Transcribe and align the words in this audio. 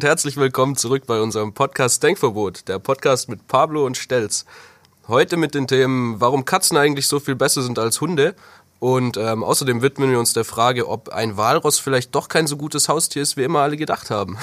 und 0.00 0.04
herzlich 0.06 0.38
willkommen 0.38 0.76
zurück 0.76 1.02
bei 1.06 1.20
unserem 1.20 1.52
Podcast 1.52 2.02
Denkverbot, 2.02 2.68
der 2.68 2.78
Podcast 2.78 3.28
mit 3.28 3.46
Pablo 3.48 3.84
und 3.84 3.98
Stelz. 3.98 4.46
Heute 5.08 5.36
mit 5.36 5.54
den 5.54 5.66
Themen, 5.66 6.22
warum 6.22 6.46
Katzen 6.46 6.78
eigentlich 6.78 7.06
so 7.06 7.20
viel 7.20 7.34
besser 7.34 7.60
sind 7.60 7.78
als 7.78 8.00
Hunde 8.00 8.34
und 8.78 9.18
ähm, 9.18 9.44
außerdem 9.44 9.82
widmen 9.82 10.10
wir 10.10 10.18
uns 10.18 10.32
der 10.32 10.46
Frage, 10.46 10.88
ob 10.88 11.10
ein 11.10 11.36
Walross 11.36 11.78
vielleicht 11.78 12.14
doch 12.14 12.28
kein 12.28 12.46
so 12.46 12.56
gutes 12.56 12.88
Haustier 12.88 13.20
ist, 13.20 13.36
wie 13.36 13.42
immer 13.42 13.60
alle 13.60 13.76
gedacht 13.76 14.08
haben. 14.08 14.38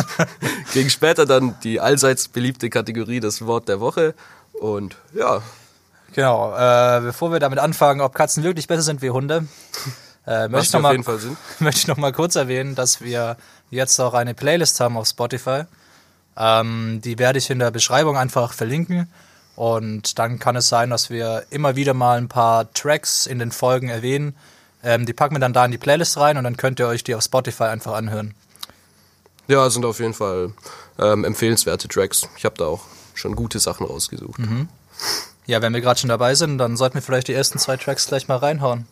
Gegen 0.74 0.90
später 0.90 1.24
dann 1.24 1.58
die 1.64 1.80
allseits 1.80 2.28
beliebte 2.28 2.68
Kategorie 2.68 3.20
das 3.20 3.46
Wort 3.46 3.68
der 3.68 3.80
Woche 3.80 4.14
und 4.52 4.96
ja, 5.14 5.40
Genau, 6.12 6.54
äh, 6.54 7.00
bevor 7.00 7.32
wir 7.32 7.40
damit 7.40 7.60
anfangen, 7.60 8.02
ob 8.02 8.14
Katzen 8.14 8.44
wirklich 8.44 8.66
besser 8.68 8.82
sind 8.82 9.00
wie 9.00 9.08
Hunde, 9.08 9.46
äh, 10.26 10.48
möchte, 10.48 10.66
ich 10.66 10.72
noch 10.74 10.82
mal, 10.82 10.98
möchte 11.60 11.78
ich 11.80 11.86
noch 11.86 11.96
mal 11.96 12.12
kurz 12.12 12.36
erwähnen, 12.36 12.74
dass 12.74 13.00
wir 13.00 13.38
jetzt 13.72 13.98
auch 13.98 14.14
eine 14.14 14.34
Playlist 14.34 14.78
haben 14.80 14.96
auf 14.96 15.08
Spotify. 15.08 15.64
Ähm, 16.36 17.00
die 17.02 17.18
werde 17.18 17.38
ich 17.38 17.50
in 17.50 17.58
der 17.58 17.70
Beschreibung 17.70 18.16
einfach 18.16 18.52
verlinken. 18.52 19.08
Und 19.56 20.18
dann 20.18 20.38
kann 20.38 20.56
es 20.56 20.68
sein, 20.68 20.90
dass 20.90 21.10
wir 21.10 21.44
immer 21.50 21.76
wieder 21.76 21.94
mal 21.94 22.18
ein 22.18 22.28
paar 22.28 22.72
Tracks 22.72 23.26
in 23.26 23.38
den 23.38 23.52
Folgen 23.52 23.88
erwähnen. 23.88 24.34
Ähm, 24.82 25.06
die 25.06 25.12
packen 25.12 25.34
wir 25.34 25.40
dann 25.40 25.52
da 25.52 25.64
in 25.64 25.70
die 25.70 25.78
Playlist 25.78 26.16
rein 26.16 26.36
und 26.36 26.44
dann 26.44 26.56
könnt 26.56 26.80
ihr 26.80 26.86
euch 26.86 27.04
die 27.04 27.14
auf 27.14 27.22
Spotify 27.22 27.64
einfach 27.64 27.92
anhören. 27.94 28.34
Ja, 29.48 29.68
sind 29.68 29.84
auf 29.84 29.98
jeden 29.98 30.14
Fall 30.14 30.52
ähm, 30.98 31.24
empfehlenswerte 31.24 31.88
Tracks. 31.88 32.28
Ich 32.36 32.44
habe 32.44 32.56
da 32.56 32.64
auch 32.64 32.82
schon 33.14 33.36
gute 33.36 33.58
Sachen 33.58 33.86
rausgesucht. 33.86 34.40
Ja, 35.46 35.60
wenn 35.60 35.74
wir 35.74 35.80
gerade 35.80 36.00
schon 36.00 36.08
dabei 36.08 36.34
sind, 36.34 36.58
dann 36.58 36.76
sollten 36.76 36.94
wir 36.94 37.02
vielleicht 37.02 37.28
die 37.28 37.34
ersten 37.34 37.58
zwei 37.58 37.76
Tracks 37.76 38.06
gleich 38.06 38.28
mal 38.28 38.36
reinhauen. 38.36 38.86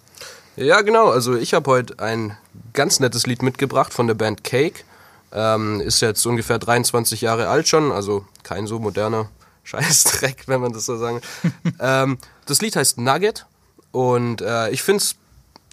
Ja, 0.61 0.83
genau. 0.83 1.09
Also 1.09 1.37
ich 1.37 1.55
habe 1.55 1.71
heute 1.71 1.99
ein 2.01 2.37
ganz 2.75 3.01
nettes 3.01 3.27
Lied 3.27 3.43
mitgebracht 3.43 3.95
von 3.95 4.07
der 4.07 4.13
Band 4.13 4.45
Cake. 4.45 4.85
Ähm, 5.33 5.81
ist 5.81 6.03
jetzt 6.03 6.27
ungefähr 6.27 6.59
23 6.59 7.23
Jahre 7.23 7.49
alt 7.49 7.67
schon, 7.67 7.91
also 7.91 8.27
kein 8.43 8.67
so 8.67 8.79
moderner 8.79 9.31
Scheißdreck, 9.65 10.49
wenn 10.49 10.61
man 10.61 10.73
das 10.75 10.85
so 10.85 10.99
sagen 10.99 11.23
ähm, 11.81 12.19
das 12.45 12.61
Lied 12.61 12.77
heißt 12.77 12.99
Nugget 12.99 13.47
und 13.91 14.43
äh, 14.43 14.69
ich 14.71 14.83
find's 14.83 15.17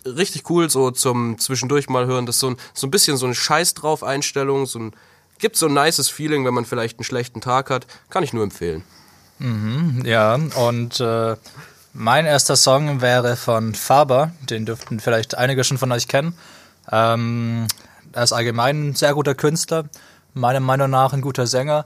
richtig 0.05 0.49
cool, 0.49 0.69
so 0.69 0.91
zum 0.91 1.37
zwischendurch 1.37 1.89
mal 1.89 2.05
hören. 2.05 2.25
Das 2.25 2.35
ist 2.35 2.41
so 2.41 2.51
ein, 2.51 2.57
so 2.73 2.87
ein 2.87 2.91
bisschen 2.91 3.17
so 3.17 3.25
eine 3.25 3.35
Scheiß 3.35 3.73
drauf 3.73 4.03
Einstellung, 4.03 4.67
so 4.67 4.79
ein, 4.79 4.93
gibt 5.37 5.57
so 5.57 5.65
ein 5.65 5.73
nices 5.73 6.07
Feeling, 6.07 6.45
wenn 6.45 6.53
man 6.53 6.63
vielleicht 6.63 6.97
einen 6.97 7.03
schlechten 7.03 7.41
Tag 7.41 7.69
hat. 7.69 7.87
Kann 8.09 8.23
ich 8.23 8.31
nur 8.31 8.43
empfehlen. 8.43 8.83
Ja, 10.03 10.35
und 10.35 10.99
äh, 10.99 11.35
mein 11.97 12.27
erster 12.27 12.55
Song 12.55 13.01
wäre 13.01 13.35
von 13.35 13.73
Faber, 13.73 14.31
den 14.49 14.67
dürften 14.67 14.99
vielleicht 14.99 15.35
einige 15.35 15.63
schon 15.63 15.79
von 15.79 15.91
euch 15.91 16.07
kennen. 16.07 16.37
Ähm, 16.91 17.67
er 18.13 18.23
ist 18.23 18.33
allgemein 18.33 18.89
ein 18.89 18.95
sehr 18.95 19.15
guter 19.15 19.33
Künstler, 19.33 19.85
meiner 20.35 20.59
Meinung 20.59 20.91
nach 20.91 21.13
ein 21.13 21.21
guter 21.21 21.47
Sänger. 21.47 21.85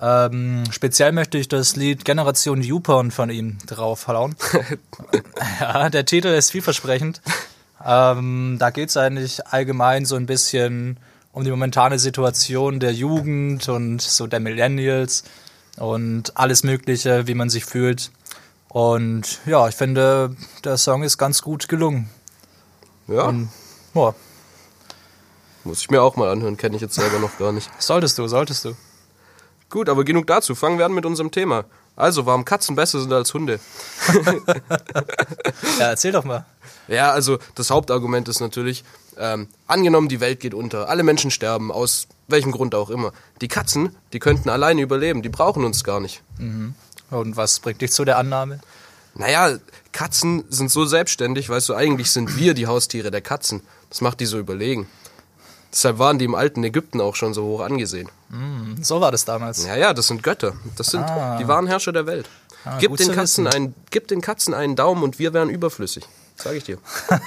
Ähm, 0.00 0.62
speziell 0.70 1.10
möchte 1.10 1.38
ich 1.38 1.48
das 1.48 1.74
Lied 1.74 2.04
Generation 2.04 2.62
YouPorn 2.62 3.10
von 3.10 3.30
ihm 3.30 3.58
draufhauen. 3.66 4.36
ja, 5.60 5.90
der 5.90 6.06
Titel 6.06 6.28
ist 6.28 6.52
vielversprechend. 6.52 7.20
Ähm, 7.84 8.58
da 8.60 8.70
geht 8.70 8.90
es 8.90 8.96
eigentlich 8.96 9.44
allgemein 9.48 10.04
so 10.04 10.14
ein 10.14 10.26
bisschen 10.26 10.98
um 11.32 11.42
die 11.42 11.50
momentane 11.50 11.98
Situation 11.98 12.78
der 12.78 12.92
Jugend 12.92 13.68
und 13.68 14.02
so 14.02 14.28
der 14.28 14.38
Millennials 14.38 15.24
und 15.78 16.36
alles 16.36 16.62
Mögliche, 16.62 17.26
wie 17.26 17.34
man 17.34 17.50
sich 17.50 17.64
fühlt. 17.64 18.12
Und 18.68 19.40
ja, 19.46 19.68
ich 19.68 19.74
finde, 19.74 20.36
der 20.64 20.76
Song 20.76 21.02
ist 21.02 21.18
ganz 21.18 21.42
gut 21.42 21.68
gelungen. 21.68 22.10
Ja, 23.06 23.22
Und, 23.24 23.48
ja, 23.94 24.14
muss 25.64 25.80
ich 25.80 25.90
mir 25.90 26.02
auch 26.02 26.16
mal 26.16 26.30
anhören, 26.30 26.56
kenne 26.56 26.76
ich 26.76 26.82
jetzt 26.82 26.94
selber 26.94 27.18
noch 27.18 27.36
gar 27.38 27.52
nicht. 27.52 27.70
solltest 27.78 28.18
du, 28.18 28.26
solltest 28.28 28.64
du. 28.64 28.74
Gut, 29.70 29.88
aber 29.88 30.04
genug 30.04 30.26
dazu. 30.26 30.54
Fangen 30.54 30.78
wir 30.78 30.86
an 30.86 30.94
mit 30.94 31.04
unserem 31.04 31.30
Thema. 31.30 31.64
Also, 31.94 32.24
warum 32.26 32.44
Katzen 32.44 32.74
besser 32.76 33.00
sind 33.00 33.12
als 33.12 33.34
Hunde? 33.34 33.60
Ja, 35.78 35.90
erzähl 35.90 36.12
doch 36.12 36.24
mal. 36.24 36.44
Ja, 36.88 37.10
also 37.10 37.38
das 37.54 37.70
Hauptargument 37.70 38.28
ist 38.28 38.40
natürlich, 38.40 38.84
ähm, 39.16 39.48
angenommen, 39.66 40.08
die 40.08 40.20
Welt 40.20 40.40
geht 40.40 40.54
unter, 40.54 40.88
alle 40.88 41.02
Menschen 41.02 41.30
sterben, 41.30 41.70
aus 41.70 42.06
welchem 42.28 42.52
Grund 42.52 42.74
auch 42.74 42.90
immer. 42.90 43.12
Die 43.40 43.48
Katzen, 43.48 43.96
die 44.12 44.18
könnten 44.18 44.48
alleine 44.48 44.80
überleben, 44.82 45.22
die 45.22 45.28
brauchen 45.28 45.64
uns 45.64 45.84
gar 45.84 46.00
nicht. 46.00 46.22
Und 47.10 47.36
was 47.36 47.60
bringt 47.60 47.80
dich 47.80 47.92
zu 47.92 48.04
der 48.04 48.18
Annahme? 48.18 48.60
Naja, 49.14 49.58
Katzen 49.92 50.44
sind 50.48 50.70
so 50.70 50.84
selbstständig, 50.84 51.48
weißt 51.48 51.68
du, 51.68 51.74
eigentlich 51.74 52.10
sind 52.10 52.36
wir 52.36 52.54
die 52.54 52.66
Haustiere 52.66 53.10
der 53.10 53.20
Katzen. 53.20 53.62
Das 53.90 54.00
macht 54.00 54.20
die 54.20 54.26
so 54.26 54.38
überlegen. 54.38 54.88
Deshalb 55.72 55.98
waren 55.98 56.18
die 56.18 56.24
im 56.24 56.34
alten 56.34 56.62
Ägypten 56.64 57.00
auch 57.00 57.14
schon 57.14 57.34
so 57.34 57.44
hoch 57.44 57.60
angesehen. 57.60 58.08
So 58.80 59.00
war 59.00 59.10
das 59.12 59.24
damals. 59.24 59.66
Ja, 59.66 59.76
ja, 59.76 59.92
das 59.92 60.06
sind 60.06 60.22
Götter. 60.22 60.54
Das 60.76 60.88
sind 60.88 61.04
die 61.40 61.48
wahren 61.48 61.66
Herrscher 61.66 61.92
der 61.92 62.06
Welt. 62.06 62.28
gib, 62.78 62.90
gut 62.90 63.00
den 63.00 63.12
Katzen 63.12 63.44
wissen. 63.44 63.54
einen, 63.54 63.74
gib 63.90 64.08
den 64.08 64.20
Katzen 64.20 64.54
einen 64.54 64.76
Daumen 64.76 65.02
und 65.02 65.18
wir 65.18 65.34
wären 65.34 65.50
überflüssig. 65.50 66.04
Sag 66.36 66.54
ich 66.54 66.64
dir. 66.64 66.78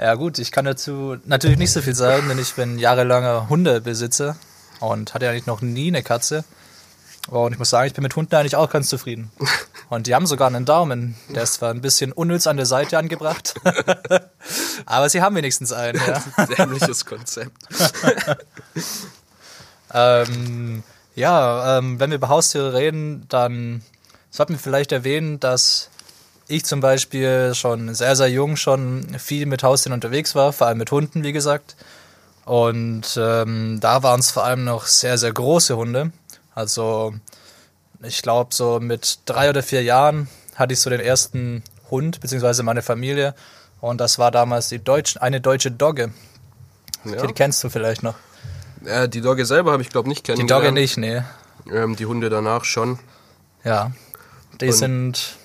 Ja 0.00 0.14
gut, 0.14 0.38
ich 0.38 0.52
kann 0.52 0.64
dazu 0.64 1.16
natürlich 1.26 1.58
nicht 1.58 1.70
so 1.70 1.82
viel 1.82 1.94
sagen, 1.94 2.26
denn 2.28 2.38
ich 2.38 2.54
bin 2.54 2.78
jahrelanger 2.78 3.48
Hundebesitzer 3.48 4.36
und 4.80 5.12
hatte 5.12 5.28
eigentlich 5.28 5.46
noch 5.46 5.60
nie 5.60 5.88
eine 5.88 6.02
Katze. 6.02 6.44
Und 7.28 7.52
ich 7.52 7.58
muss 7.58 7.70
sagen, 7.70 7.86
ich 7.86 7.94
bin 7.94 8.02
mit 8.02 8.16
Hunden 8.16 8.34
eigentlich 8.34 8.56
auch 8.56 8.70
ganz 8.70 8.88
zufrieden. 8.88 9.30
Und 9.88 10.06
die 10.06 10.14
haben 10.14 10.26
sogar 10.26 10.48
einen 10.48 10.64
Daumen. 10.64 11.16
Der 11.28 11.42
ist 11.42 11.54
zwar 11.54 11.70
ein 11.70 11.80
bisschen 11.80 12.12
unnütz 12.12 12.46
an 12.46 12.56
der 12.56 12.66
Seite 12.66 12.98
angebracht, 12.98 13.54
aber 14.86 15.08
sie 15.10 15.20
haben 15.20 15.36
wenigstens 15.36 15.70
einen. 15.70 16.00
Ja. 16.06 16.46
Dämliches 16.46 17.04
Konzept. 17.04 17.52
Ähm, 19.94 20.82
ja, 21.14 21.78
ähm, 21.78 22.00
wenn 22.00 22.10
wir 22.10 22.16
über 22.16 22.28
Haustiere 22.28 22.72
reden, 22.72 23.26
dann 23.28 23.82
sollten 24.30 24.54
wir 24.54 24.58
vielleicht 24.58 24.92
erwähnen, 24.92 25.38
dass 25.40 25.90
ich 26.48 26.64
zum 26.64 26.80
Beispiel 26.80 27.54
schon 27.54 27.94
sehr, 27.94 28.16
sehr 28.16 28.28
jung 28.28 28.56
schon 28.56 29.06
viel 29.18 29.46
mit 29.46 29.62
Haustieren 29.62 29.94
unterwegs 29.94 30.34
war, 30.34 30.52
vor 30.52 30.66
allem 30.66 30.78
mit 30.78 30.90
Hunden, 30.90 31.22
wie 31.22 31.32
gesagt. 31.32 31.76
Und 32.44 33.16
ähm, 33.16 33.78
da 33.80 34.02
waren 34.02 34.20
es 34.20 34.30
vor 34.30 34.44
allem 34.44 34.64
noch 34.64 34.86
sehr, 34.86 35.16
sehr 35.18 35.32
große 35.32 35.76
Hunde. 35.76 36.10
Also 36.54 37.14
ich 38.02 38.22
glaube, 38.22 38.54
so 38.54 38.80
mit 38.80 39.20
drei 39.26 39.48
oder 39.50 39.62
vier 39.62 39.82
Jahren 39.82 40.28
hatte 40.56 40.74
ich 40.74 40.80
so 40.80 40.90
den 40.90 41.00
ersten 41.00 41.62
Hund, 41.90 42.20
beziehungsweise 42.20 42.62
meine 42.62 42.82
Familie. 42.82 43.34
Und 43.80 44.00
das 44.00 44.18
war 44.18 44.30
damals 44.30 44.68
die 44.68 44.78
Deutsch, 44.82 45.16
eine 45.18 45.40
deutsche 45.40 45.70
Dogge. 45.70 46.12
Ja. 47.04 47.26
Die 47.26 47.32
kennst 47.32 47.62
du 47.64 47.68
vielleicht 47.68 48.02
noch. 48.02 48.14
Äh, 48.84 49.08
die 49.08 49.20
Dogge 49.20 49.44
selber 49.46 49.72
habe 49.72 49.82
ich 49.82 49.90
glaube 49.90 50.08
nicht 50.08 50.26
Die 50.26 50.32
kennengelernt. 50.32 50.64
Dogge 50.66 50.72
nicht, 50.72 50.96
nee. 50.98 51.22
Ähm, 51.72 51.96
die 51.96 52.06
Hunde 52.06 52.30
danach 52.30 52.64
schon. 52.64 52.98
Ja. 53.64 53.92
Die 54.60 54.66
Und- 54.66 54.72
sind. 54.72 55.36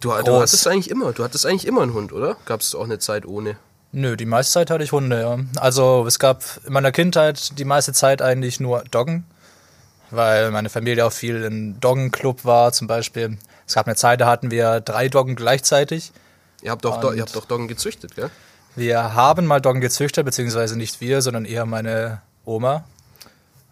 Du, 0.00 0.08
du 0.10 0.22
Groß. 0.22 0.40
hattest 0.42 0.66
eigentlich 0.66 0.90
immer, 0.90 1.12
du 1.12 1.22
hattest 1.22 1.44
eigentlich 1.44 1.66
immer 1.66 1.82
einen 1.82 1.92
Hund, 1.92 2.10
oder? 2.14 2.36
Gab 2.46 2.60
es 2.62 2.74
auch 2.74 2.84
eine 2.84 2.98
Zeit 2.98 3.26
ohne? 3.26 3.56
Nö, 3.92 4.16
die 4.16 4.24
meiste 4.24 4.52
Zeit 4.54 4.70
hatte 4.70 4.82
ich 4.82 4.92
Hunde, 4.92 5.20
ja. 5.20 5.38
Also 5.60 6.06
es 6.06 6.18
gab 6.18 6.42
in 6.66 6.72
meiner 6.72 6.90
Kindheit 6.90 7.58
die 7.58 7.66
meiste 7.66 7.92
Zeit 7.92 8.22
eigentlich 8.22 8.60
nur 8.60 8.82
Doggen, 8.90 9.26
weil 10.10 10.50
meine 10.50 10.68
Familie 10.68 11.06
auch 11.06 11.12
viel 11.12 11.42
im 11.44 11.80
Doggenclub 11.80 12.44
war 12.44 12.72
zum 12.72 12.86
Beispiel. 12.86 13.38
Es 13.66 13.74
gab 13.74 13.86
eine 13.86 13.96
Zeit, 13.96 14.20
da 14.20 14.26
hatten 14.26 14.50
wir 14.50 14.80
drei 14.80 15.08
Doggen 15.08 15.36
gleichzeitig. 15.36 16.12
Ihr 16.62 16.70
habt 16.70 16.84
doch, 16.84 17.14
ihr 17.14 17.22
habt 17.22 17.36
doch 17.36 17.46
Doggen 17.46 17.68
gezüchtet, 17.68 18.14
gell? 18.16 18.30
Wir 18.76 19.14
haben 19.14 19.46
mal 19.46 19.60
Doggen 19.60 19.80
gezüchtet, 19.80 20.24
beziehungsweise 20.24 20.76
nicht 20.76 21.00
wir, 21.00 21.22
sondern 21.22 21.44
eher 21.44 21.66
meine 21.66 22.20
Oma. 22.44 22.84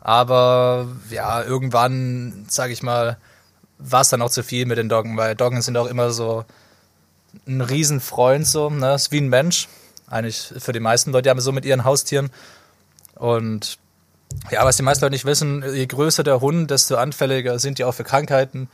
Aber 0.01 0.89
ja, 1.11 1.43
irgendwann, 1.43 2.47
sag 2.49 2.71
ich 2.71 2.83
mal, 2.83 3.19
war 3.79 4.01
es 4.01 4.09
dann 4.09 4.23
auch 4.23 4.31
zu 4.31 4.43
viel 4.43 4.67
mit 4.67 4.79
den 4.79 4.89
Doggen, 4.89 5.17
weil 5.17 5.35
Doggen 5.35 5.63
sind 5.63 5.77
auch 5.77 5.87
immer 5.87 6.11
so 6.11 6.45
ein 7.47 7.61
Riesenfreund, 7.61 8.47
so, 8.47 8.71
ne? 8.71 8.95
Ist 8.95 9.13
wie 9.13 9.21
ein 9.21 9.29
Mensch. 9.29 9.69
Eigentlich 10.09 10.53
für 10.59 10.73
die 10.73 10.81
meisten 10.81 11.13
Leute, 11.13 11.31
haben 11.31 11.41
so 11.41 11.53
mit 11.53 11.65
ihren 11.65 11.85
Haustieren. 11.85 12.31
Und 13.15 13.79
ja, 14.51 14.65
was 14.65 14.77
die 14.77 14.83
meisten 14.83 15.05
Leute 15.05 15.15
nicht 15.15 15.25
wissen, 15.25 15.65
je 15.75 15.87
größer 15.87 16.23
der 16.23 16.41
Hund, 16.41 16.71
desto 16.71 16.97
anfälliger 16.97 17.59
sind 17.59 17.79
die 17.79 17.85
auch 17.85 17.93
für 17.95 18.05
Krankheiten. 18.05 18.69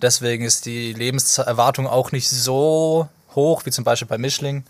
Deswegen 0.00 0.44
ist 0.44 0.64
die 0.66 0.92
Lebenserwartung 0.92 1.86
auch 1.86 2.12
nicht 2.12 2.28
so 2.30 3.08
hoch, 3.34 3.66
wie 3.66 3.70
zum 3.70 3.84
Beispiel 3.84 4.06
bei 4.08 4.18
Mischling. 4.18 4.64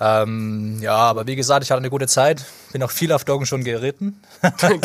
Ähm, 0.00 0.78
ja, 0.80 0.94
aber 0.96 1.26
wie 1.26 1.34
gesagt, 1.36 1.64
ich 1.64 1.70
hatte 1.70 1.78
eine 1.80 1.90
gute 1.90 2.06
Zeit. 2.06 2.44
Bin 2.72 2.82
auch 2.82 2.90
viel 2.90 3.10
auf 3.12 3.24
Doggen 3.24 3.46
schon 3.46 3.64
geritten. 3.64 4.22
Kann 4.42 4.78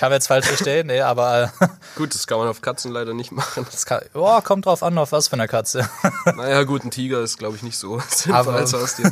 man 0.00 0.12
jetzt 0.12 0.26
falsch 0.28 0.46
verstehen, 0.46 0.86
nee, 0.88 1.00
aber 1.00 1.50
äh, 1.60 1.66
Gut, 1.96 2.14
das 2.14 2.26
kann 2.26 2.38
man 2.38 2.48
auf 2.48 2.60
Katzen 2.60 2.92
leider 2.92 3.14
nicht 3.14 3.32
machen. 3.32 3.66
es 3.72 3.86
kann, 3.86 4.00
oh, 4.14 4.40
kommt 4.42 4.66
drauf 4.66 4.82
an, 4.82 4.96
auf 4.98 5.12
was 5.12 5.28
für 5.28 5.34
eine 5.34 5.48
Katze. 5.48 5.88
Naja, 6.36 6.62
gut, 6.64 6.84
ein 6.84 6.90
Tiger 6.90 7.20
ist, 7.20 7.38
glaube 7.38 7.56
ich, 7.56 7.62
nicht 7.62 7.78
so 7.78 7.98
sinnvoll 8.08 8.34
Aber- 8.34 8.54
als 8.54 8.72
Haustier. 8.72 9.10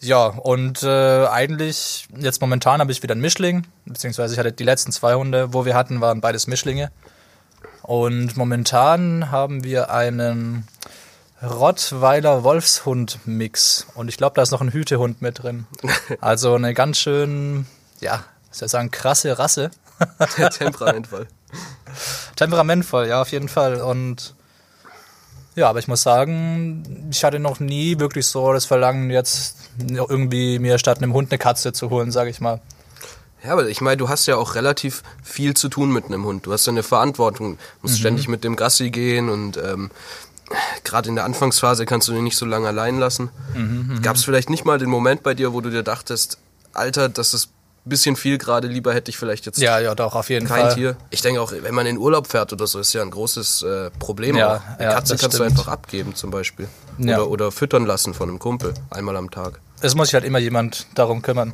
Ja, 0.00 0.26
und 0.26 0.82
äh, 0.82 1.26
eigentlich, 1.26 2.08
jetzt 2.18 2.40
momentan 2.40 2.80
habe 2.80 2.92
ich 2.92 3.02
wieder 3.02 3.12
einen 3.12 3.22
Mischling, 3.22 3.66
beziehungsweise 3.86 4.34
ich 4.34 4.38
hatte 4.38 4.52
die 4.52 4.64
letzten 4.64 4.92
zwei 4.92 5.14
Hunde, 5.14 5.54
wo 5.54 5.64
wir 5.64 5.74
hatten, 5.74 6.00
waren 6.00 6.20
beides 6.20 6.46
Mischlinge. 6.46 6.92
Und 7.82 8.36
momentan 8.36 9.30
haben 9.30 9.64
wir 9.64 9.90
einen 9.90 10.66
Rottweiler-Wolfshund-Mix. 11.42 13.86
Und 13.94 14.08
ich 14.08 14.16
glaube, 14.16 14.34
da 14.34 14.42
ist 14.42 14.50
noch 14.50 14.60
ein 14.60 14.72
Hütehund 14.72 15.22
mit 15.22 15.42
drin. 15.42 15.66
Also 16.20 16.54
eine 16.54 16.74
ganz 16.74 16.98
schön, 16.98 17.66
ja, 18.00 18.24
was 18.48 18.58
soll 18.58 18.66
ich 18.66 18.72
sagen, 18.72 18.90
krasse 18.90 19.38
Rasse. 19.38 19.70
Der 20.36 20.50
Temperamentfall. 20.50 21.26
Temperamentvoll, 22.36 23.08
ja, 23.08 23.22
auf 23.22 23.32
jeden 23.32 23.48
Fall. 23.48 23.80
Und 23.80 24.34
ja, 25.54 25.70
aber 25.70 25.78
ich 25.78 25.88
muss 25.88 26.02
sagen, 26.02 27.08
ich 27.10 27.24
hatte 27.24 27.38
noch 27.38 27.60
nie 27.60 27.98
wirklich 27.98 28.26
so 28.26 28.52
das 28.52 28.66
Verlangen, 28.66 29.08
jetzt 29.10 29.65
irgendwie 29.78 30.58
mir 30.58 30.78
statt 30.78 30.98
einem 30.98 31.12
Hund 31.12 31.30
eine 31.30 31.38
Katze 31.38 31.72
zu 31.72 31.90
holen, 31.90 32.10
sage 32.10 32.30
ich 32.30 32.40
mal. 32.40 32.60
Ja, 33.44 33.52
aber 33.52 33.68
ich 33.68 33.80
meine, 33.80 33.96
du 33.96 34.08
hast 34.08 34.26
ja 34.26 34.36
auch 34.36 34.54
relativ 34.54 35.02
viel 35.22 35.54
zu 35.54 35.68
tun 35.68 35.92
mit 35.92 36.06
einem 36.06 36.24
Hund. 36.24 36.46
Du 36.46 36.52
hast 36.52 36.66
ja 36.66 36.72
eine 36.72 36.82
Verantwortung, 36.82 37.52
Mhm. 37.52 37.56
musst 37.82 37.98
ständig 37.98 38.28
mit 38.28 38.42
dem 38.44 38.56
Gassi 38.56 38.90
gehen 38.90 39.28
und 39.28 39.56
ähm, 39.58 39.90
gerade 40.84 41.08
in 41.08 41.14
der 41.16 41.24
Anfangsphase 41.24 41.86
kannst 41.86 42.08
du 42.08 42.12
den 42.12 42.24
nicht 42.24 42.36
so 42.36 42.46
lange 42.46 42.66
allein 42.68 42.98
lassen. 42.98 43.30
Mhm, 43.54 44.00
Gab 44.02 44.16
es 44.16 44.24
vielleicht 44.24 44.50
nicht 44.50 44.64
mal 44.64 44.78
den 44.78 44.88
Moment 44.90 45.22
bei 45.22 45.34
dir, 45.34 45.52
wo 45.52 45.60
du 45.60 45.70
dir 45.70 45.82
dachtest, 45.82 46.38
Alter, 46.72 47.08
das 47.08 47.34
ist 47.34 47.50
bisschen 47.88 48.16
viel 48.16 48.38
gerade, 48.38 48.68
lieber 48.68 48.92
hätte 48.92 49.10
ich 49.10 49.18
vielleicht 49.18 49.46
jetzt 49.46 49.58
Ja, 49.58 49.78
ja, 49.78 49.94
doch, 49.94 50.14
auf 50.14 50.28
jeden 50.28 50.46
kein 50.46 50.62
Fall. 50.62 50.74
Tier. 50.74 50.96
Ich 51.10 51.22
denke 51.22 51.40
auch, 51.40 51.52
wenn 51.52 51.74
man 51.74 51.86
in 51.86 51.98
Urlaub 51.98 52.26
fährt 52.26 52.52
oder 52.52 52.66
so, 52.66 52.78
ist 52.78 52.92
ja 52.92 53.02
ein 53.02 53.10
großes 53.10 53.62
äh, 53.62 53.90
Problem 53.98 54.36
Ja, 54.36 54.56
auch. 54.56 54.78
Eine 54.78 54.88
ja, 54.88 54.94
Katze 54.94 55.16
kannst 55.16 55.36
stimmt. 55.36 55.38
du 55.38 55.44
einfach 55.44 55.68
abgeben 55.68 56.14
zum 56.14 56.30
Beispiel. 56.30 56.68
Ja. 56.98 57.18
Oder, 57.18 57.28
oder 57.30 57.52
füttern 57.52 57.86
lassen 57.86 58.14
von 58.14 58.28
einem 58.28 58.38
Kumpel, 58.38 58.74
einmal 58.90 59.16
am 59.16 59.30
Tag. 59.30 59.60
Es 59.80 59.94
muss 59.94 60.08
sich 60.08 60.14
halt 60.14 60.24
immer 60.24 60.38
jemand 60.38 60.86
darum 60.94 61.22
kümmern. 61.22 61.52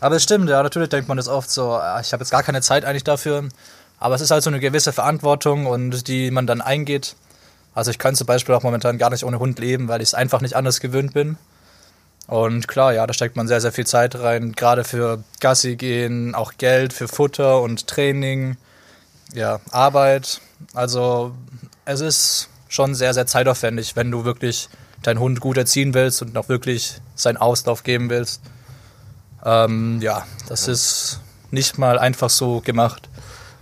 Aber 0.00 0.16
es 0.16 0.22
stimmt, 0.22 0.48
ja, 0.48 0.62
natürlich 0.62 0.88
denkt 0.90 1.08
man 1.08 1.16
das 1.16 1.28
oft 1.28 1.50
so, 1.50 1.72
ah, 1.72 2.00
ich 2.00 2.12
habe 2.12 2.22
jetzt 2.22 2.30
gar 2.30 2.42
keine 2.42 2.62
Zeit 2.62 2.84
eigentlich 2.84 3.04
dafür. 3.04 3.48
Aber 3.98 4.14
es 4.14 4.20
ist 4.20 4.30
halt 4.30 4.44
so 4.44 4.50
eine 4.50 4.60
gewisse 4.60 4.92
Verantwortung 4.92 5.66
und 5.66 6.06
die 6.06 6.30
man 6.30 6.46
dann 6.46 6.60
eingeht. 6.60 7.16
Also 7.74 7.90
ich 7.90 7.98
kann 7.98 8.14
zum 8.14 8.26
Beispiel 8.26 8.54
auch 8.54 8.62
momentan 8.62 8.98
gar 8.98 9.10
nicht 9.10 9.24
ohne 9.24 9.38
Hund 9.38 9.58
leben, 9.58 9.88
weil 9.88 10.00
ich 10.00 10.08
es 10.08 10.14
einfach 10.14 10.40
nicht 10.40 10.54
anders 10.54 10.80
gewöhnt 10.80 11.14
bin. 11.14 11.36
Und 12.28 12.68
klar, 12.68 12.92
ja, 12.92 13.06
da 13.06 13.14
steckt 13.14 13.36
man 13.36 13.48
sehr, 13.48 13.62
sehr 13.62 13.72
viel 13.72 13.86
Zeit 13.86 14.14
rein, 14.14 14.52
gerade 14.52 14.84
für 14.84 15.24
Gassi 15.40 15.76
gehen, 15.76 16.34
auch 16.34 16.52
Geld 16.58 16.92
für 16.92 17.08
Futter 17.08 17.62
und 17.62 17.86
Training, 17.86 18.58
ja, 19.32 19.60
Arbeit. 19.70 20.42
Also 20.74 21.34
es 21.86 22.02
ist 22.02 22.48
schon 22.68 22.94
sehr, 22.94 23.14
sehr 23.14 23.26
zeitaufwendig, 23.26 23.96
wenn 23.96 24.10
du 24.10 24.26
wirklich 24.26 24.68
deinen 25.02 25.20
Hund 25.20 25.40
gut 25.40 25.56
erziehen 25.56 25.94
willst 25.94 26.20
und 26.20 26.36
auch 26.36 26.50
wirklich 26.50 27.00
seinen 27.14 27.38
Auslauf 27.38 27.82
geben 27.82 28.10
willst. 28.10 28.42
Ähm, 29.42 30.00
ja, 30.02 30.26
das 30.48 30.68
ist 30.68 31.20
nicht 31.50 31.78
mal 31.78 31.98
einfach 31.98 32.28
so 32.28 32.60
gemacht. 32.60 33.08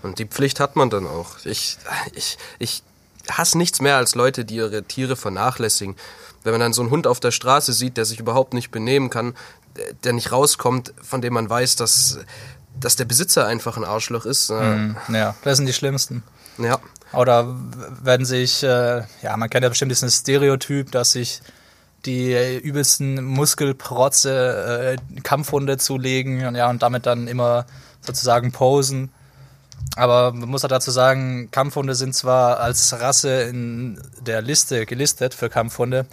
Und 0.03 0.19
die 0.19 0.27
Pflicht 0.27 0.59
hat 0.59 0.75
man 0.75 0.91
dann 0.91 1.07
auch. 1.07 1.37
Ich, 1.45 1.79
ich, 2.15 2.37
ich 2.59 2.83
hasse 3.31 3.59
nichts 3.59 3.81
mehr 3.81 3.97
als 3.97 4.17
Leute, 4.17 4.45
die 4.45 4.57
ihre 4.57 4.83
Tiere 4.83 5.15
vernachlässigen. 5.15 5.95
Wenn 6.47 6.53
man 6.55 6.61
dann 6.61 6.73
so 6.73 6.81
einen 6.81 6.91
Hund 6.91 7.07
auf 7.07 7.21
der 7.21 7.31
Straße 7.33 7.73
sieht, 7.75 7.97
der 7.99 8.07
sich 8.07 8.19
überhaupt 8.21 8.55
nicht 8.55 8.71
benehmen 8.71 9.11
kann, 9.11 9.35
der- 10.05 10.15
nicht 10.15 10.33
rauskommt, 10.33 10.95
von 11.03 11.21
dem 11.21 11.35
man 11.35 11.51
weiß, 11.51 11.77
dass, 11.77 12.19
dass 12.81 12.97
der 12.97 13.05
Besitzer 13.05 13.47
einfach 13.47 13.77
ein 13.77 13.85
Arschloch 13.85 14.25
ist. 14.25 14.49
äh, 14.51 14.95
Ja, 15.13 15.35
das 15.45 15.59
sind 15.59 15.67
die 15.67 15.73
schlimmsten. 15.75 16.23
Ja. 16.59 16.79
Oder 17.13 17.55
wenn 18.03 18.25
sich, 18.25 18.63
äh, 18.63 19.03
ja, 19.23 19.37
man 19.37 19.51
kennt 19.51 19.63
ja 19.65 19.69
bestimmt 19.69 19.91
diesen 19.93 20.11
Stereotyp, 20.11 20.91
dass 20.93 21.13
sich 21.13 21.41
die 22.07 22.33
äh, 22.33 22.57
übelsten 22.59 23.23
Muskelprotze 23.25 24.97
äh, 25.17 25.21
Kampfhunde 25.23 25.79
zulegen 25.79 26.47
und 26.47 26.55
ja, 26.55 26.69
und 26.71 26.83
damit 26.83 27.07
dann 27.07 27.29
immer 27.29 27.67
sozusagen 28.01 28.53
posen. 28.53 29.11
Aber 29.97 30.33
man 30.33 30.49
muss 30.49 30.63
halt 30.63 30.73
dazu 30.73 30.91
sagen, 30.91 31.51
Kampfhunde 31.51 31.95
sind 31.95 32.15
zwar 32.15 32.61
als 32.61 32.93
Rasse 33.01 33.43
in 33.43 34.01
der 34.27 34.43
Liste 34.43 34.85
gelistet 34.85 35.33
für 35.33 35.49
Kampfhunde, 35.49 36.05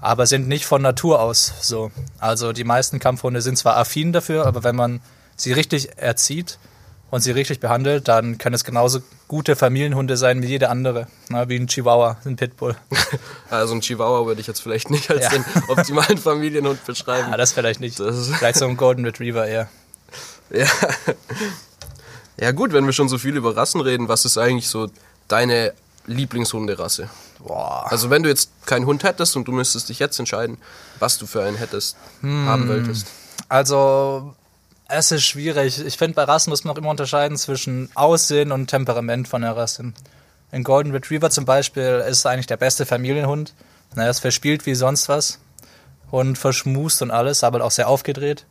aber 0.00 0.26
sind 0.26 0.46
nicht 0.46 0.66
von 0.66 0.82
Natur 0.82 1.20
aus 1.20 1.52
so. 1.62 1.90
Also 2.18 2.52
die 2.52 2.64
meisten 2.64 3.00
Kampfhunde 3.00 3.42
sind 3.42 3.58
zwar 3.58 3.76
affin 3.76 4.12
dafür, 4.12 4.46
aber 4.46 4.62
wenn 4.62 4.76
man 4.76 5.00
sie 5.36 5.52
richtig 5.52 5.98
erzieht 5.98 6.58
und 7.10 7.22
sie 7.22 7.32
richtig 7.32 7.58
behandelt, 7.58 8.06
dann 8.06 8.38
können 8.38 8.54
es 8.54 8.62
genauso 8.62 9.00
gute 9.26 9.56
Familienhunde 9.56 10.16
sein 10.16 10.42
wie 10.42 10.46
jede 10.46 10.68
andere. 10.68 11.08
Na, 11.28 11.48
wie 11.48 11.56
ein 11.56 11.66
Chihuahua, 11.66 12.18
ein 12.24 12.36
Pitbull. 12.36 12.76
Also 13.50 13.74
ein 13.74 13.80
Chihuahua 13.80 14.26
würde 14.26 14.40
ich 14.40 14.46
jetzt 14.46 14.60
vielleicht 14.60 14.90
nicht 14.90 15.10
als 15.10 15.24
Ja. 15.24 15.30
den 15.30 15.44
optimalen 15.68 16.18
Familienhund 16.18 16.84
beschreiben. 16.84 17.30
Ja, 17.30 17.36
das 17.36 17.52
vielleicht 17.52 17.80
nicht. 17.80 17.98
Das 18.00 18.28
Vielleicht 18.28 18.58
so 18.58 18.66
ein 18.66 18.76
Golden 18.76 19.04
Retriever 19.04 19.46
eher. 19.46 19.68
Ja. 20.50 20.66
Ja 22.38 22.52
gut, 22.52 22.72
wenn 22.72 22.86
wir 22.86 22.92
schon 22.92 23.08
so 23.08 23.18
viel 23.18 23.36
über 23.36 23.56
Rassen 23.56 23.80
reden, 23.80 24.08
was 24.08 24.24
ist 24.24 24.38
eigentlich 24.38 24.68
so 24.68 24.88
deine 25.28 25.72
Lieblingshunderasse? 26.06 27.08
Boah. 27.38 27.86
Also 27.90 28.10
wenn 28.10 28.22
du 28.22 28.28
jetzt 28.28 28.50
keinen 28.66 28.86
Hund 28.86 29.04
hättest 29.04 29.36
und 29.36 29.46
du 29.48 29.52
müsstest 29.52 29.88
dich 29.88 29.98
jetzt 29.98 30.18
entscheiden, 30.18 30.58
was 30.98 31.18
du 31.18 31.26
für 31.26 31.42
einen 31.44 31.56
hättest, 31.56 31.96
haben 32.22 32.68
wolltest. 32.68 33.06
Also, 33.48 34.34
es 34.88 35.10
ist 35.10 35.24
schwierig. 35.24 35.84
Ich 35.84 35.96
finde, 35.96 36.14
bei 36.14 36.24
Rassen 36.24 36.50
muss 36.50 36.64
man 36.64 36.74
auch 36.74 36.78
immer 36.78 36.90
unterscheiden 36.90 37.36
zwischen 37.36 37.90
Aussehen 37.94 38.52
und 38.52 38.68
Temperament 38.68 39.28
von 39.28 39.42
der 39.42 39.56
Rasse. 39.56 39.92
Ein 40.52 40.64
Golden 40.64 40.92
Retriever 40.92 41.30
zum 41.30 41.44
Beispiel 41.44 42.04
ist 42.08 42.26
eigentlich 42.26 42.46
der 42.46 42.56
beste 42.56 42.86
Familienhund. 42.86 43.54
Na, 43.94 44.04
Er 44.04 44.10
ist 44.10 44.20
verspielt 44.20 44.66
wie 44.66 44.74
sonst 44.74 45.08
was 45.08 45.40
und 46.10 46.38
verschmust 46.38 47.02
und 47.02 47.10
alles, 47.10 47.44
aber 47.44 47.62
auch 47.64 47.70
sehr 47.70 47.88
aufgedreht. 47.88 48.46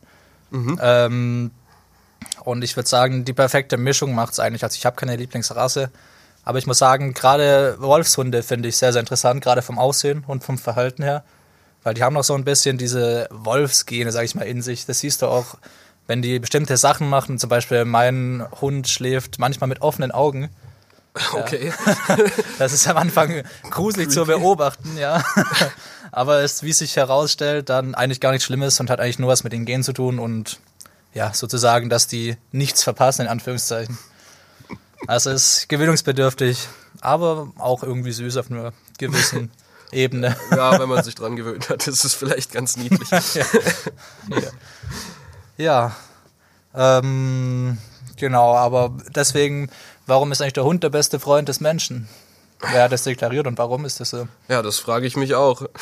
Ähm, 0.52 1.50
und 2.44 2.62
ich 2.62 2.76
würde 2.76 2.88
sagen, 2.88 3.24
die 3.24 3.32
perfekte 3.32 3.76
Mischung 3.76 4.14
macht 4.14 4.32
es 4.32 4.40
eigentlich. 4.40 4.62
Also 4.62 4.76
ich 4.76 4.86
habe 4.86 4.96
keine 4.96 5.16
Lieblingsrasse, 5.16 5.90
aber 6.44 6.58
ich 6.58 6.66
muss 6.66 6.78
sagen, 6.78 7.14
gerade 7.14 7.76
Wolfshunde 7.78 8.42
finde 8.42 8.68
ich 8.68 8.76
sehr, 8.76 8.92
sehr 8.92 9.00
interessant, 9.00 9.42
gerade 9.42 9.62
vom 9.62 9.78
Aussehen 9.78 10.24
und 10.26 10.44
vom 10.44 10.58
Verhalten 10.58 11.02
her. 11.02 11.24
Weil 11.82 11.94
die 11.94 12.02
haben 12.02 12.14
noch 12.14 12.24
so 12.24 12.34
ein 12.34 12.44
bisschen 12.44 12.78
diese 12.78 13.28
Wolfsgene, 13.30 14.10
sag 14.10 14.24
ich 14.24 14.34
mal, 14.34 14.46
in 14.46 14.62
sich. 14.62 14.86
Das 14.86 15.00
siehst 15.00 15.22
du 15.22 15.26
auch, 15.26 15.56
wenn 16.06 16.22
die 16.22 16.38
bestimmte 16.38 16.76
Sachen 16.76 17.08
machen. 17.08 17.38
Zum 17.38 17.50
Beispiel 17.50 17.84
mein 17.84 18.46
Hund 18.60 18.88
schläft 18.88 19.38
manchmal 19.38 19.68
mit 19.68 19.82
offenen 19.82 20.10
Augen. 20.10 20.50
Okay. 21.32 21.72
Das 22.58 22.72
ist 22.72 22.88
am 22.88 22.96
Anfang 22.96 23.44
gruselig 23.70 24.10
zu 24.10 24.24
beobachten, 24.24 24.96
ja. 24.98 25.22
Aber 26.10 26.42
es, 26.42 26.64
wie 26.64 26.72
sich 26.72 26.96
herausstellt, 26.96 27.68
dann 27.68 27.94
eigentlich 27.94 28.18
gar 28.18 28.32
nichts 28.32 28.46
Schlimmes 28.46 28.80
und 28.80 28.90
hat 28.90 28.98
eigentlich 28.98 29.20
nur 29.20 29.28
was 29.28 29.44
mit 29.44 29.52
den 29.52 29.64
Genen 29.64 29.84
zu 29.84 29.92
tun 29.92 30.18
und 30.18 30.58
ja, 31.14 31.32
sozusagen, 31.32 31.88
dass 31.88 32.06
die 32.06 32.36
nichts 32.52 32.82
verpassen, 32.82 33.22
in 33.22 33.28
Anführungszeichen. 33.28 33.98
Also 35.06 35.30
es 35.30 35.60
ist 35.60 35.68
gewöhnungsbedürftig, 35.68 36.68
aber 37.00 37.52
auch 37.58 37.82
irgendwie 37.82 38.12
süß 38.12 38.36
auf 38.36 38.50
einer 38.50 38.72
gewissen 38.98 39.50
Ebene. 39.92 40.36
Ja, 40.50 40.78
wenn 40.78 40.88
man 40.88 41.04
sich 41.04 41.14
dran 41.14 41.36
gewöhnt 41.36 41.68
hat, 41.68 41.86
ist 41.86 42.04
es 42.04 42.14
vielleicht 42.14 42.52
ganz 42.52 42.76
niedlich. 42.76 43.08
Ja. 45.56 45.94
Ähm, 46.74 47.78
genau, 48.16 48.54
aber 48.54 48.92
deswegen, 49.14 49.70
warum 50.06 50.32
ist 50.32 50.40
eigentlich 50.40 50.54
der 50.54 50.64
Hund 50.64 50.82
der 50.82 50.90
beste 50.90 51.20
Freund 51.20 51.48
des 51.48 51.60
Menschen? 51.60 52.08
Wer 52.72 52.84
hat 52.84 52.92
das 52.92 53.04
deklariert 53.04 53.46
und 53.46 53.58
warum 53.58 53.84
ist 53.84 54.00
das 54.00 54.10
so? 54.10 54.26
Ja, 54.48 54.62
das 54.62 54.78
frage 54.78 55.06
ich 55.06 55.16
mich 55.16 55.34
auch. 55.34 55.62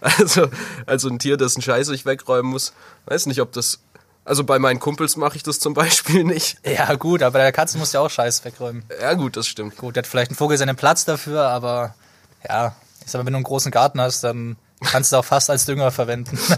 Also, 0.00 0.48
also 0.84 1.08
ein 1.08 1.20
Tier, 1.20 1.36
dessen 1.36 1.62
Scheiße 1.62 1.94
ich 1.94 2.04
wegräumen 2.04 2.50
muss, 2.50 2.72
weiß 3.06 3.26
nicht, 3.26 3.40
ob 3.40 3.52
das. 3.52 3.78
Also 4.24 4.44
bei 4.44 4.58
meinen 4.58 4.78
Kumpels 4.78 5.16
mache 5.16 5.36
ich 5.36 5.42
das 5.42 5.58
zum 5.58 5.74
Beispiel 5.82 6.24
nicht. 6.24 6.56
Ja, 6.64 6.94
gut, 6.94 7.22
aber 7.22 7.38
der 7.38 7.52
Katze 7.52 7.78
muss 7.78 7.92
ja 7.92 8.00
auch 8.00 8.10
Scheiß 8.10 8.44
wegräumen. 8.44 8.84
Ja, 9.00 9.14
gut, 9.14 9.36
das 9.36 9.46
stimmt. 9.48 9.76
Gut, 9.76 9.96
der 9.96 10.02
hat 10.02 10.06
vielleicht 10.08 10.30
ein 10.30 10.36
Vogel 10.36 10.56
seinen 10.58 10.76
Platz 10.76 11.04
dafür, 11.04 11.48
aber 11.48 11.94
ja, 12.48 12.74
ich 13.04 13.10
sag 13.10 13.20
mal, 13.20 13.26
wenn 13.26 13.32
du 13.32 13.38
einen 13.38 13.44
großen 13.44 13.70
Garten 13.72 14.00
hast, 14.00 14.22
dann 14.24 14.56
kannst 14.80 15.12
du 15.12 15.16
auch 15.16 15.24
fast 15.24 15.48
als 15.50 15.64
Dünger 15.66 15.90
verwenden. 15.90 16.38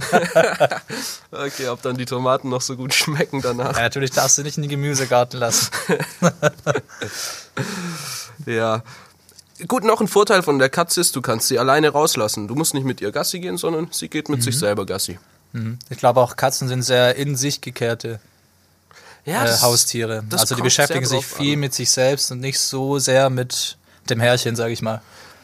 Okay, 1.31 1.67
ob 1.67 1.83
dann 1.83 1.97
die 1.97 2.05
Tomaten 2.05 2.49
noch 2.49 2.61
so 2.61 2.77
gut 2.77 2.95
schmecken 2.95 3.43
danach. 3.43 3.77
ja, 3.77 3.83
natürlich 3.83 4.13
darfst 4.13 4.39
du 4.39 4.43
nicht 4.43 4.57
in 4.57 4.63
den 4.63 4.71
Gemüsegarten 4.71 5.41
lassen. 5.41 5.69
Ja. 8.47 8.83
Gut, 9.69 9.85
noch 9.85 10.01
ein 10.01 10.09
Vorteil 10.09 10.43
von 10.43 10.59
der 10.59 10.69
Katze 10.69 11.01
ist, 11.01 11.17
du 11.17 11.23
kannst 11.23 11.49
sie 11.49 11.59
alleine 11.59 11.89
rauslassen. 11.91 12.49
Du 12.49 12.55
musst 12.55 12.75
nicht 12.75 12.85
mit 12.85 13.01
ihr 13.01 13.11
Gassi 13.13 13.41
gehen, 13.41 13.57
sondern 13.57 13.89
sie 13.91 14.09
geht 14.09 14.29
mit 14.29 14.43
sich 14.43 14.59
selber 14.59 14.85
Gassi. 14.85 15.19
Ich 15.89 15.99
glaube 15.99 16.21
auch 16.21 16.37
Katzen 16.37 16.69
sind 16.69 16.83
sehr 16.83 17.15
in 17.17 17.37
sich 17.37 17.61
gekehrte 17.61 18.19
Ja, 19.25 19.45
äh, 19.47 19.61
Haustiere. 19.61 20.25
das 20.29 20.41
Also 20.43 20.55
die 20.57 20.61
kommt 20.61 20.73
sehr 20.73 20.87
beschäftigen 20.87 21.07
sich 21.07 21.25
viel 21.27 21.55
an. 21.55 21.61
mit 21.61 21.75
sich 21.75 21.91
selbst 21.91 22.31
und 22.33 22.41
nicht 22.41 22.59
so 22.59 22.99
sehr 22.99 23.31
mit 23.31 23.79
dem 24.11 24.21
Herrchen, 24.21 24.57
sag 24.57 24.71
ich 24.71 24.83
mal. 24.83 25.01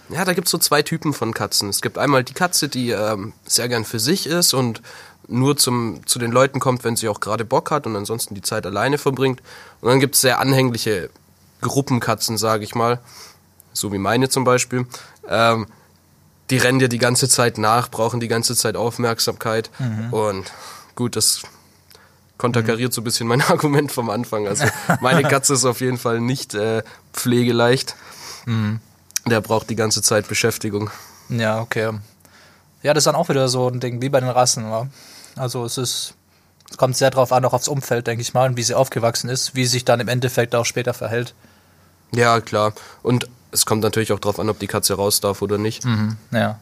Ja, 0.09 0.25
da 0.25 0.33
gibt's 0.35 0.51
so 0.51 0.59
zwei 0.59 0.83
Typen 0.83 1.13
von 1.15 1.33
Katzen. 1.33 1.69
Es 1.69 1.81
gibt 1.81 1.97
einmal 1.97 2.25
die 2.25 2.35
Katze, 2.35 2.69
die 2.69 2.91
ähm, 2.91 3.33
sehr 3.47 3.69
gern 3.69 3.85
für 3.85 4.01
sich 4.01 4.27
ist 4.27 4.53
und 4.55 4.83
nur 5.29 5.57
zum, 5.57 6.05
zu 6.07 6.19
den 6.19 6.33
Leuten 6.33 6.59
kommt, 6.59 6.83
wenn 6.83 6.97
sie 6.97 7.09
auch 7.09 7.21
gerade 7.21 7.45
Bock 7.45 7.71
hat 7.71 7.87
und 7.87 7.95
ansonsten 7.95 8.35
die 8.35 8.43
Zeit 8.43 8.67
alleine 8.67 8.99
verbringt. 8.99 9.41
Und 9.81 9.89
dann 9.91 10.01
gibt 10.01 10.17
es 10.17 10.21
sehr 10.21 10.41
anhängliche 10.41 11.11
Gruppenkatzen, 11.61 12.37
sage 12.39 12.65
ich 12.65 12.75
mal, 12.75 12.99
so 13.73 13.93
wie 13.93 13.99
meine 13.99 14.29
zum 14.29 14.43
Beispiel. 14.43 14.87
Ähm, 15.29 15.69
die 16.51 16.59
rennen 16.59 16.79
dir 16.79 16.89
die 16.89 16.99
ganze 16.99 17.29
Zeit 17.29 17.59
nach, 17.59 17.91
brauchen 17.91 18.21
die 18.21 18.29
ganze 18.29 18.55
Zeit 18.57 18.77
Aufmerksamkeit. 18.77 19.71
Und 20.11 20.53
gut, 20.95 21.17
das 21.17 21.43
konterkariert 22.39 22.93
so 22.93 23.01
ein 23.01 23.05
bisschen 23.05 23.27
mein 23.27 23.41
Argument 23.49 23.93
vom 23.93 24.11
Anfang. 24.11 24.47
Also 24.49 24.65
meine 25.01 25.23
Katze 25.23 25.55
ist 25.55 25.65
auf 25.65 25.81
jeden 25.81 25.99
Fall 25.99 26.21
nicht 26.21 26.55
äh, 26.55 26.83
pflegeleicht. 27.13 27.95
Der 29.27 29.41
braucht 29.41 29.71
die 29.71 29.77
ganze 29.77 30.03
Zeit 30.03 30.29
Beschäftigung. 30.29 30.91
Ja, 31.29 31.61
okay. 31.61 31.93
Ja, 32.83 32.95
das 32.95 33.03
ist 33.03 33.07
dann 33.07 33.15
auch 33.15 33.29
wieder 33.29 33.49
so 33.49 33.69
ein 33.69 33.81
Ding 33.81 34.01
wie 34.01 34.09
bei 34.09 34.21
den 34.21 34.31
Rassen. 34.31 34.71
Wa? 34.71 34.89
Also 35.37 35.65
es 35.65 35.79
ist, 35.79 36.15
es 36.71 36.77
kommt 36.77 36.97
sehr 36.97 37.11
drauf 37.11 37.33
an, 37.33 37.45
auch 37.45 37.53
aufs 37.53 37.69
Umfeld, 37.69 38.07
denke 38.07 38.23
ich 38.23 38.35
mal, 38.35 38.49
und 38.49 38.57
wie 38.57 38.63
sie 38.63 38.75
aufgewachsen 38.75 39.29
ist, 39.29 39.55
wie 39.55 39.65
sie 39.65 39.73
sich 39.73 39.85
dann 39.85 40.01
im 40.01 40.09
Endeffekt 40.09 40.55
auch 40.55 40.65
später 40.65 40.95
verhält. 40.95 41.35
Ja, 42.13 42.41
klar. 42.41 42.73
Und 43.03 43.29
es 43.53 43.67
kommt 43.67 43.83
natürlich 43.83 44.13
auch 44.13 44.19
drauf 44.21 44.39
an, 44.39 44.49
ob 44.49 44.59
die 44.59 44.67
Katze 44.67 44.95
raus 44.95 45.21
darf 45.21 45.43
oder 45.43 45.59
nicht. 45.59 45.85
Ja. 46.31 46.59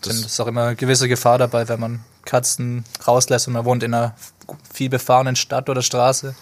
Das- 0.00 0.16
Das 0.22 0.26
ist 0.32 0.40
auch 0.40 0.46
immer 0.46 0.64
eine 0.64 0.76
gewisse 0.76 1.08
Gefahr 1.08 1.38
dabei, 1.38 1.68
wenn 1.68 1.80
man 1.80 2.00
Katzen 2.24 2.84
rauslässt 3.06 3.46
und 3.48 3.54
man 3.54 3.64
wohnt 3.64 3.82
in 3.82 3.94
einer 3.94 4.14
viel 4.72 4.88
befahrenen 4.90 5.34
Stadt 5.36 5.68
oder 5.68 5.82
Straße. 5.82 6.34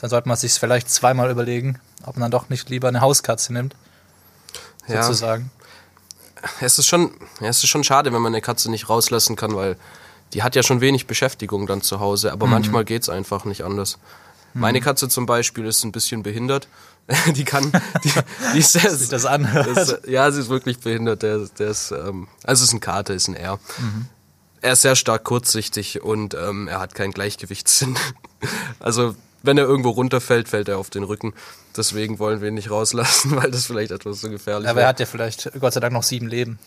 Dann 0.00 0.10
sollte 0.10 0.28
man 0.28 0.36
sich 0.36 0.52
vielleicht 0.54 0.90
zweimal 0.90 1.30
überlegen, 1.30 1.78
ob 2.04 2.16
man 2.16 2.22
dann 2.22 2.30
doch 2.30 2.48
nicht 2.48 2.68
lieber 2.68 2.88
eine 2.88 3.00
Hauskatze 3.00 3.52
nimmt, 3.52 3.74
Ja. 4.88 5.02
sozusagen. 5.02 5.50
Es 6.60 6.78
ist 6.78 6.86
schon, 6.86 7.12
es 7.40 7.58
ist 7.62 7.68
schon 7.68 7.82
schade, 7.84 8.12
wenn 8.12 8.20
man 8.22 8.32
eine 8.34 8.42
Katze 8.42 8.70
nicht 8.70 8.88
rauslassen 8.88 9.36
kann, 9.36 9.54
weil 9.54 9.76
die 10.32 10.42
hat 10.42 10.54
ja 10.54 10.62
schon 10.62 10.80
wenig 10.80 11.06
Beschäftigung 11.06 11.66
dann 11.66 11.82
zu 11.82 11.98
Hause, 12.00 12.32
aber 12.32 12.46
manchmal 12.46 12.84
geht's 12.84 13.08
einfach 13.08 13.44
nicht 13.44 13.62
anders. 13.64 13.98
Meine 14.54 14.80
Katze 14.80 15.08
zum 15.08 15.26
Beispiel 15.26 15.66
ist 15.66 15.84
ein 15.84 15.92
bisschen 15.92 16.22
behindert. 16.22 16.66
Die 17.36 17.44
kann, 17.44 17.70
die, 18.02 18.12
die 18.52 18.58
ist 18.58 18.72
sehr, 18.72 18.90
Sich 18.90 19.08
das 19.08 19.26
anhört. 19.26 19.76
das, 19.76 19.98
ja, 20.08 20.28
sie 20.32 20.40
ist 20.40 20.48
wirklich 20.48 20.80
behindert. 20.80 21.22
Der, 21.22 21.38
der 21.58 21.68
ist, 21.68 21.92
ähm, 21.92 22.26
also 22.42 22.62
es 22.64 22.68
ist 22.70 22.74
ein 22.74 22.80
Kater, 22.80 23.14
ist 23.14 23.28
ein 23.28 23.36
R. 23.36 23.60
Er 24.60 24.72
ist 24.72 24.82
sehr 24.82 24.96
stark 24.96 25.22
kurzsichtig 25.22 26.02
und 26.02 26.34
ähm, 26.34 26.66
er 26.66 26.80
hat 26.80 26.94
keinen 26.94 27.12
Gleichgewichtssinn. 27.12 27.96
Also 28.80 29.14
wenn 29.42 29.56
er 29.58 29.64
irgendwo 29.64 29.90
runterfällt, 29.90 30.48
fällt 30.48 30.68
er 30.68 30.78
auf 30.78 30.90
den 30.90 31.04
Rücken. 31.04 31.32
Deswegen 31.76 32.18
wollen 32.18 32.40
wir 32.40 32.48
ihn 32.48 32.54
nicht 32.54 32.70
rauslassen, 32.70 33.34
weil 33.36 33.50
das 33.50 33.66
vielleicht 33.66 33.92
etwas 33.92 34.20
so 34.20 34.28
gefährlich 34.28 34.68
Aber 34.68 34.76
wäre. 34.76 34.86
er 34.86 34.88
hat 34.88 35.00
ja 35.00 35.06
vielleicht, 35.06 35.50
Gott 35.60 35.72
sei 35.72 35.80
Dank, 35.80 35.92
noch 35.92 36.02
sieben 36.02 36.26
Leben. 36.26 36.58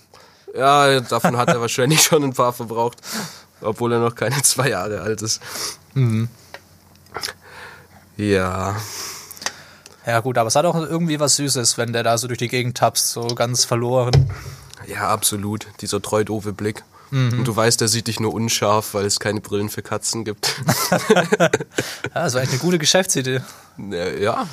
Ja, 0.56 1.00
davon 1.02 1.38
hat 1.38 1.50
er 1.50 1.62
wahrscheinlich 1.62 2.02
schon 2.02 2.24
ein 2.24 2.34
paar 2.34 2.54
verbraucht, 2.54 2.98
obwohl 3.62 3.94
er 3.94 4.00
noch 4.00 4.16
keine 4.16 4.42
zwei 4.42 4.70
Jahre 4.70 5.02
alt 5.02 5.22
ist. 5.22 5.42
Ja, 8.18 8.76
Ja 10.10 10.22
gut, 10.22 10.40
aber 10.40 10.48
es 10.48 10.56
hat 10.56 10.66
auch 10.66 10.76
irgendwie 10.76 11.20
was 11.20 11.36
Süßes, 11.36 11.78
wenn 11.78 11.94
der 11.94 12.02
da 12.02 12.18
so 12.18 12.28
durch 12.28 12.40
die 12.40 12.48
Gegend 12.48 12.76
tapst, 12.78 13.12
so 13.12 13.28
ganz 13.28 13.64
verloren. 13.64 14.32
ja, 14.88 15.08
absolut. 15.08 15.68
Dieser 15.82 16.02
treu 16.02 16.24
doofe 16.24 16.52
Blick. 16.52 16.84
Und 17.12 17.44
du 17.44 17.56
weißt, 17.56 17.82
er 17.82 17.88
sieht 17.88 18.06
dich 18.08 18.20
nur 18.20 18.34
unscharf, 18.34 18.94
weil 18.94 19.06
es 19.06 19.20
keine 19.20 19.42
Brillen 19.42 19.70
für 19.70 19.82
Katzen 19.82 20.26
gibt. 20.26 20.56
Ja, 22.16 22.24
das 22.24 22.34
war 22.34 22.42
eigentlich 22.42 22.50
eine 22.52 22.60
gute 22.60 22.80
Geschäftsidee. 22.80 23.42
ja, 24.20 24.48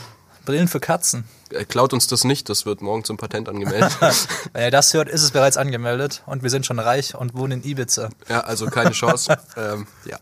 Brillen 0.44 0.68
für 0.68 0.80
Katzen. 0.80 1.24
er 1.50 1.64
klaut 1.64 1.92
uns 1.92 2.06
das 2.06 2.24
nicht, 2.24 2.48
das 2.48 2.64
wird 2.66 2.80
morgen 2.82 3.02
zum 3.04 3.16
Patent 3.16 3.48
angemeldet. 3.48 3.96
Wenn 4.52 4.62
ihr 4.62 4.70
das 4.70 4.92
hört, 4.94 5.08
ist 5.08 5.22
es 5.22 5.30
bereits 5.32 5.56
angemeldet 5.56 6.22
und 6.26 6.42
wir 6.42 6.50
sind 6.50 6.64
schon 6.66 6.78
reich 6.78 7.14
und 7.14 7.34
wohnen 7.34 7.62
in 7.62 7.70
Ibiza. 7.70 8.10
ja, 8.28 8.40
also 8.40 8.66
keine 8.66 8.92
Chance. 8.92 9.36
ähm, 9.56 9.86
ja. 10.04 10.18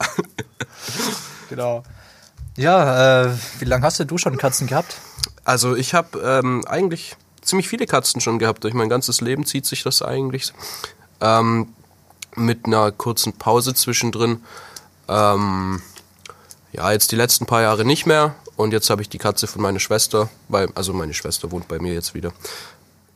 Genau. 1.50 1.82
Ja, 2.56 3.24
äh, 3.24 3.30
wie 3.58 3.64
lange 3.64 3.84
hast 3.84 3.98
du 3.98 4.18
schon 4.18 4.36
Katzen 4.36 4.66
gehabt? 4.66 4.96
Also 5.44 5.74
ich 5.74 5.94
habe 5.94 6.18
ähm, 6.20 6.64
eigentlich 6.66 7.16
ziemlich 7.42 7.68
viele 7.68 7.86
Katzen 7.86 8.20
schon 8.20 8.38
gehabt. 8.38 8.64
Durch 8.64 8.74
mein 8.74 8.88
ganzes 8.88 9.20
Leben 9.20 9.44
zieht 9.44 9.66
sich 9.66 9.82
das 9.82 10.02
eigentlich. 10.02 10.52
Ähm, 11.20 11.68
mit 12.36 12.66
einer 12.66 12.92
kurzen 12.92 13.32
Pause 13.32 13.74
zwischendrin. 13.74 14.42
Ähm, 15.08 15.82
ja, 16.72 16.90
jetzt 16.92 17.12
die 17.12 17.16
letzten 17.16 17.46
paar 17.46 17.62
Jahre 17.62 17.84
nicht 17.84 18.06
mehr. 18.06 18.34
Und 18.56 18.72
jetzt 18.72 18.88
habe 18.88 19.02
ich 19.02 19.08
die 19.08 19.18
Katze 19.18 19.46
von 19.46 19.62
meiner 19.62 19.80
Schwester, 19.80 20.28
weil, 20.48 20.68
also 20.74 20.92
meine 20.92 21.14
Schwester 21.14 21.50
wohnt 21.50 21.66
bei 21.68 21.78
mir 21.80 21.92
jetzt 21.92 22.14
wieder. 22.14 22.32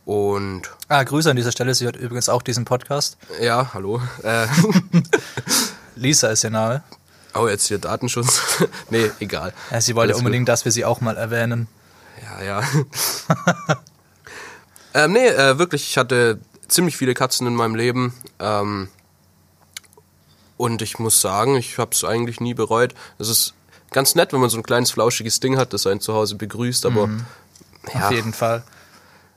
Und 0.04 0.62
Ah, 0.88 1.02
Grüße 1.02 1.30
an 1.30 1.36
dieser 1.36 1.52
Stelle, 1.52 1.74
sie 1.74 1.84
hört 1.84 1.96
übrigens 1.96 2.28
auch 2.28 2.42
diesen 2.42 2.64
Podcast. 2.64 3.16
ja, 3.40 3.70
hallo. 3.72 4.00
Äh, 4.22 4.46
Lisa 5.96 6.28
ist 6.28 6.44
ihr 6.44 6.50
Name. 6.50 6.82
Oh, 7.34 7.48
jetzt 7.48 7.66
hier 7.68 7.78
Datenschutz. 7.78 8.64
nee, 8.90 9.10
egal. 9.20 9.52
Ja, 9.70 9.80
sie 9.80 9.94
wollte 9.94 10.12
Alles 10.12 10.16
gut. 10.18 10.26
unbedingt, 10.26 10.48
dass 10.48 10.64
wir 10.64 10.72
sie 10.72 10.84
auch 10.84 11.00
mal 11.00 11.16
erwähnen. 11.16 11.68
Ja, 12.22 12.42
ja. 12.42 12.62
ähm, 14.94 15.12
nee, 15.12 15.26
äh, 15.28 15.58
wirklich, 15.58 15.88
ich 15.88 15.98
hatte 15.98 16.40
ziemlich 16.68 16.96
viele 16.96 17.14
Katzen 17.14 17.46
in 17.46 17.54
meinem 17.54 17.74
Leben. 17.74 18.14
Ähm, 18.38 18.88
und 20.56 20.82
ich 20.82 20.98
muss 20.98 21.20
sagen, 21.20 21.56
ich 21.56 21.78
habe 21.78 21.92
es 21.92 22.04
eigentlich 22.04 22.40
nie 22.40 22.54
bereut. 22.54 22.94
Es 23.18 23.28
ist 23.28 23.54
ganz 23.90 24.14
nett, 24.14 24.32
wenn 24.32 24.40
man 24.40 24.50
so 24.50 24.56
ein 24.56 24.62
kleines 24.64 24.90
flauschiges 24.90 25.40
Ding 25.40 25.56
hat, 25.56 25.72
das 25.72 25.86
einen 25.86 26.00
zu 26.00 26.14
Hause 26.14 26.34
begrüßt, 26.34 26.84
aber 26.86 27.08
ja, 27.94 28.06
Auf 28.06 28.12
jeden 28.12 28.32
Fall. 28.32 28.62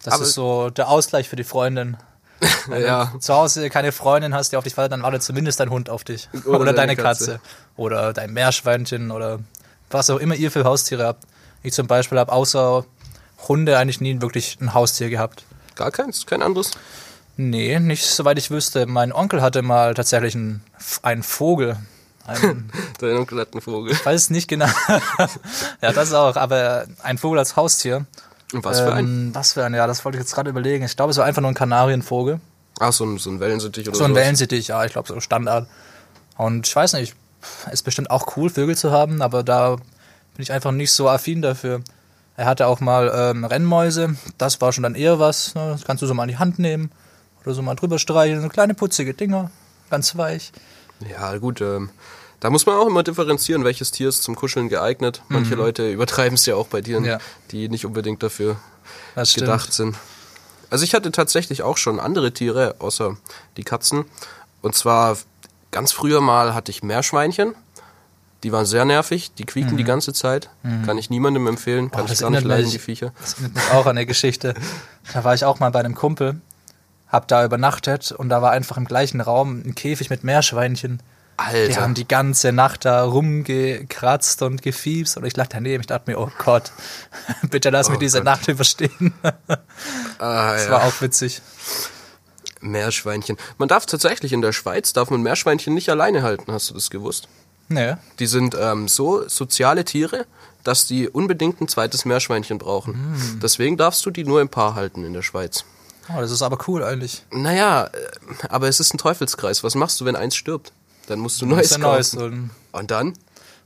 Das 0.04 0.16
Aber- 0.16 0.24
ist 0.24 0.34
so 0.34 0.70
der 0.72 0.90
Ausgleich 0.90 1.30
für 1.30 1.36
die 1.36 1.44
Freundin. 1.44 1.98
Wenn 2.68 2.82
ja, 2.82 3.06
du 3.14 3.20
zu 3.20 3.34
Hause 3.34 3.70
keine 3.70 3.92
Freundin 3.92 4.34
hast, 4.34 4.52
die 4.52 4.58
auf 4.58 4.64
dich 4.64 4.76
wartet, 4.78 4.94
dann 4.94 5.04
wartet 5.04 5.24
zumindest 5.24 5.60
dein 5.60 5.70
Hund 5.70 5.90
auf 5.90 6.04
dich. 6.04 6.30
Oder 6.46 6.62
Oder, 6.62 6.74
deine 6.74 6.96
deine 6.96 6.96
Katze. 6.96 7.34
Katze. 7.34 7.40
Oder 7.78 8.14
dein 8.14 8.34
Meerschweinchen 8.34 9.12
oder 9.12 9.40
was 9.90 10.10
auch 10.10 10.18
immer 10.18 10.36
ihr 10.36 10.52
für 10.52 10.64
Haustiere 10.64 11.06
habt. 11.06 11.26
Ich 11.64 11.74
zum 11.74 11.88
Beispiel 11.88 12.18
habe 12.18 12.32
außer 12.32 12.86
Hunde 13.48 13.78
eigentlich 13.78 14.02
nie 14.02 14.22
wirklich 14.22 14.58
ein 14.62 14.74
Haustier 14.74 15.10
gehabt. 15.10 15.44
gar 15.76 15.92
keins, 15.92 16.26
kein 16.26 16.42
anderes. 16.42 16.72
Nee, 17.38 17.80
nicht 17.80 18.06
soweit 18.06 18.38
ich 18.38 18.52
wüsste. 18.52 18.86
Mein 18.86 19.14
Onkel 19.14 19.42
hatte 19.42 19.62
mal 19.62 19.94
tatsächlich 19.94 20.36
einen, 20.36 20.64
einen 21.02 21.24
Vogel. 21.24 21.78
Einen, 22.28 22.72
Dein 23.00 23.18
Onkel 23.18 23.40
hat 23.40 23.54
einen 23.54 23.62
Vogel. 23.62 23.94
ich 23.94 24.06
weiß 24.06 24.30
nicht 24.32 24.48
genau. 24.48 24.68
ja, 25.82 25.92
das 25.92 26.14
auch, 26.14 26.36
aber 26.36 26.86
ein 27.04 27.18
Vogel 27.18 27.40
als 27.40 27.56
Haustier. 27.56 28.06
Was 28.54 28.80
für 28.82 28.94
ein? 28.94 29.06
Ähm, 29.06 29.30
was 29.34 29.54
für 29.54 29.64
ein, 29.66 29.74
ja, 29.74 29.88
das 29.88 30.04
wollte 30.04 30.18
ich 30.18 30.24
jetzt 30.24 30.34
gerade 30.34 30.50
überlegen. 30.50 30.84
Ich 30.84 30.96
glaube, 30.96 31.12
es 31.12 31.18
war 31.18 31.26
einfach 31.26 31.42
nur 31.42 31.52
ein 31.52 31.56
Kanarienvogel. 31.56 32.40
Ach, 32.80 32.92
so 32.92 33.06
ein, 33.06 33.18
so 33.18 33.30
ein 33.30 33.40
Wellensittich 33.40 33.88
oder 33.88 33.98
So 33.98 34.04
ein 34.04 34.12
sowas. 34.12 34.24
Wellensittich, 34.24 34.68
ja, 34.70 34.84
ich 34.86 34.92
glaube, 34.94 35.08
so 35.08 35.20
Standard. 35.20 35.68
Und 36.38 36.68
ich 36.68 36.76
weiß 36.76 36.94
nicht, 36.94 37.16
ist 37.72 37.84
bestimmt 37.84 38.10
auch 38.12 38.36
cool, 38.38 38.50
Vögel 38.50 38.76
zu 38.76 38.92
haben, 38.92 39.22
aber 39.22 39.44
da 39.44 39.76
bin 39.76 39.84
ich 40.40 40.52
einfach 40.52 40.72
nicht 40.72 40.92
so 40.92 41.10
affin 41.10 41.42
dafür. 41.42 41.82
Er 42.38 42.46
hatte 42.46 42.68
auch 42.68 42.80
mal 42.80 43.12
ähm, 43.14 43.44
Rennmäuse, 43.46 44.16
das 44.38 44.60
war 44.62 44.72
schon 44.74 44.84
dann 44.84 44.96
eher 44.96 45.20
was. 45.20 45.54
Ne? 45.54 45.70
Das 45.72 45.84
kannst 45.84 46.02
du 46.02 46.08
so 46.08 46.14
mal 46.14 46.24
in 46.24 46.30
die 46.30 46.38
Hand 46.38 46.60
nehmen 46.60 46.92
oder 47.44 47.54
so 47.54 47.62
mal 47.62 47.76
drüber 47.76 48.00
streicheln. 48.00 48.42
So 48.42 48.50
kleine 48.50 48.74
putzige 48.74 49.14
Dinger, 49.14 49.52
ganz 49.90 50.16
weich. 50.18 50.52
Ja, 51.08 51.38
gut, 51.38 51.62
ähm, 51.62 51.90
da 52.42 52.50
muss 52.50 52.66
man 52.66 52.76
auch 52.76 52.88
immer 52.88 53.04
differenzieren, 53.04 53.64
welches 53.64 53.92
Tier 53.92 54.10
ist 54.10 54.24
zum 54.24 54.36
Kuscheln 54.36 54.68
geeignet. 54.68 55.22
Manche 55.30 55.56
Leute 55.56 55.90
übertreiben 55.90 56.36
es 56.36 56.46
ja 56.46 56.56
auch 56.56 56.68
bei 56.68 56.82
Tieren, 56.82 57.04
Mhm. 57.04 57.10
Ja. 57.10 57.18
die 57.52 57.70
nicht 57.70 57.86
unbedingt 57.86 58.22
dafür 58.22 58.58
Das 59.16 59.32
stimmt. 59.32 59.46
gedacht 59.46 59.72
sind. 59.72 59.96
Also 60.70 60.84
ich 60.84 60.94
hatte 60.94 61.12
tatsächlich 61.12 61.64
auch 61.64 61.78
schon 61.78 62.00
andere 62.00 62.34
Tiere, 62.34 62.76
außer 62.80 63.16
die 63.58 63.64
Katzen. 63.64 64.06
Und 64.62 64.76
zwar 64.76 65.18
ganz 65.72 65.92
früher 65.94 66.20
mal 66.22 66.54
hatte 66.54 66.72
ich 66.72 66.84
Meerschweinchen. 66.84 67.56
Die 68.44 68.52
waren 68.52 68.66
sehr 68.66 68.86
nervig, 68.86 69.32
die 69.38 69.46
quieken 69.46 69.78
die 69.78 69.84
ganze 69.84 70.14
Zeit. 70.14 70.50
Kann 70.86 70.98
ich 70.98 71.12
niemandem 71.12 71.46
empfehlen, 71.46 71.92
kann 71.92 72.02
Mhm. 72.02 72.04
Oh, 72.04 72.06
ich 72.06 72.10
das 72.12 72.20
gar 72.22 72.30
nicht 72.32 72.44
leiden, 72.44 72.64
mich- 72.66 72.74
die 72.74 72.80
Viecher. 72.80 73.14
Das 73.22 73.34
erinnert 73.34 73.54
mich 73.56 73.72
auch 73.72 73.86
an 73.86 73.98
eine 73.98 74.06
Geschichte. 74.08 74.56
Da 75.14 75.24
war 75.24 75.36
ich 75.36 75.46
auch 75.46 75.60
mal 75.60 75.70
bei 75.70 75.80
einem 75.80 75.94
Kumpel, 75.94 76.42
hab 77.08 77.28
da 77.28 77.46
übernachtet 77.46 78.12
und 78.12 78.30
da 78.30 78.42
war 78.42 78.50
einfach 78.52 78.78
im 78.78 78.86
gleichen 78.86 79.22
Raum 79.22 79.62
ein 79.64 79.76
Käfig 79.76 80.10
mit 80.10 80.24
Meerschweinchen. 80.24 81.04
Die 81.52 81.56
Alter, 81.56 81.82
haben 81.82 81.94
die 81.94 82.08
ganze 82.08 82.52
Nacht 82.52 82.86
da 82.86 83.04
rumgekratzt 83.04 84.42
und 84.42 84.62
gefiebst 84.62 85.18
und 85.18 85.26
ich 85.26 85.36
lag 85.36 85.48
daneben. 85.48 85.82
Ich 85.82 85.88
dachte 85.88 86.12
mir, 86.12 86.20
oh 86.20 86.30
Gott, 86.44 86.72
bitte 87.50 87.70
lass 87.70 87.90
mich 87.90 87.98
Oh 87.98 88.00
diese 88.00 88.20
Gott. 88.20 88.26
Nacht 88.26 88.48
überstehen. 88.48 89.14
ah, 89.24 90.54
Das 90.54 90.66
ja. 90.66 90.72
war 90.72 90.84
auch 90.84 91.02
witzig. 91.02 91.42
Meerschweinchen. 92.62 93.38
Man 93.58 93.68
darf 93.68 93.86
tatsächlich 93.86 94.34
in 94.34 94.42
der 94.42 94.52
Schweiz, 94.52 94.94
darf 94.94 95.10
man 95.10 95.22
Meerschweinchen 95.22 95.74
nicht 95.74 95.90
alleine 95.90 96.22
halten, 96.24 96.52
hast 96.52 96.70
du 96.70 96.74
das 96.76 96.90
gewusst? 96.90 97.28
Nee. 97.70 97.96
Die 98.20 98.28
sind 98.28 98.56
ähm, 98.60 98.88
so 98.88 99.28
soziale 99.28 99.86
Tiere, 99.86 100.26
dass 100.64 100.86
die 100.86 101.10
unbedingt 101.10 101.62
ein 101.62 101.68
zweites 101.68 102.06
Meerschweinchen 102.06 102.58
brauchen. 102.58 102.94
Hm. 102.94 103.40
Deswegen 103.42 103.78
darfst 103.78 104.06
du 104.06 104.12
die 104.12 104.26
nur 104.26 104.42
im 104.42 104.50
Paar 104.50 104.76
halten 104.76 105.04
in 105.06 105.14
der 105.14 105.22
Schweiz. 105.22 105.64
Oh, 106.10 106.20
das 106.20 106.32
ist 106.32 106.42
aber 106.42 106.58
cool 106.68 106.84
eigentlich. 106.84 107.24
Naja, 107.32 107.86
äh, 107.86 107.90
aber 108.50 108.68
es 108.68 108.80
ist 108.80 108.94
ein 108.94 108.98
Teufelskreis. 108.98 109.64
Was 109.64 109.76
machst 109.76 110.00
du, 110.02 110.06
wenn 110.06 110.16
eins 110.16 110.36
stirbt? 110.36 110.74
Dann 111.12 111.20
musst 111.20 111.42
du 111.42 111.46
Das 111.46 111.56
neues 111.56 111.72
ja 111.72 111.78
kaufen. 111.78 112.16
Neues. 112.18 112.52
Und- 112.74 112.92
dann 112.92 113.14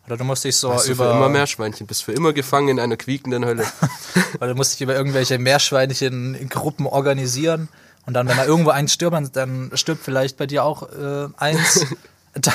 Oder 0.08 0.18
du 0.18 0.24
musst 0.24 0.44
dich 0.44 0.56
so 0.56 0.74
du 0.74 0.92
über 0.92 1.12
für 1.12 1.18
immer 1.18 1.30
Meerschweinchen, 1.30 1.88
bist 1.88 2.04
für 2.04 2.12
immer 2.12 2.34
gefangen 2.34 2.70
in 2.70 2.80
einer 2.80 2.98
quiekenden 2.98 3.46
Hölle. 3.46 3.66
oder 4.38 4.50
du 4.50 4.56
musst 4.56 4.74
dich 4.74 4.82
über 4.82 4.96
irgendwelche 4.96 5.38
Meerschweinchen 5.40 6.36
in 6.36 6.50
Gruppen 6.50 6.88
organisieren 6.88 7.70
und 8.06 8.14
dann, 8.14 8.28
wenn 8.28 8.38
da 8.38 8.46
irgendwo 8.46 8.70
eins 8.72 8.94
stirbt, 8.94 9.36
dann 9.36 9.72
stirbt 9.74 10.04
vielleicht 10.04 10.38
bei 10.38 10.46
dir 10.48 10.64
auch 10.64 10.84
äh, 10.92 11.28
eins. 11.38 11.86
und 12.36 12.48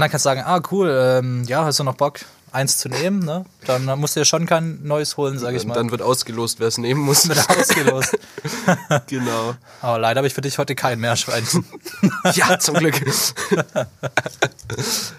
dann 0.00 0.10
kannst 0.10 0.14
du 0.26 0.28
sagen, 0.28 0.42
ah 0.44 0.60
cool, 0.72 0.90
ähm, 0.90 1.44
ja, 1.44 1.64
hast 1.64 1.78
du 1.78 1.84
noch 1.84 1.94
Bock, 1.94 2.18
eins 2.54 2.78
zu 2.78 2.88
nehmen, 2.88 3.20
ne? 3.20 3.44
Dann 3.66 3.84
musst 3.98 4.16
du 4.16 4.20
dir 4.20 4.24
schon 4.24 4.46
kein 4.46 4.84
neues 4.86 5.16
holen, 5.16 5.38
sag 5.38 5.54
ich 5.54 5.64
mal. 5.66 5.74
dann 5.74 5.90
wird 5.90 6.02
ausgelost, 6.02 6.60
wer 6.60 6.68
es 6.68 6.78
nehmen 6.78 7.00
muss. 7.00 7.28
wird 7.28 7.38
er 7.38 7.58
ausgelost. 7.58 8.16
genau. 9.08 9.54
Aber 9.82 9.98
leider 9.98 10.18
habe 10.18 10.28
ich 10.28 10.34
für 10.34 10.40
dich 10.40 10.58
heute 10.58 10.74
kein 10.74 11.00
Meerschweinchen. 11.00 11.64
Ja, 12.34 12.58
zum 12.58 12.76
Glück. 12.76 13.00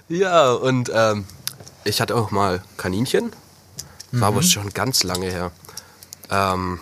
ja, 0.10 0.52
und 0.54 0.92
ähm, 0.94 1.26
ich 1.84 2.02
hatte 2.02 2.16
auch 2.16 2.32
mal 2.32 2.62
Kaninchen. 2.78 3.32
War 4.12 4.32
Mhm. 4.32 4.38
aber 4.38 4.44
schon 4.44 4.70
ganz 4.74 5.04
lange 5.04 5.28
her. 5.28 5.52
Ähm, 6.32 6.80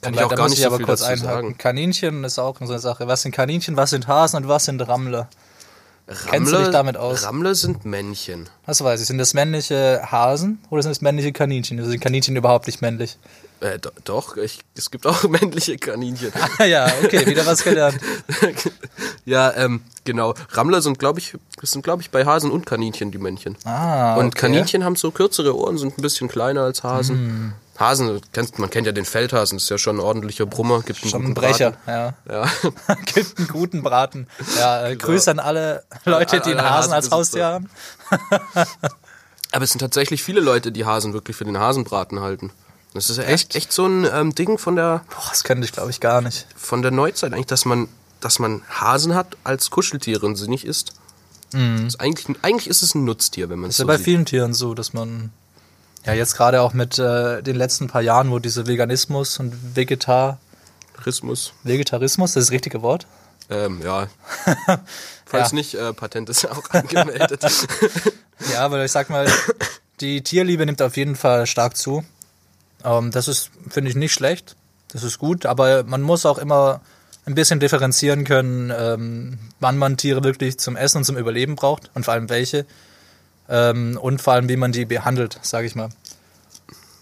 kann 0.00 0.14
ich 0.14 0.22
auch 0.22 0.34
gar 0.34 0.48
nicht 0.48 0.58
ich 0.58 0.62
so 0.62 0.68
aber 0.68 0.76
viel 0.78 0.86
kurz 0.86 1.00
dazu 1.00 1.12
einhaken. 1.12 1.42
sagen. 1.50 1.58
Kaninchen 1.58 2.24
ist 2.24 2.38
auch 2.38 2.56
so 2.60 2.64
eine 2.66 2.78
Sache. 2.78 3.06
Was 3.08 3.22
sind 3.22 3.32
Kaninchen, 3.32 3.76
was 3.76 3.90
sind 3.90 4.06
Hasen 4.06 4.36
und 4.42 4.48
was 4.48 4.64
sind 4.66 4.80
Rammler? 4.80 5.28
Kennst 6.06 6.52
du 6.52 6.58
dich 6.58 6.68
damit 6.68 6.96
aus? 6.96 7.24
Rammler 7.24 7.54
sind 7.54 7.84
Männchen. 7.84 8.48
Das 8.66 8.82
weiß 8.82 9.00
ich. 9.00 9.06
Sind 9.06 9.18
das 9.18 9.34
männliche 9.34 10.02
Hasen 10.10 10.58
oder 10.70 10.82
sind 10.82 10.90
das 10.90 11.00
männliche 11.00 11.32
Kaninchen? 11.32 11.78
Also 11.78 11.90
sind 11.90 12.00
Kaninchen 12.00 12.36
überhaupt 12.36 12.66
nicht 12.66 12.82
männlich? 12.82 13.18
Äh, 13.60 13.78
do, 13.78 13.90
doch, 14.04 14.36
ich, 14.36 14.58
es 14.74 14.90
gibt 14.90 15.06
auch 15.06 15.22
männliche 15.28 15.78
Kaninchen. 15.78 16.32
Ah 16.58 16.64
ja, 16.64 16.86
okay, 17.04 17.24
wieder 17.26 17.46
was 17.46 17.62
gelernt. 17.62 17.98
ja, 19.24 19.52
ähm, 19.56 19.82
genau. 20.04 20.34
Rammler 20.50 20.82
sind, 20.82 20.98
glaube 20.98 21.20
ich, 21.20 21.34
sind, 21.62 21.82
glaube 21.82 22.02
ich, 22.02 22.10
bei 22.10 22.26
Hasen 22.26 22.50
und 22.50 22.66
Kaninchen 22.66 23.12
die 23.12 23.18
Männchen. 23.18 23.56
Ah, 23.64 24.16
Und 24.16 24.28
okay. 24.28 24.40
Kaninchen 24.40 24.84
haben 24.84 24.96
so 24.96 25.12
kürzere 25.12 25.56
Ohren, 25.56 25.78
sind 25.78 25.96
ein 25.96 26.02
bisschen 26.02 26.28
kleiner 26.28 26.62
als 26.62 26.82
Hasen. 26.82 27.16
Hm. 27.16 27.52
Hasen, 27.82 28.20
kennt, 28.32 28.58
man 28.58 28.70
kennt 28.70 28.86
ja 28.86 28.92
den 28.92 29.04
Feldhasen, 29.04 29.58
das 29.58 29.64
ist 29.64 29.68
ja 29.70 29.76
schon 29.78 29.96
ein 29.96 30.00
ordentlicher 30.00 30.46
Brummer, 30.46 30.80
gibt 30.82 31.02
einen 31.02 31.10
Schon 31.10 31.20
guten 31.20 31.32
ein 31.32 31.34
Brecher, 31.34 31.72
Braten. 31.84 32.14
ja. 32.28 32.42
Ja. 32.44 32.94
Gibt 33.04 33.38
einen 33.38 33.48
guten 33.48 33.82
Braten. 33.82 34.26
Ja, 34.58 34.86
äh, 34.88 34.96
Grüße 34.96 35.30
an 35.30 35.38
alle 35.38 35.84
Leute, 36.04 36.40
die 36.40 36.50
einen 36.52 36.62
Hasen 36.68 36.92
als. 36.92 37.10
Haustier 37.10 37.44
haben. 37.44 37.68
Aber 39.52 39.64
es 39.64 39.70
sind 39.70 39.80
tatsächlich 39.80 40.22
viele 40.22 40.40
Leute, 40.40 40.72
die 40.72 40.84
Hasen 40.86 41.12
wirklich 41.12 41.36
für 41.36 41.44
den 41.44 41.58
Hasenbraten 41.58 42.20
halten. 42.20 42.50
Das 42.94 43.10
ist 43.10 43.16
ja 43.18 43.24
echt, 43.24 43.54
Echt? 43.54 43.72
so 43.72 43.86
ein 43.86 44.06
ähm, 44.10 44.34
Ding 44.34 44.58
von 44.58 44.76
der, 44.76 45.02
Boah, 45.10 45.24
das 45.30 45.44
könnte 45.44 45.64
ich, 45.64 45.72
glaube 45.72 45.90
ich, 45.90 46.00
gar 46.00 46.20
nicht. 46.22 46.46
von 46.56 46.82
der 46.82 46.90
Neuzeit 46.90 47.32
eigentlich, 47.32 47.46
dass 47.46 47.64
man, 47.64 47.88
dass 48.20 48.38
man 48.38 48.62
Hasen 48.68 49.14
hat 49.14 49.36
als 49.44 49.70
Kuscheltiere 49.70 50.24
und 50.26 50.36
sie 50.36 50.48
nicht 50.48 50.64
isst. 50.66 50.92
Das 51.52 51.60
ist 51.86 52.00
eigentlich, 52.00 52.36
eigentlich 52.42 52.66
ist 52.68 52.82
es 52.82 52.94
ein 52.94 53.04
Nutztier, 53.04 53.50
wenn 53.50 53.58
man 53.58 53.68
es 53.68 53.78
Mhm. 53.78 53.78
Ist 53.78 53.78
ja 53.80 53.82
so 53.84 53.86
bei 53.88 53.96
sieht. 53.98 54.04
vielen 54.06 54.24
Tieren 54.24 54.54
so, 54.54 54.72
dass 54.72 54.94
man 54.94 55.32
ja 56.04 56.12
jetzt 56.14 56.36
gerade 56.36 56.62
auch 56.62 56.72
mit 56.74 56.98
äh, 56.98 57.42
den 57.42 57.56
letzten 57.56 57.86
paar 57.88 58.02
Jahren, 58.02 58.30
wo 58.30 58.38
diese 58.38 58.66
Veganismus 58.66 59.38
und 59.38 59.76
Vegetar 59.76 60.38
Tourismus. 60.96 61.52
Vegetarismus, 61.64 62.34
das 62.34 62.44
ist 62.44 62.48
das 62.48 62.52
richtige 62.54 62.82
Wort? 62.82 63.06
Ähm, 63.50 63.80
ja. 63.82 64.06
Falls 65.26 65.50
Ja. 65.50 65.54
nicht, 65.54 65.74
äh, 65.74 65.92
Patent 65.92 66.28
ist 66.28 66.46
auch 66.48 66.70
angemeldet. 66.70 67.44
Ja, 68.52 68.64
aber 68.64 68.84
ich 68.84 68.90
sag 68.90 69.08
mal, 69.08 69.30
die 70.00 70.22
Tierliebe 70.22 70.66
nimmt 70.66 70.82
auf 70.82 70.96
jeden 70.96 71.14
Fall 71.14 71.46
stark 71.46 71.76
zu. 71.76 72.02
Ähm, 72.84 73.12
das 73.12 73.28
ist, 73.28 73.50
finde 73.68 73.88
ich, 73.88 73.94
nicht 73.96 74.12
schlecht. 74.12 74.56
Das 74.88 75.04
ist 75.04 75.18
gut, 75.20 75.46
aber 75.46 75.84
man 75.84 76.02
muss 76.02 76.26
auch 76.26 76.38
immer 76.38 76.80
ein 77.24 77.36
bisschen 77.36 77.60
differenzieren 77.60 78.24
können, 78.24 78.72
ähm, 78.76 79.38
wann 79.60 79.78
man 79.78 79.96
Tiere 79.96 80.24
wirklich 80.24 80.58
zum 80.58 80.74
Essen 80.74 80.98
und 80.98 81.04
zum 81.04 81.16
Überleben 81.16 81.54
braucht 81.54 81.90
und 81.94 82.04
vor 82.04 82.14
allem 82.14 82.28
welche. 82.30 82.66
Ähm, 83.48 83.98
und 84.00 84.22
vor 84.22 84.34
allem, 84.34 84.48
wie 84.48 84.56
man 84.56 84.72
die 84.72 84.84
behandelt, 84.84 85.38
sage 85.42 85.66
ich 85.66 85.74
mal. 85.74 85.88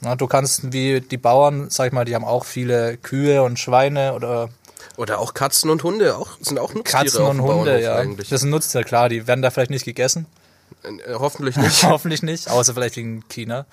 Na, 0.00 0.16
du 0.16 0.26
kannst, 0.26 0.72
wie 0.72 1.00
die 1.00 1.18
Bauern, 1.18 1.68
sag 1.68 1.88
ich 1.88 1.92
mal, 1.92 2.04
die 2.04 2.14
haben 2.14 2.24
auch 2.24 2.44
viele 2.44 2.96
Kühe 2.96 3.42
und 3.42 3.58
Schweine 3.58 4.14
oder 4.14 4.48
Oder 4.96 5.18
auch 5.18 5.34
Katzen 5.34 5.70
und 5.70 5.82
Hunde 5.84 6.16
auch, 6.16 6.28
sind 6.40 6.58
auch 6.58 6.72
Nutztiere 6.74 7.04
Katzen 7.04 7.22
auf 7.22 7.30
und 7.30 7.36
dem 7.38 7.44
Hunde, 7.44 7.82
ja. 7.82 7.96
eigentlich. 7.96 8.28
Das 8.30 8.40
sind 8.40 8.50
Nutztiere, 8.50 8.84
klar, 8.84 9.08
die 9.08 9.26
werden 9.26 9.42
da 9.42 9.50
vielleicht 9.50 9.70
nicht 9.70 9.84
gegessen. 9.84 10.26
Äh, 10.82 11.14
hoffentlich 11.14 11.56
nicht. 11.58 11.84
Hoffentlich 11.84 12.22
nicht, 12.22 12.48
außer 12.48 12.74
vielleicht 12.74 12.96
wegen 12.96 13.28
China. 13.28 13.66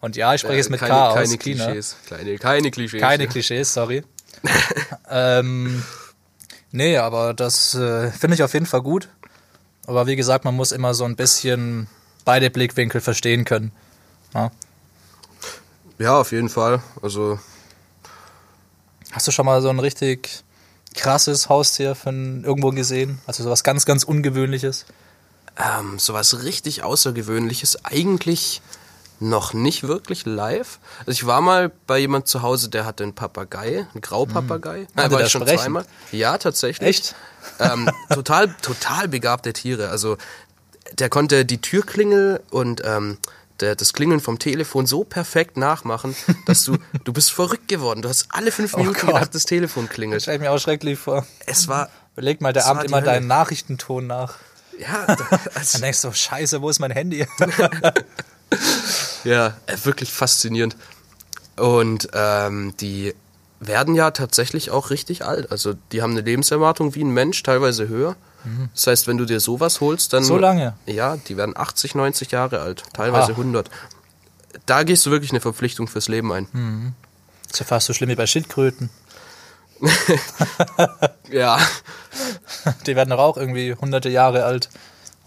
Und 0.00 0.16
ja, 0.16 0.34
ich 0.34 0.42
spreche 0.42 0.58
jetzt 0.58 0.70
mit 0.70 0.80
keine, 0.80 0.92
K 0.92 1.08
aus 1.08 1.14
keine 1.14 1.38
China. 1.38 1.64
Klischees. 1.64 1.96
Kleine, 2.06 2.38
keine 2.38 2.70
Klischees. 2.70 3.00
Keine. 3.00 3.26
Klischees, 3.26 3.74
sorry. 3.74 4.04
ähm, 5.10 5.82
nee, 6.70 6.98
aber 6.98 7.34
das 7.34 7.74
äh, 7.74 8.10
finde 8.12 8.34
ich 8.34 8.42
auf 8.42 8.52
jeden 8.52 8.66
Fall 8.66 8.82
gut. 8.82 9.08
Aber 9.86 10.06
wie 10.06 10.16
gesagt, 10.16 10.44
man 10.44 10.54
muss 10.54 10.72
immer 10.72 10.94
so 10.94 11.04
ein 11.04 11.16
bisschen 11.16 11.86
beide 12.24 12.50
Blickwinkel 12.50 13.00
verstehen 13.00 13.44
können. 13.44 13.72
Ja. 14.34 14.50
Ja, 15.98 16.20
auf 16.20 16.32
jeden 16.32 16.48
Fall. 16.48 16.82
Also, 17.02 17.38
Hast 19.12 19.26
du 19.26 19.32
schon 19.32 19.46
mal 19.46 19.62
so 19.62 19.70
ein 19.70 19.78
richtig 19.78 20.42
krasses 20.94 21.48
Haustier 21.48 21.94
von 21.94 22.44
irgendwo 22.44 22.70
gesehen? 22.70 23.18
Also 23.26 23.42
sowas 23.44 23.64
ganz, 23.64 23.86
ganz 23.86 24.04
Ungewöhnliches? 24.04 24.84
ähm, 25.58 25.98
sowas 25.98 26.42
richtig 26.42 26.82
Außergewöhnliches 26.82 27.84
eigentlich 27.84 28.60
noch 29.20 29.52
nicht 29.54 29.84
wirklich 29.84 30.26
live. 30.26 30.78
Also 31.00 31.10
ich 31.12 31.26
war 31.26 31.40
mal 31.40 31.70
bei 31.86 31.98
jemand 31.98 32.26
zu 32.28 32.42
Hause, 32.42 32.68
der 32.68 32.84
hatte 32.84 33.02
einen 33.02 33.14
Papagei, 33.14 33.86
einen 33.92 34.00
Graupapagei. 34.02 34.80
Hm. 34.80 34.86
Konnte 34.96 35.10
war 35.12 35.20
ich 35.22 35.30
schon 35.32 35.42
sprechen? 35.42 35.58
zweimal. 35.58 35.86
Ja, 36.12 36.36
tatsächlich. 36.38 36.88
Echt? 36.88 37.14
Ähm, 37.58 37.88
total, 38.12 38.54
total 38.62 39.08
begabte 39.08 39.52
Tiere. 39.52 39.88
Also 39.88 40.18
der 40.98 41.08
konnte 41.08 41.44
die 41.44 41.60
Türklingel 41.60 42.42
und 42.50 42.82
ähm, 42.84 43.18
der, 43.60 43.74
das 43.74 43.94
Klingeln 43.94 44.20
vom 44.20 44.38
Telefon 44.38 44.86
so 44.86 45.02
perfekt 45.02 45.56
nachmachen, 45.56 46.14
dass 46.44 46.64
du, 46.64 46.76
du 47.04 47.12
bist 47.14 47.32
verrückt 47.32 47.68
geworden. 47.68 48.02
Du 48.02 48.08
hast 48.10 48.26
alle 48.30 48.52
fünf 48.52 48.76
Minuten 48.76 48.98
Oh 49.02 49.06
gedacht, 49.06 49.34
das 49.34 49.44
Telefon 49.46 49.88
klingelt. 49.88 50.22
Stell 50.22 50.34
ich 50.34 50.40
mir 50.42 50.50
auch 50.52 50.58
schrecklich 50.58 50.98
vor. 50.98 51.26
Es 51.46 51.66
war, 51.68 51.88
Beleg 52.14 52.40
mal 52.42 52.52
der 52.52 52.62
Das 52.62 52.70
Abend 52.70 52.84
immer 52.84 52.98
Hölle. 52.98 53.06
deinen 53.06 53.26
Nachrichtenton 53.26 54.06
nach. 54.06 54.34
ja, 54.78 55.04
da- 55.06 55.16
Dann 55.16 55.38
also, 55.54 55.78
denkst 55.78 56.02
du, 56.02 56.12
scheiße, 56.12 56.60
wo 56.62 56.68
ist 56.70 56.78
mein 56.80 56.90
Handy? 56.90 57.26
Ja, 59.24 59.56
äh, 59.66 59.76
wirklich 59.82 60.12
faszinierend. 60.12 60.76
Und 61.56 62.08
ähm, 62.12 62.74
die 62.80 63.12
werden 63.58 63.96
ja 63.96 64.12
tatsächlich 64.12 64.70
auch 64.70 64.90
richtig 64.90 65.24
alt. 65.24 65.50
Also 65.50 65.74
die 65.90 66.00
haben 66.02 66.12
eine 66.12 66.20
Lebenserwartung 66.20 66.94
wie 66.94 67.02
ein 67.02 67.10
Mensch, 67.10 67.42
teilweise 67.42 67.88
höher. 67.88 68.14
Das 68.72 68.86
heißt, 68.86 69.08
wenn 69.08 69.16
du 69.18 69.24
dir 69.24 69.40
sowas 69.40 69.80
holst, 69.80 70.12
dann... 70.12 70.22
Mhm. 70.22 70.26
So 70.28 70.38
lange? 70.38 70.74
Ja, 70.86 71.16
die 71.16 71.36
werden 71.36 71.56
80, 71.56 71.96
90 71.96 72.30
Jahre 72.30 72.60
alt, 72.60 72.84
teilweise 72.92 73.32
Ah. 73.32 73.36
100. 73.36 73.68
Da 74.66 74.84
gehst 74.84 75.04
du 75.04 75.10
wirklich 75.10 75.32
eine 75.32 75.40
Verpflichtung 75.40 75.88
fürs 75.88 76.06
Leben 76.06 76.32
ein. 76.32 76.46
Hm. 76.52 76.92
ist 77.50 77.58
ja 77.58 77.66
fast 77.66 77.88
so 77.88 77.92
schlimm 77.94 78.10
wie 78.10 78.14
bei 78.14 78.26
Schildkröten. 78.28 78.90
Ja, 81.30 81.58
Die 82.86 82.96
werden 82.96 83.10
doch 83.10 83.18
auch 83.18 83.36
irgendwie 83.36 83.74
hunderte 83.74 84.08
Jahre 84.08 84.44
alt. 84.44 84.68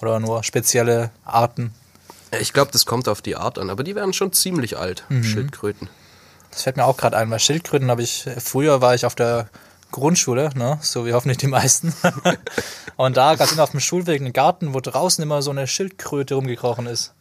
Oder 0.01 0.19
nur 0.19 0.43
spezielle 0.43 1.12
Arten. 1.25 1.73
Ich 2.39 2.54
glaube, 2.54 2.72
das 2.72 2.86
kommt 2.86 3.08
auf 3.08 3.22
die 3.22 3.36
Art 3.36 3.58
an, 3.58 3.70
aber 3.70 3.84
die 3.84 3.96
werden 3.96 4.13
schon 4.13 4.34
ziemlich 4.34 4.78
alt, 4.78 5.04
Mhm. 5.10 5.24
Schildkröten. 5.24 5.89
Das 6.52 6.63
fällt 6.63 6.78
mir 6.78 6.86
auch 6.86 6.98
gerade 6.98 7.15
ein, 7.18 7.30
weil 7.30 7.39
Schildkröten 7.39 7.89
habe 7.92 8.02
ich, 8.02 8.26
früher 8.44 8.82
war 8.82 8.96
ich 8.96 9.06
auf 9.06 9.15
der 9.15 9.50
Grundschule, 9.92 10.50
ne? 10.56 10.78
so 10.82 11.06
wie 11.06 11.13
hoffentlich 11.13 11.38
die 11.38 11.48
meisten. 11.48 11.94
Und 12.96 13.18
da 13.18 13.36
gab 13.36 13.48
es 13.48 13.54
immer 13.54 13.63
auf 13.63 13.72
dem 13.72 13.80
Schulweg 13.80 14.20
einen 14.22 14.34
Garten, 14.34 14.74
wo 14.74 14.80
draußen 14.80 15.22
immer 15.24 15.42
so 15.42 15.52
eine 15.52 15.68
Schildkröte 15.68 16.36
rumgekrochen 16.36 16.86
ist. 16.88 17.13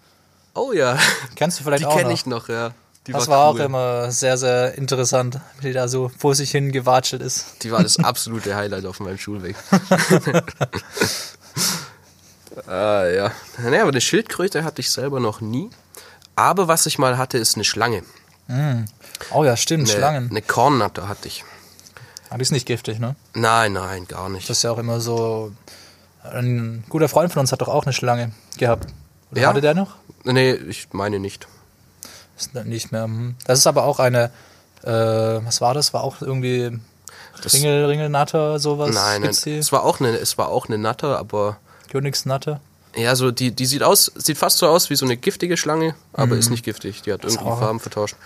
Oh 0.55 0.73
ja, 0.73 0.99
Kennst 1.37 1.61
du 1.61 1.65
vielleicht 1.65 1.83
die 1.83 1.87
auch 1.87 1.97
kenne 1.97 2.09
noch? 2.11 2.15
ich 2.15 2.27
noch, 2.27 2.49
ja. 2.49 2.73
Die 3.07 3.13
das 3.13 3.29
war, 3.29 3.47
auch 3.47 3.55
cool. 3.55 3.61
immer 3.63 4.11
sehr, 4.11 4.37
sehr 4.37 4.75
interessant, 4.77 5.41
wie 5.61 5.69
die 5.69 5.73
da 5.73 5.89
so 5.89 6.11
vor 6.19 6.35
sich 6.35 6.51
hin 6.51 6.73
gewatschelt 6.73 7.23
ist. 7.23 7.63
Die 7.63 7.71
war 7.71 7.83
das 7.83 7.99
absolute 7.99 8.55
Highlight 8.55 8.85
auf 8.85 9.01
meinem 9.01 9.17
Schulweg. 9.19 9.57
ah, 12.67 13.07
ja. 13.07 13.33
Naja, 13.59 13.83
aber 13.83 13.91
eine 13.91 14.01
Schildkröte 14.01 14.65
hatte 14.65 14.81
ich 14.81 14.91
selber 14.91 15.21
noch 15.21 15.41
nie. 15.41 15.71
Aber 16.37 16.69
was 16.69 16.87
ich 16.87 16.99
mal 16.99 17.19
hatte, 17.19 17.39
ist 17.39 17.55
eine 17.57 17.65
Schlange. 17.65 18.03
Oh 19.33 19.45
ja, 19.45 19.57
stimmt, 19.57 19.89
Eine, 19.89 19.99
Schlangen. 19.99 20.31
eine 20.31 20.41
Kornnatter 20.43 21.09
hatte 21.09 21.29
ich. 21.29 21.45
Aber 22.31 22.39
die 22.39 22.43
ist 22.43 22.53
nicht 22.53 22.67
giftig, 22.67 22.99
ne? 22.99 23.15
Nein, 23.35 23.73
nein, 23.75 24.07
gar 24.07 24.29
nicht. 24.29 24.49
Das 24.49 24.59
ist 24.59 24.63
ja 24.63 24.71
auch 24.71 24.79
immer 24.79 25.01
so. 25.01 25.53
Ein 26.23 26.85
guter 26.89 27.09
Freund 27.09 27.33
von 27.33 27.41
uns 27.41 27.53
hat 27.53 27.61
doch 27.61 27.69
auch 27.69 27.85
eine 27.85 27.93
Schlange 27.93 28.33
gehabt. 28.59 28.87
Oder 29.33 29.41
Ja? 29.43 29.49
hatte 29.49 29.61
der 29.61 29.75
noch? 29.75 29.97
Nee, 30.25 30.53
ich 30.53 30.89
meine 30.93 31.19
nicht. 31.21 31.47
Ist 32.39 32.55
nicht 32.55 32.93
mehr. 32.93 33.05
hm. 33.05 33.35
Das 33.47 33.59
ist 33.59 33.67
aber 33.67 33.85
auch 33.85 33.99
eine. 33.99 34.31
Äh, 34.83 34.91
was 34.91 35.61
war 35.61 35.75
das? 35.75 35.93
War 35.93 36.03
auch 36.05 36.21
irgendwie 36.23 36.79
Das- 37.43 37.53
Ringel, 37.55 37.85
Ringelnatter, 37.87 38.59
sowas? 38.59 38.95
Nein, 38.95 39.23
nein. 39.23 39.31
Es 39.31 39.73
war 39.73 39.83
auch 39.85 40.01
eine, 40.01 40.17
es 40.17 40.39
war 40.39 40.49
auch 40.49 40.67
eine 40.69 40.79
Natter, 40.79 41.19
aber 41.19 41.57
Königsnatter? 41.89 42.61
ja, 42.97 43.15
so 43.15 43.31
die, 43.31 43.51
die 43.53 43.67
sieht 43.67 43.83
aus, 43.83 44.11
sieht 44.17 44.39
fast 44.39 44.59
so 44.59 44.67
aus 44.67 44.91
wie 44.91 44.97
so 44.97 45.05
eine 45.05 45.17
giftige 45.17 45.57
Schlange, 45.57 45.95
aber 46.13 46.35
Mhm. 46.35 46.41
ist 46.41 46.51
nicht 46.51 46.65
giftig. 46.65 47.03
Die 47.03 47.13
hat 47.13 47.23
irgendwie 47.25 47.45
Farben 47.45 47.81
vertauscht. 47.81 48.17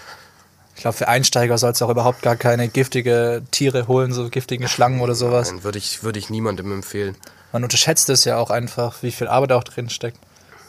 Ich 0.77 0.81
glaube, 0.83 0.97
für 0.97 1.09
Einsteiger 1.09 1.59
soll 1.59 1.73
es 1.73 1.83
auch 1.83 1.91
überhaupt 1.91 2.23
gar 2.23 2.37
keine 2.37 2.69
giftige 2.69 3.43
Tiere 3.51 3.87
holen, 3.89 4.13
so 4.13 4.29
giftige 4.31 4.69
Schlangen 4.69 5.01
oder 5.01 5.15
sowas. 5.15 5.51
Nein, 5.53 5.65
würde 5.65 5.79
ich, 5.79 6.03
würde 6.03 6.19
ich 6.19 6.31
niemandem 6.31 6.73
empfehlen. 6.73 7.17
Man 7.53 7.63
unterschätzt 7.65 8.09
es 8.09 8.25
ja 8.25 8.39
auch 8.39 8.51
einfach, 8.51 9.03
wie 9.03 9.13
viel 9.13 9.29
Arbeit 9.29 9.53
auch 9.53 9.65
drin 9.65 9.91
steckt. 9.91 10.19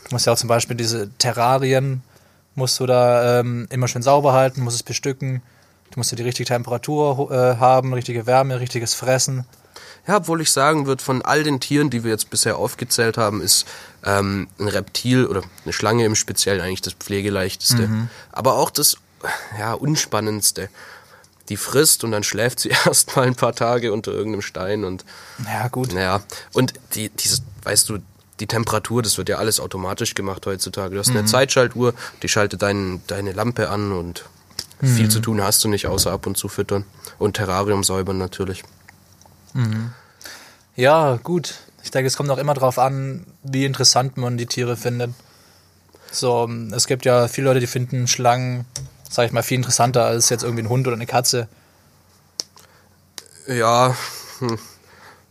Du 0.10 0.15
musst 0.15 0.25
ja 0.25 0.34
auch 0.34 0.38
zum 0.38 0.49
Beispiel 0.49 0.75
diese 0.75 1.10
Terrarien, 1.17 2.03
musst 2.56 2.79
du 2.82 2.86
da 2.86 3.39
ähm, 3.39 3.67
immer 3.69 3.88
schön 3.88 4.01
sauber 4.03 4.34
halten, 4.34 4.62
musst 4.62 4.75
es 4.75 4.84
bestücken. 4.84 5.41
Du 5.91 5.99
musst 5.99 6.12
ja 6.12 6.17
die 6.17 6.23
richtige 6.23 6.47
Temperatur 6.47 7.32
äh, 7.32 7.58
haben, 7.58 7.93
richtige 7.93 8.25
Wärme, 8.25 8.60
richtiges 8.60 8.93
Fressen. 8.95 9.45
Ja, 10.07 10.17
obwohl 10.17 10.41
ich 10.41 10.51
sagen 10.51 10.85
würde, 10.85 11.01
von 11.01 11.21
all 11.21 11.43
den 11.43 11.59
Tieren, 11.59 11.89
die 11.89 12.03
wir 12.03 12.11
jetzt 12.11 12.29
bisher 12.29 12.57
aufgezählt 12.57 13.17
haben, 13.17 13.41
ist 13.41 13.65
ähm, 14.03 14.47
ein 14.59 14.67
Reptil 14.67 15.25
oder 15.25 15.43
eine 15.63 15.71
Schlange 15.73 16.05
im 16.05 16.15
Speziellen 16.15 16.59
eigentlich 16.61 16.81
das 16.81 16.93
pflegeleichteste. 16.93 17.89
Aber 18.31 18.55
auch 18.55 18.69
das 18.69 18.97
ja, 19.57 19.73
unspannendste. 19.73 20.69
Die 21.49 21.57
frisst 21.57 22.03
und 22.03 22.11
dann 22.11 22.23
schläft 22.23 22.59
sie 22.59 22.69
erst 22.85 23.15
mal 23.15 23.25
ein 23.27 23.35
paar 23.35 23.53
Tage 23.53 23.93
unter 23.93 24.11
irgendeinem 24.11 24.41
Stein 24.41 24.83
und 24.83 25.05
Ja, 25.45 25.67
gut. 25.67 25.93
naja, 25.93 26.21
und 26.53 26.73
die, 26.95 27.09
dieses, 27.09 27.41
weißt 27.63 27.89
du, 27.89 27.99
die 28.39 28.47
Temperatur, 28.47 29.01
das 29.01 29.17
wird 29.17 29.29
ja 29.29 29.37
alles 29.37 29.59
automatisch 29.59 30.15
gemacht 30.15 30.45
heutzutage. 30.45 30.95
Du 30.95 30.99
hast 30.99 31.11
eine 31.11 31.25
Zeitschaltuhr, 31.25 31.93
die 32.21 32.27
schaltet 32.27 32.61
dein, 32.61 33.01
deine 33.07 33.31
Lampe 33.31 33.69
an 33.69 33.91
und 33.91 34.25
viel 34.81 35.07
zu 35.07 35.21
tun 35.21 35.41
hast 35.41 35.63
du 35.63 35.69
nicht, 35.69 35.87
außer 35.87 36.11
ab 36.11 36.27
und 36.27 36.35
zu 36.35 36.49
füttern. 36.49 36.83
Und 37.19 37.35
Terrarium 37.35 37.85
säubern 37.85 38.17
natürlich. 38.17 38.63
Ja, 40.75 41.19
gut. 41.21 41.55
Ich 41.83 41.91
denke, 41.91 42.07
es 42.07 42.17
kommt 42.17 42.29
auch 42.29 42.37
immer 42.37 42.53
darauf 42.53 42.79
an, 42.79 43.25
wie 43.43 43.65
interessant 43.65 44.17
man 44.17 44.37
die 44.37 44.45
Tiere 44.45 44.77
findet. 44.77 45.11
So, 46.11 46.49
es 46.71 46.87
gibt 46.87 47.05
ja 47.05 47.27
viele 47.27 47.47
Leute, 47.47 47.59
die 47.59 47.67
finden 47.67 48.07
Schlangen, 48.07 48.65
sag 49.09 49.25
ich 49.25 49.31
mal, 49.31 49.43
viel 49.43 49.57
interessanter 49.57 50.05
als 50.05 50.29
jetzt 50.29 50.43
irgendwie 50.43 50.63
ein 50.63 50.69
Hund 50.69 50.87
oder 50.87 50.95
eine 50.95 51.07
Katze. 51.07 51.47
Ja, 53.47 53.95
hm, 54.39 54.57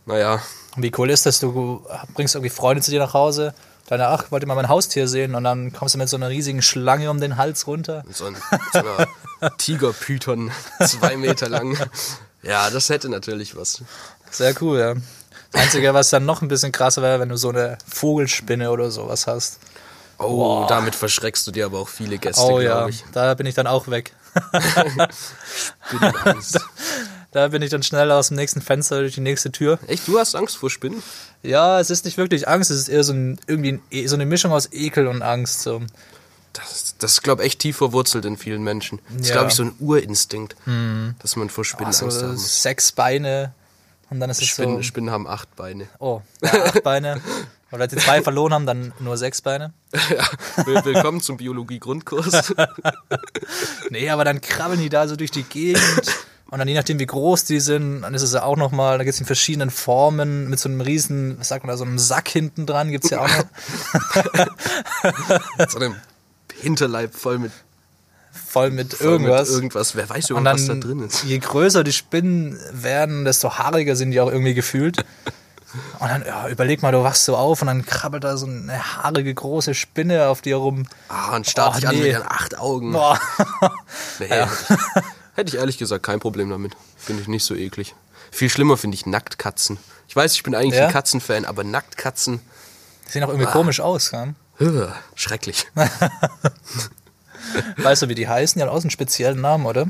naja, 0.05 0.41
Wie 0.75 0.91
cool 0.97 1.09
ist 1.09 1.25
das? 1.25 1.39
Du 1.39 1.85
bringst 2.13 2.35
irgendwie 2.35 2.49
Freunde 2.49 2.81
zu 2.81 2.91
dir 2.91 2.99
nach 2.99 3.13
Hause, 3.13 3.53
deine, 3.87 4.07
ach, 4.07 4.31
wollt 4.31 4.43
ihr 4.43 4.47
mal 4.47 4.55
mein 4.55 4.69
Haustier 4.69 5.07
sehen? 5.07 5.35
Und 5.35 5.43
dann 5.43 5.71
kommst 5.71 5.95
du 5.95 5.99
mit 5.99 6.09
so 6.09 6.17
einer 6.17 6.29
riesigen 6.29 6.61
Schlange 6.61 7.09
um 7.09 7.19
den 7.19 7.37
Hals 7.37 7.67
runter. 7.67 8.03
so 8.11 8.25
ein 8.25 8.35
so 8.71 8.79
einer 8.79 9.07
Tigerpython, 9.57 10.51
zwei 10.85 11.15
Meter 11.15 11.49
lang. 11.49 11.77
Ja, 12.41 12.69
das 12.69 12.89
hätte 12.89 13.07
natürlich 13.09 13.55
was. 13.55 13.83
Sehr 14.33 14.53
cool, 14.61 14.79
ja. 14.79 14.93
Das 15.51 15.61
Einzige, 15.61 15.93
was 15.93 16.09
dann 16.09 16.25
noch 16.25 16.41
ein 16.41 16.47
bisschen 16.47 16.71
krasser 16.71 17.01
wäre, 17.01 17.19
wenn 17.19 17.29
du 17.29 17.37
so 17.37 17.49
eine 17.49 17.77
Vogelspinne 17.87 18.71
oder 18.71 18.89
sowas 18.91 19.27
hast. 19.27 19.59
Oh, 20.19 20.65
damit 20.67 20.95
verschreckst 20.95 21.45
du 21.47 21.51
dir 21.51 21.65
aber 21.65 21.79
auch 21.79 21.87
viele 21.89 22.17
Gäste, 22.17 22.41
Oh 22.41 22.47
glaube 22.59 22.63
ja, 22.63 22.87
ich. 22.87 23.03
da 23.11 23.33
bin 23.33 23.45
ich 23.45 23.55
dann 23.55 23.67
auch 23.67 23.87
weg. 23.89 24.13
Spinnenangst. 25.87 26.59
Da 27.31 27.47
bin 27.47 27.63
ich 27.63 27.71
dann 27.71 27.81
schnell 27.81 28.11
aus 28.11 28.27
dem 28.27 28.37
nächsten 28.37 28.61
Fenster 28.61 28.99
durch 28.99 29.15
die 29.15 29.19
nächste 29.21 29.51
Tür. 29.51 29.79
Echt, 29.87 30.07
du 30.07 30.19
hast 30.19 30.35
Angst 30.35 30.55
vor 30.55 30.69
Spinnen? 30.69 31.01
Ja, 31.41 31.79
es 31.79 31.89
ist 31.89 32.05
nicht 32.05 32.15
wirklich 32.19 32.47
Angst, 32.47 32.69
es 32.69 32.77
ist 32.77 32.89
eher 32.89 33.03
so, 33.03 33.11
ein, 33.13 33.39
irgendwie 33.47 33.81
ein, 33.91 34.07
so 34.07 34.13
eine 34.13 34.27
Mischung 34.27 34.51
aus 34.51 34.71
Ekel 34.71 35.07
und 35.07 35.23
Angst. 35.23 35.63
So. 35.63 35.81
Das, 36.53 36.93
das 36.99 37.13
ist, 37.13 37.23
glaube 37.23 37.41
ich, 37.41 37.47
echt 37.47 37.59
tief 37.59 37.77
verwurzelt 37.77 38.25
in 38.25 38.37
vielen 38.37 38.61
Menschen. 38.61 38.99
Das 39.09 39.21
ist, 39.21 39.27
Ja. 39.29 39.33
glaube 39.33 39.47
ich, 39.49 39.55
so 39.55 39.63
ein 39.63 39.73
Urinstinkt, 39.79 40.55
dass 41.23 41.35
man 41.35 41.49
vor 41.49 41.65
Spinnen 41.65 41.91
So 41.91 42.05
Angst 42.05 42.21
muss. 42.21 42.61
sechs 42.61 42.91
Beine 42.91 43.55
und 44.13 44.19
dann 44.19 44.29
ist 44.29 44.41
es 44.41 44.47
Spinnen, 44.47 44.77
so. 44.77 44.83
Spinnen 44.83 45.09
haben 45.11 45.27
acht 45.27 45.55
Beine. 45.55 45.87
Oh, 45.99 46.21
ja, 46.41 46.65
acht 46.65 46.83
Beine. 46.83 47.19
Und 47.71 47.79
wenn 47.79 47.89
sie 47.89 47.95
zwei 47.97 48.21
verloren 48.23 48.53
haben, 48.53 48.65
dann 48.65 48.93
nur 48.99 49.17
sechs 49.17 49.41
Beine. 49.41 49.73
ja, 49.93 50.65
will- 50.65 50.85
willkommen 50.85 51.21
zum 51.21 51.37
Biologie-Grundkurs. 51.37 52.53
Nee, 53.89 54.09
aber 54.09 54.23
dann 54.23 54.41
krabbeln 54.41 54.79
die 54.79 54.89
da 54.89 55.07
so 55.07 55.15
durch 55.15 55.29
die 55.31 55.43
Gegend. 55.43 55.83
Und 56.49 56.59
dann 56.59 56.67
je 56.67 56.73
nachdem, 56.75 56.99
wie 56.99 57.05
groß 57.05 57.45
die 57.45 57.59
sind, 57.59 58.01
dann 58.03 58.13
ist 58.13 58.21
es 58.21 58.33
ja 58.33 58.43
auch 58.43 58.55
nochmal, 58.57 58.97
da 58.97 59.03
gibt 59.03 59.13
es 59.15 59.19
in 59.19 59.25
verschiedenen 59.25 59.69
Formen 59.71 60.49
mit 60.49 60.59
so 60.59 60.69
einem 60.69 60.81
riesen, 60.81 61.39
was 61.39 61.47
sagt 61.47 61.63
man 61.63 61.71
da, 61.73 61.77
so 61.77 61.83
einem 61.83 61.97
Sack 61.99 62.27
hinten 62.29 62.65
dran 62.65 62.91
gibt 62.91 63.05
es 63.05 63.09
ja 63.11 63.21
auch 63.21 63.27
noch. 63.27 63.45
so 65.69 65.77
einem 65.79 65.95
Hinterleib 66.61 67.13
voll 67.15 67.39
mit, 67.39 67.51
Voll 68.33 68.71
mit 68.71 68.93
voll 68.93 69.07
irgendwas. 69.07 69.47
mit 69.49 69.55
irgendwas. 69.55 69.95
Wer 69.95 70.09
weiß 70.09 70.29
überhaupt, 70.31 70.47
was 70.59 70.67
da 70.67 70.73
drin 70.75 70.99
ist. 71.01 71.23
je 71.23 71.37
größer 71.39 71.83
die 71.83 71.93
Spinnen 71.93 72.59
werden, 72.71 73.25
desto 73.25 73.57
haariger 73.57 73.95
sind 73.95 74.11
die 74.11 74.19
auch 74.19 74.31
irgendwie 74.31 74.53
gefühlt. 74.53 75.05
Und 75.99 76.07
dann, 76.07 76.23
ja, 76.23 76.47
überleg 76.49 76.83
mal, 76.83 76.91
du 76.91 77.03
wachst 77.03 77.25
so 77.25 77.35
auf 77.35 77.61
und 77.63 77.65
dann 77.67 77.83
krabbelt 77.83 78.23
da 78.23 78.37
so 78.37 78.45
eine 78.45 78.77
haarige 78.97 79.33
große 79.33 79.73
Spinne 79.73 80.27
auf 80.27 80.43
dir 80.43 80.57
rum. 80.57 80.85
Ah, 81.09 81.35
und 81.35 81.47
starrt 81.47 81.73
Oh, 81.73 81.79
dich 81.79 81.87
an 81.87 81.95
nee. 81.95 82.01
mit 82.01 82.11
ihren 82.11 82.27
acht 82.27 82.59
Augen. 82.59 82.91
Boah. 82.91 83.19
Nee, 84.19 84.27
hätte, 84.27 84.49
ich, 84.69 84.77
hätte 85.33 85.49
ich 85.49 85.55
ehrlich 85.55 85.77
gesagt 85.79 86.03
kein 86.05 86.19
Problem 86.19 86.51
damit. 86.51 86.73
Finde 86.95 87.23
ich 87.23 87.27
nicht 87.27 87.43
so 87.43 87.55
eklig. 87.55 87.95
Viel 88.29 88.51
schlimmer 88.51 88.77
finde 88.77 88.93
ich 88.93 89.07
Nacktkatzen. 89.07 89.79
Ich 90.07 90.15
weiß, 90.15 90.33
ich 90.35 90.43
bin 90.43 90.53
eigentlich 90.53 90.75
Ja? 90.79 90.85
ein 90.87 90.93
Katzenfan, 90.93 91.45
aber 91.45 91.63
Nacktkatzen, 91.63 92.39
Die 93.07 93.11
sehen 93.11 93.23
auch 93.23 93.29
irgendwie 93.29 93.49
komisch 93.49 93.79
aus? 93.79 94.11
Höh, 94.57 94.89
schrecklich. 95.15 95.65
Weißt 97.77 98.01
du, 98.01 98.09
wie 98.09 98.15
die 98.15 98.27
heißen? 98.27 98.59
Die 98.59 98.63
haben 98.63 98.69
auch 98.69 98.77
so 98.79 98.83
einen 98.83 98.91
speziellen 98.91 99.41
Namen, 99.41 99.65
oder? 99.65 99.87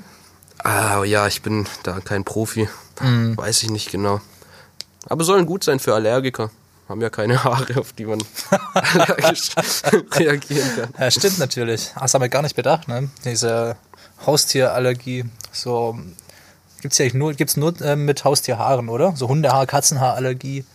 Ah, 0.64 1.04
ja, 1.04 1.28
ich 1.28 1.42
bin 1.42 1.68
da 1.84 2.00
kein 2.00 2.24
Profi. 2.24 2.70
Mhm. 3.02 3.36
Weiß 3.38 3.64
ich 3.64 3.70
nicht 3.70 3.92
genau. 3.92 4.22
Aber 5.08 5.24
sollen 5.24 5.46
gut 5.46 5.64
sein 5.64 5.80
für 5.80 5.94
Allergiker. 5.94 6.50
Haben 6.88 7.02
ja 7.02 7.10
keine 7.10 7.44
Haare, 7.44 7.80
auf 7.80 7.94
die 7.94 8.06
man 8.06 8.24
allergisch 8.74 9.52
reagieren 10.14 10.70
kann. 10.76 10.94
Ja, 11.00 11.12
stimmt 11.12 11.40
natürlich. 11.40 11.92
Ach, 11.96 12.02
Das 12.02 12.14
haben 12.14 12.22
wir 12.22 12.30
gar 12.30 12.42
nicht 12.42 12.56
bedacht, 12.56 12.88
ne? 12.88 13.10
Diese 13.26 13.76
Haustierallergie. 14.26 15.26
So, 15.52 15.98
gibt's 16.82 16.98
ja 16.98 17.08
nur, 17.14 17.34
gibt's 17.34 17.58
nur 17.58 17.80
äh, 17.82 17.96
mit 17.96 18.24
Haustierhaaren, 18.24 18.90
oder? 18.90 19.16
So 19.16 19.28
Hundehaar, 19.28 19.66
Katzenhaarallergie. 19.66 20.66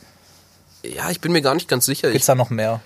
Ja, 0.83 1.11
ich 1.11 1.21
bin 1.21 1.33
mir 1.33 1.43
gar 1.43 1.55
nicht 1.55 1.69
ganz 1.69 1.87
sicher. 1.87 2.11
Gibt's 2.11 2.27
da 2.27 2.35
noch 2.35 2.51
mehr? 2.51 2.81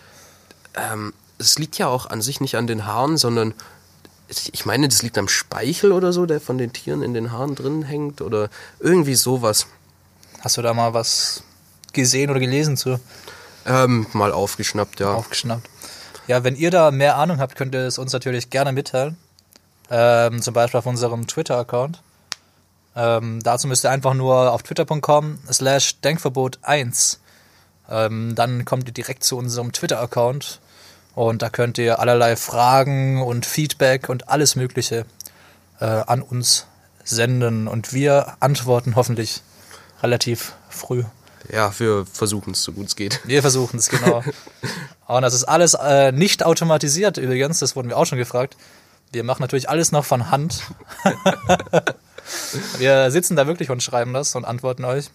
ähm, 0.74 1.12
es 1.38 1.58
liegt 1.58 1.76
ja 1.78 1.88
auch 1.88 2.06
an 2.06 2.22
sich 2.22 2.40
nicht 2.40 2.56
an 2.56 2.66
den 2.68 2.86
Haaren, 2.86 3.16
sondern 3.16 3.52
ich 4.52 4.66
meine, 4.66 4.88
das 4.88 5.02
liegt 5.02 5.18
am 5.18 5.28
Speichel 5.28 5.92
oder 5.92 6.12
so, 6.12 6.26
der 6.26 6.40
von 6.40 6.58
den 6.58 6.72
Tieren 6.72 7.02
in 7.02 7.14
den 7.14 7.32
Haaren 7.32 7.54
drin 7.54 7.82
hängt 7.82 8.20
oder 8.20 8.48
irgendwie 8.80 9.14
sowas. 9.14 9.66
Hast 10.40 10.56
du 10.56 10.62
da 10.62 10.74
mal 10.74 10.94
was 10.94 11.42
gesehen 11.92 12.30
oder 12.30 12.40
gelesen 12.40 12.76
zu? 12.76 12.98
Ähm, 13.66 14.06
mal 14.12 14.32
aufgeschnappt, 14.32 15.00
ja. 15.00 15.14
Aufgeschnappt. 15.14 15.68
Ja, 16.26 16.44
wenn 16.44 16.56
ihr 16.56 16.70
da 16.70 16.90
mehr 16.90 17.16
Ahnung 17.16 17.38
habt, 17.38 17.56
könnt 17.56 17.74
ihr 17.74 17.86
es 17.86 17.98
uns 17.98 18.12
natürlich 18.12 18.50
gerne 18.50 18.72
mitteilen. 18.72 19.16
Ähm, 19.90 20.40
zum 20.40 20.54
Beispiel 20.54 20.78
auf 20.78 20.86
unserem 20.86 21.26
Twitter-Account. 21.26 22.02
Ähm, 22.94 23.40
dazu 23.42 23.68
müsst 23.68 23.84
ihr 23.84 23.90
einfach 23.90 24.14
nur 24.14 24.52
auf 24.52 24.62
twitter.com 24.62 25.38
slash 25.50 25.96
denkverbot1. 26.02 27.18
Ähm, 27.90 28.34
dann 28.34 28.64
kommt 28.64 28.88
ihr 28.88 28.94
direkt 28.94 29.24
zu 29.24 29.36
unserem 29.36 29.72
Twitter-Account 29.72 30.60
und 31.14 31.42
da 31.42 31.50
könnt 31.50 31.78
ihr 31.78 31.98
allerlei 31.98 32.36
Fragen 32.36 33.22
und 33.22 33.46
Feedback 33.46 34.08
und 34.08 34.28
alles 34.28 34.56
Mögliche 34.56 35.04
äh, 35.80 35.84
an 35.84 36.22
uns 36.22 36.66
senden 37.04 37.68
und 37.68 37.92
wir 37.92 38.36
antworten 38.40 38.96
hoffentlich 38.96 39.42
relativ 40.02 40.54
früh. 40.68 41.04
Ja, 41.50 41.72
wir 41.78 42.06
versuchen 42.06 42.52
es 42.52 42.62
so 42.62 42.72
gut 42.72 42.86
es 42.86 42.96
geht. 42.96 43.20
Wir 43.24 43.40
versuchen 43.40 43.78
es, 43.78 43.88
genau. 43.88 44.22
Und 45.08 45.22
das 45.22 45.34
ist 45.34 45.44
alles 45.44 45.74
äh, 45.74 46.12
nicht 46.12 46.44
automatisiert 46.44 47.18
übrigens, 47.18 47.58
das 47.58 47.76
wurden 47.76 47.88
wir 47.88 47.98
auch 47.98 48.06
schon 48.06 48.18
gefragt. 48.18 48.56
Wir 49.10 49.24
machen 49.24 49.42
natürlich 49.42 49.68
alles 49.68 49.92
noch 49.92 50.04
von 50.04 50.30
Hand. 50.30 50.62
wir 52.78 53.10
sitzen 53.10 53.36
da 53.36 53.46
wirklich 53.46 53.70
und 53.70 53.82
schreiben 53.82 54.14
das 54.14 54.34
und 54.36 54.44
antworten 54.44 54.84
euch. 54.84 55.10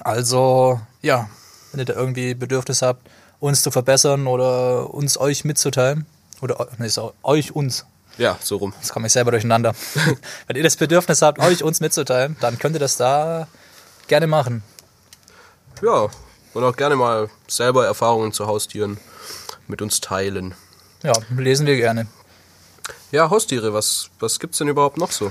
Also, 0.00 0.80
ja, 1.02 1.28
wenn 1.70 1.80
ihr 1.80 1.84
da 1.84 1.92
irgendwie 1.92 2.34
Bedürfnis 2.34 2.82
habt, 2.82 3.06
uns 3.44 3.62
zu 3.62 3.70
verbessern 3.70 4.26
oder 4.26 4.92
uns 4.92 5.18
euch 5.18 5.44
mitzuteilen, 5.44 6.06
oder 6.40 6.66
nee, 6.78 6.88
euch 7.22 7.54
uns, 7.54 7.84
Ja, 8.16 8.38
so 8.40 8.56
rum. 8.56 8.72
Jetzt 8.80 8.92
komme 8.92 9.06
ich 9.06 9.12
selber 9.12 9.32
durcheinander. 9.32 9.74
Wenn 10.46 10.56
ihr 10.56 10.62
das 10.62 10.76
Bedürfnis 10.76 11.20
habt, 11.20 11.38
euch 11.40 11.62
uns 11.62 11.80
mitzuteilen, 11.80 12.36
dann 12.40 12.58
könnt 12.58 12.74
ihr 12.74 12.80
das 12.80 12.96
da 12.96 13.46
gerne 14.08 14.26
machen. 14.26 14.62
Ja, 15.82 16.08
und 16.54 16.64
auch 16.64 16.74
gerne 16.74 16.96
mal 16.96 17.28
selber 17.46 17.84
Erfahrungen 17.84 18.32
zu 18.32 18.46
Haustieren 18.46 18.98
mit 19.66 19.82
uns 19.82 20.00
teilen. 20.00 20.54
Ja, 21.02 21.12
lesen 21.36 21.66
wir 21.66 21.76
gerne. 21.76 22.06
Ja, 23.12 23.28
Haustiere, 23.28 23.74
was, 23.74 24.08
was 24.20 24.40
gibt's 24.40 24.58
denn 24.58 24.68
überhaupt 24.68 24.96
noch 24.96 25.12
so? 25.12 25.30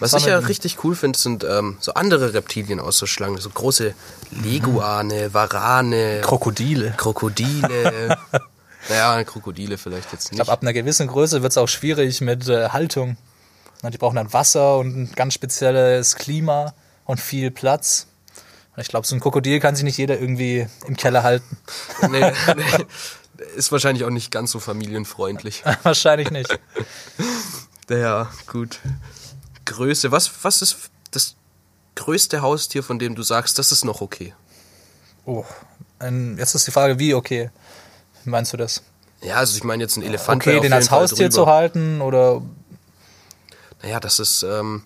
Was 0.00 0.12
ich 0.14 0.26
ja 0.26 0.38
richtig 0.38 0.82
cool 0.84 0.94
finde, 0.96 1.18
sind 1.18 1.44
ähm, 1.44 1.76
so 1.80 1.94
andere 1.94 2.34
Reptilien 2.34 2.80
außer 2.80 3.06
Schlangen. 3.06 3.38
So 3.38 3.50
große 3.50 3.94
Leguane, 4.42 5.32
Warane, 5.34 6.20
Krokodile. 6.22 6.94
Krokodile. 6.96 8.18
naja, 8.88 9.24
Krokodile 9.24 9.78
vielleicht 9.78 10.12
jetzt 10.12 10.26
Ich 10.26 10.30
nicht. 10.32 10.38
glaube, 10.38 10.52
ab 10.52 10.62
einer 10.62 10.72
gewissen 10.72 11.06
Größe 11.06 11.42
wird 11.42 11.52
es 11.52 11.58
auch 11.58 11.68
schwierig 11.68 12.20
mit 12.20 12.48
äh, 12.48 12.68
Haltung. 12.70 13.16
Na, 13.82 13.90
Die 13.90 13.98
brauchen 13.98 14.16
dann 14.16 14.32
Wasser 14.32 14.78
und 14.78 14.96
ein 14.96 15.12
ganz 15.14 15.34
spezielles 15.34 16.16
Klima 16.16 16.74
und 17.04 17.20
viel 17.20 17.50
Platz. 17.50 18.06
Ich 18.76 18.88
glaube, 18.88 19.06
so 19.06 19.14
ein 19.14 19.20
Krokodil 19.20 19.60
kann 19.60 19.76
sich 19.76 19.84
nicht 19.84 19.98
jeder 19.98 20.18
irgendwie 20.18 20.66
im 20.86 20.96
Keller 20.96 21.22
halten. 21.22 21.56
nee, 22.10 22.32
nee, 22.56 22.84
ist 23.56 23.70
wahrscheinlich 23.70 24.04
auch 24.04 24.10
nicht 24.10 24.30
ganz 24.32 24.50
so 24.50 24.58
familienfreundlich. 24.58 25.62
Wahrscheinlich 25.84 26.30
nicht. 26.30 26.58
Ja, 27.88 28.30
gut. 28.46 28.80
Größe. 29.64 30.12
Was, 30.12 30.30
was 30.42 30.62
ist 30.62 30.76
das 31.10 31.36
größte 31.96 32.42
Haustier, 32.42 32.82
von 32.82 32.98
dem 32.98 33.14
du 33.14 33.22
sagst, 33.22 33.58
das 33.58 33.72
ist 33.72 33.84
noch 33.84 34.00
okay? 34.00 34.34
Oh, 35.26 35.44
ähm, 36.00 36.36
jetzt 36.38 36.54
ist 36.54 36.66
die 36.66 36.70
Frage, 36.70 36.98
wie 36.98 37.14
okay 37.14 37.50
Wie 38.24 38.30
meinst 38.30 38.52
du 38.52 38.56
das? 38.56 38.82
Ja, 39.22 39.36
also 39.36 39.56
ich 39.56 39.64
meine 39.64 39.82
jetzt 39.82 39.96
ein 39.96 40.02
Elefant. 40.02 40.42
Okay, 40.42 40.60
den 40.60 40.72
als 40.72 40.88
Fall 40.88 41.00
Haustier 41.02 41.28
drüber. 41.28 41.44
zu 41.44 41.46
halten 41.46 42.00
oder 42.02 42.42
Naja, 43.82 44.00
dass 44.00 44.18
es, 44.18 44.42
ähm, 44.42 44.82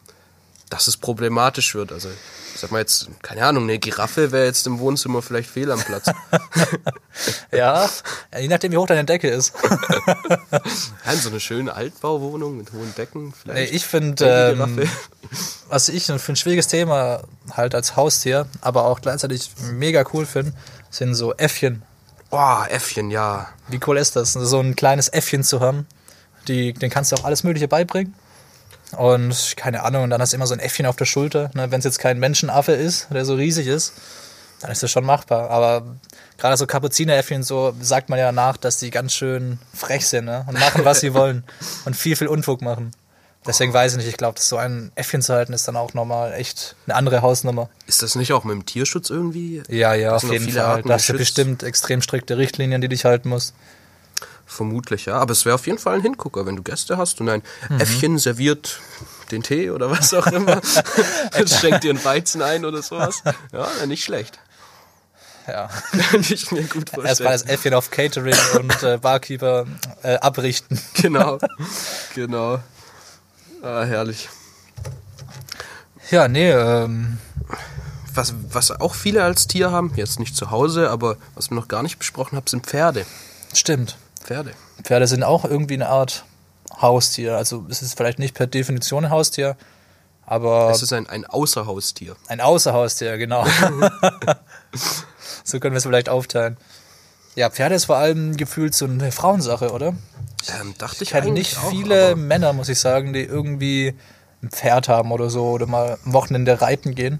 dass 0.70 0.86
es 0.86 0.96
problematisch 0.96 1.74
wird. 1.74 1.90
Also 1.92 2.08
Sag 2.60 2.72
mal 2.72 2.80
jetzt, 2.80 3.08
keine 3.22 3.44
Ahnung, 3.44 3.64
eine 3.64 3.78
Giraffe 3.78 4.32
wäre 4.32 4.46
jetzt 4.46 4.66
im 4.66 4.80
Wohnzimmer 4.80 5.22
vielleicht 5.22 5.48
fehl 5.48 5.70
am 5.70 5.80
Platz. 5.80 6.06
Ja, 7.52 7.88
je 8.38 8.46
nachdem, 8.48 8.70
wie 8.72 8.76
hoch 8.76 8.86
deine 8.86 9.04
Decke 9.04 9.28
ist. 9.28 9.52
Ja, 11.04 11.14
so 11.16 11.30
eine 11.30 11.40
schöne 11.40 11.72
Altbauwohnung 11.72 12.56
mit 12.56 12.72
hohen 12.72 12.94
Decken 12.96 13.26
Nee, 13.26 13.32
vielleicht. 13.42 13.74
ich 13.74 13.86
finde, 13.86 14.56
ähm, 14.58 14.88
was 15.68 15.88
ich 15.88 16.06
für 16.06 16.32
ein 16.32 16.36
schwieriges 16.36 16.66
Thema 16.68 17.22
halt 17.52 17.74
als 17.74 17.96
Haustier, 17.96 18.46
aber 18.60 18.84
auch 18.84 19.00
gleichzeitig 19.00 19.50
mega 19.72 20.04
cool 20.12 20.26
finde, 20.26 20.52
sind 20.90 21.14
so 21.14 21.34
Äffchen. 21.34 21.82
Boah, 22.30 22.66
Äffchen, 22.70 23.10
ja. 23.10 23.48
Wie 23.68 23.80
cool 23.86 23.96
ist 23.98 24.16
das, 24.16 24.32
so 24.34 24.60
ein 24.60 24.76
kleines 24.76 25.08
Äffchen 25.08 25.42
zu 25.44 25.60
haben? 25.60 25.86
Die, 26.46 26.72
den 26.72 26.90
kannst 26.90 27.12
du 27.12 27.16
auch 27.16 27.24
alles 27.24 27.42
Mögliche 27.44 27.68
beibringen. 27.68 28.14
Und 28.96 29.54
keine 29.56 29.82
Ahnung, 29.82 30.04
und 30.04 30.10
dann 30.10 30.20
hast 30.20 30.32
du 30.32 30.36
immer 30.36 30.46
so 30.46 30.54
ein 30.54 30.60
Äffchen 30.60 30.86
auf 30.86 30.96
der 30.96 31.04
Schulter. 31.04 31.50
Ne? 31.54 31.70
Wenn 31.70 31.80
es 31.80 31.84
jetzt 31.84 31.98
kein 31.98 32.18
Menschenaffe 32.18 32.72
ist, 32.72 33.08
der 33.10 33.24
so 33.24 33.34
riesig 33.34 33.66
ist, 33.66 33.92
dann 34.60 34.70
ist 34.70 34.82
das 34.82 34.90
schon 34.90 35.04
machbar. 35.04 35.50
Aber 35.50 35.96
gerade 36.38 36.56
so 36.56 36.66
Kapuzineräffchen, 36.66 37.42
so 37.42 37.74
sagt 37.80 38.08
man 38.08 38.18
ja 38.18 38.32
nach, 38.32 38.56
dass 38.56 38.78
die 38.78 38.90
ganz 38.90 39.12
schön 39.12 39.58
frech 39.74 40.06
sind 40.06 40.24
ne? 40.24 40.44
und 40.48 40.58
machen, 40.58 40.84
was 40.84 41.00
sie 41.00 41.14
wollen. 41.14 41.44
Und 41.84 41.96
viel, 41.96 42.16
viel 42.16 42.28
Unfug 42.28 42.62
machen. 42.62 42.92
Deswegen 43.46 43.72
weiß 43.72 43.92
ich 43.92 43.98
nicht, 43.98 44.08
ich 44.08 44.16
glaube, 44.16 44.34
dass 44.34 44.48
so 44.48 44.56
ein 44.56 44.90
Äffchen 44.94 45.22
zu 45.22 45.32
halten 45.32 45.52
ist 45.52 45.66
dann 45.68 45.76
auch 45.76 45.94
nochmal 45.94 46.34
echt 46.34 46.76
eine 46.86 46.96
andere 46.96 47.22
Hausnummer. 47.22 47.70
Ist 47.86 48.02
das 48.02 48.14
nicht 48.14 48.32
auch 48.32 48.44
mit 48.44 48.54
dem 48.54 48.66
Tierschutz 48.66 49.10
irgendwie? 49.10 49.62
Ja, 49.68 49.94
ja, 49.94 50.10
Das 50.10 50.24
auf 50.24 50.32
jeden 50.32 50.50
Fall. 50.50 50.82
Da 50.82 50.94
hast 50.94 51.08
du 51.08 51.14
bestimmt 51.14 51.62
extrem 51.62 52.02
strikte 52.02 52.36
Richtlinien, 52.36 52.80
die 52.80 52.88
dich 52.88 53.04
halten 53.04 53.28
musst. 53.28 53.54
Vermutlich, 54.50 55.04
ja. 55.04 55.16
Aber 55.18 55.32
es 55.32 55.44
wäre 55.44 55.54
auf 55.54 55.66
jeden 55.66 55.78
Fall 55.78 55.96
ein 55.96 56.00
Hingucker, 56.02 56.46
wenn 56.46 56.56
du 56.56 56.62
Gäste 56.62 56.96
hast 56.96 57.20
und 57.20 57.28
ein 57.28 57.42
Mhm. 57.68 57.80
Äffchen 57.80 58.18
serviert 58.18 58.80
den 59.30 59.42
Tee 59.42 59.70
oder 59.70 59.90
was 59.90 60.12
auch 60.14 60.26
immer. 60.28 60.60
schenkt 61.46 61.84
dir 61.84 61.90
einen 61.90 62.04
Weizen 62.04 62.40
ein 62.42 62.64
oder 62.64 62.82
sowas. 62.82 63.22
Ja, 63.52 63.68
nicht 63.86 64.02
schlecht. 64.04 64.38
Ja. 65.46 65.68
Kann 66.10 66.20
ich 66.28 66.50
mir 66.50 66.62
gut 66.64 66.88
Erstmal 66.96 67.06
vorstellen. 67.14 67.32
das 67.32 67.42
Äffchen 67.44 67.74
auf 67.74 67.90
Catering 67.90 68.36
und 68.58 68.82
äh, 68.82 68.98
Barkeeper 68.98 69.66
äh, 70.02 70.16
abrichten. 70.16 70.80
Genau. 70.94 71.38
Genau. 72.14 72.58
Ah, 73.62 73.84
herrlich. 73.84 74.28
Ja, 76.10 76.26
nee, 76.28 76.50
ähm, 76.50 77.18
Was, 78.14 78.32
was 78.50 78.70
auch 78.70 78.94
viele 78.94 79.22
als 79.24 79.46
Tier 79.46 79.70
haben, 79.70 79.92
jetzt 79.96 80.18
nicht 80.18 80.34
zu 80.36 80.50
Hause, 80.50 80.88
aber 80.90 81.16
was 81.34 81.50
wir 81.50 81.54
noch 81.56 81.68
gar 81.68 81.82
nicht 81.82 81.98
besprochen 81.98 82.36
haben, 82.36 82.46
sind 82.46 82.66
Pferde. 82.66 83.04
stimmt. 83.54 83.96
Pferde. 84.28 84.52
Pferde 84.82 85.06
sind 85.06 85.22
auch 85.22 85.46
irgendwie 85.46 85.74
eine 85.74 85.88
Art 85.88 86.24
Haustier. 86.82 87.36
Also 87.38 87.64
es 87.70 87.80
ist 87.80 87.96
vielleicht 87.96 88.18
nicht 88.18 88.34
per 88.34 88.46
Definition 88.46 89.06
ein 89.06 89.10
Haustier, 89.10 89.56
aber 90.26 90.68
Es 90.70 90.82
ist 90.82 90.92
ein, 90.92 91.08
ein 91.08 91.24
Außerhaustier. 91.24 92.14
ein 92.26 92.42
Außerhaustier, 92.42 93.16
genau. 93.16 93.46
so 95.44 95.58
können 95.60 95.72
wir 95.72 95.78
es 95.78 95.84
vielleicht 95.84 96.10
aufteilen. 96.10 96.58
Ja, 97.36 97.48
Pferde 97.48 97.74
ist 97.74 97.86
vor 97.86 97.96
allem 97.96 98.36
gefühlt 98.36 98.74
so 98.74 98.84
eine 98.84 99.12
Frauensache, 99.12 99.72
oder? 99.72 99.94
Ähm, 100.60 100.74
dachte 100.76 100.96
ich 100.96 101.02
Ich 101.02 101.10
kenne 101.10 101.30
nicht 101.30 101.56
auch, 101.56 101.70
viele 101.70 102.14
Männer, 102.14 102.52
muss 102.52 102.68
ich 102.68 102.78
sagen, 102.78 103.14
die 103.14 103.22
irgendwie 103.22 103.94
ein 104.42 104.50
Pferd 104.50 104.88
haben 104.88 105.10
oder 105.10 105.30
so 105.30 105.46
oder 105.48 105.66
mal 105.66 105.96
am 106.04 106.12
Wochenende 106.12 106.60
reiten 106.60 106.94
gehen. 106.94 107.18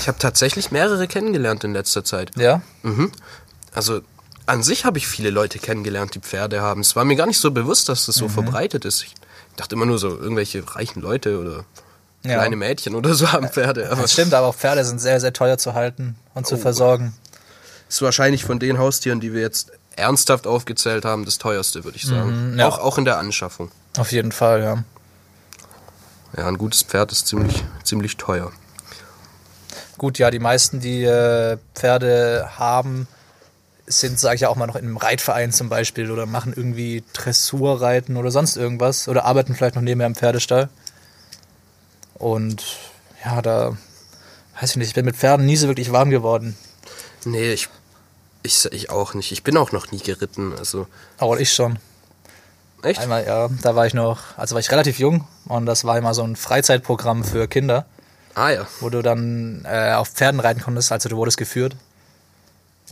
Ich 0.00 0.06
habe 0.06 0.18
tatsächlich 0.18 0.70
mehrere 0.70 1.08
kennengelernt 1.08 1.64
in 1.64 1.72
letzter 1.72 2.04
Zeit. 2.04 2.30
Ja? 2.36 2.62
Mhm. 2.84 3.10
Also 3.74 4.02
an 4.46 4.62
sich 4.62 4.84
habe 4.84 4.98
ich 4.98 5.06
viele 5.08 5.30
Leute 5.30 5.58
kennengelernt, 5.58 6.14
die 6.14 6.20
Pferde 6.20 6.60
haben. 6.60 6.80
Es 6.80 6.94
war 6.96 7.04
mir 7.04 7.16
gar 7.16 7.26
nicht 7.26 7.40
so 7.40 7.50
bewusst, 7.50 7.88
dass 7.88 8.06
das 8.06 8.16
Mhm. 8.16 8.20
so 8.20 8.28
verbreitet 8.28 8.84
ist. 8.84 9.02
Ich 9.02 9.14
dachte 9.56 9.74
immer 9.74 9.86
nur 9.86 9.98
so, 9.98 10.08
irgendwelche 10.08 10.62
reichen 10.74 11.00
Leute 11.02 11.38
oder 11.40 11.64
Ja. 12.24 12.34
kleine 12.38 12.56
Mädchen 12.56 12.94
oder 12.94 13.14
so 13.14 13.30
haben 13.32 13.48
Pferde. 13.48 13.90
Aber 13.90 14.02
Das 14.02 14.12
stimmt, 14.12 14.34
aber 14.34 14.46
auch 14.48 14.54
Pferde 14.54 14.84
sind 14.84 15.00
sehr, 15.00 15.20
sehr 15.20 15.32
teuer 15.32 15.58
zu 15.58 15.74
halten 15.74 16.16
und 16.34 16.46
zu 16.46 16.56
versorgen. 16.56 17.14
ist 17.88 18.02
wahrscheinlich 18.02 18.44
von 18.44 18.58
den 18.58 18.78
Haustieren, 18.78 19.20
die 19.20 19.32
wir 19.32 19.40
jetzt 19.42 19.70
ernsthaft 19.94 20.46
aufgezählt 20.46 21.04
haben, 21.04 21.24
das 21.24 21.38
teuerste, 21.38 21.84
würde 21.84 21.96
ich 21.96 22.04
sagen. 22.04 22.52
Mhm, 22.52 22.58
ja. 22.58 22.66
auch, 22.68 22.78
auch 22.80 22.98
in 22.98 23.04
der 23.04 23.18
Anschaffung. 23.18 23.70
Auf 23.96 24.10
jeden 24.12 24.32
Fall, 24.32 24.60
ja. 24.62 24.84
Ja, 26.36 26.48
ein 26.48 26.58
gutes 26.58 26.82
Pferd 26.82 27.12
ist 27.12 27.28
ziemlich, 27.28 27.64
ziemlich 27.84 28.16
teuer. 28.16 28.50
Gut, 29.96 30.18
ja, 30.18 30.30
die 30.30 30.38
meisten, 30.40 30.80
die 30.80 31.04
äh, 31.04 31.56
Pferde 31.74 32.50
haben, 32.58 33.06
sind, 33.86 34.18
sage 34.18 34.34
ich 34.36 34.40
ja 34.42 34.48
auch 34.48 34.56
mal, 34.56 34.66
noch 34.66 34.76
in 34.76 34.84
einem 34.84 34.96
Reitverein 34.96 35.52
zum 35.52 35.68
Beispiel 35.68 36.10
oder 36.10 36.26
machen 36.26 36.52
irgendwie 36.56 37.04
Dressurreiten 37.12 38.16
oder 38.16 38.30
sonst 38.30 38.56
irgendwas 38.56 39.08
oder 39.08 39.24
arbeiten 39.24 39.54
vielleicht 39.54 39.76
noch 39.76 39.82
nebenher 39.82 40.06
im 40.08 40.14
Pferdestall. 40.14 40.68
Und 42.14 42.64
ja, 43.24 43.42
da 43.42 43.76
weiß 44.60 44.70
ich 44.70 44.76
nicht, 44.76 44.88
ich 44.88 44.94
bin 44.94 45.04
mit 45.04 45.16
Pferden 45.16 45.46
nie 45.46 45.56
so 45.56 45.68
wirklich 45.68 45.92
warm 45.92 46.10
geworden. 46.10 46.56
Nee, 47.24 47.52
ich, 47.52 47.68
ich, 48.42 48.64
ich 48.72 48.90
auch 48.90 49.14
nicht. 49.14 49.32
Ich 49.32 49.42
bin 49.42 49.56
auch 49.56 49.72
noch 49.72 49.90
nie 49.92 49.98
geritten. 49.98 50.54
Also, 50.58 50.86
Aber 51.18 51.38
ich 51.40 51.52
schon. 51.52 51.78
echt? 52.82 53.00
Einmal, 53.00 53.26
ja, 53.26 53.48
da 53.62 53.76
war 53.76 53.86
ich 53.86 53.94
noch, 53.94 54.20
also 54.36 54.54
war 54.54 54.60
ich 54.60 54.70
relativ 54.70 54.98
jung 54.98 55.26
und 55.46 55.66
das 55.66 55.84
war 55.84 55.98
immer 55.98 56.14
so 56.14 56.22
ein 56.22 56.36
Freizeitprogramm 56.36 57.24
für 57.24 57.48
Kinder, 57.48 57.84
Ah 58.34 58.50
ja. 58.50 58.66
wo 58.80 58.88
du 58.90 59.02
dann 59.02 59.64
äh, 59.64 59.92
auf 59.92 60.08
Pferden 60.08 60.40
reiten 60.40 60.60
konntest, 60.60 60.90
also 60.92 61.08
du 61.08 61.16
wurdest 61.16 61.36
geführt. 61.36 61.76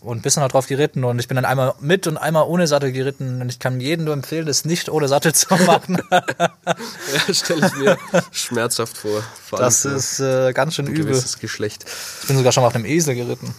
Und 0.03 0.23
bist 0.23 0.37
dann 0.37 0.47
drauf 0.49 0.67
geritten 0.67 1.05
und 1.05 1.19
ich 1.19 1.29
bin 1.29 1.37
dann 1.37 1.45
einmal 1.45 1.75
mit 1.81 2.07
und 2.07 2.19
einmal 2.19 2.45
ohne 2.45 2.67
Sattel 2.67 2.93
geritten 2.93 3.41
und 3.41 3.49
ich 3.49 3.59
kann 3.59 3.81
jedem 3.81 4.05
nur 4.05 4.13
empfehlen, 4.15 4.45
das 4.45 4.65
nicht 4.65 4.89
ohne 4.91 5.09
Sattel 5.09 5.35
zu 5.35 5.55
machen. 5.67 5.99
Ja, 6.11 7.35
stelle 7.35 7.67
ich 7.67 7.75
mir 7.77 7.97
schmerzhaft 8.33 8.99
vor. 8.99 9.23
Vor 9.43 9.59
Das 9.59 9.85
ist 9.85 10.21
äh, 10.21 10.53
ganz 10.53 10.75
schön 10.75 10.87
übel. 10.87 11.05
gewisses 11.07 11.39
Geschlecht. 11.39 11.87
Ich 12.23 12.29
bin 12.29 12.37
sogar 12.37 12.53
schon 12.53 12.63
mal 12.63 12.69
auf 12.69 12.75
einem 12.75 12.85
Esel 12.85 13.15
geritten. 13.15 13.55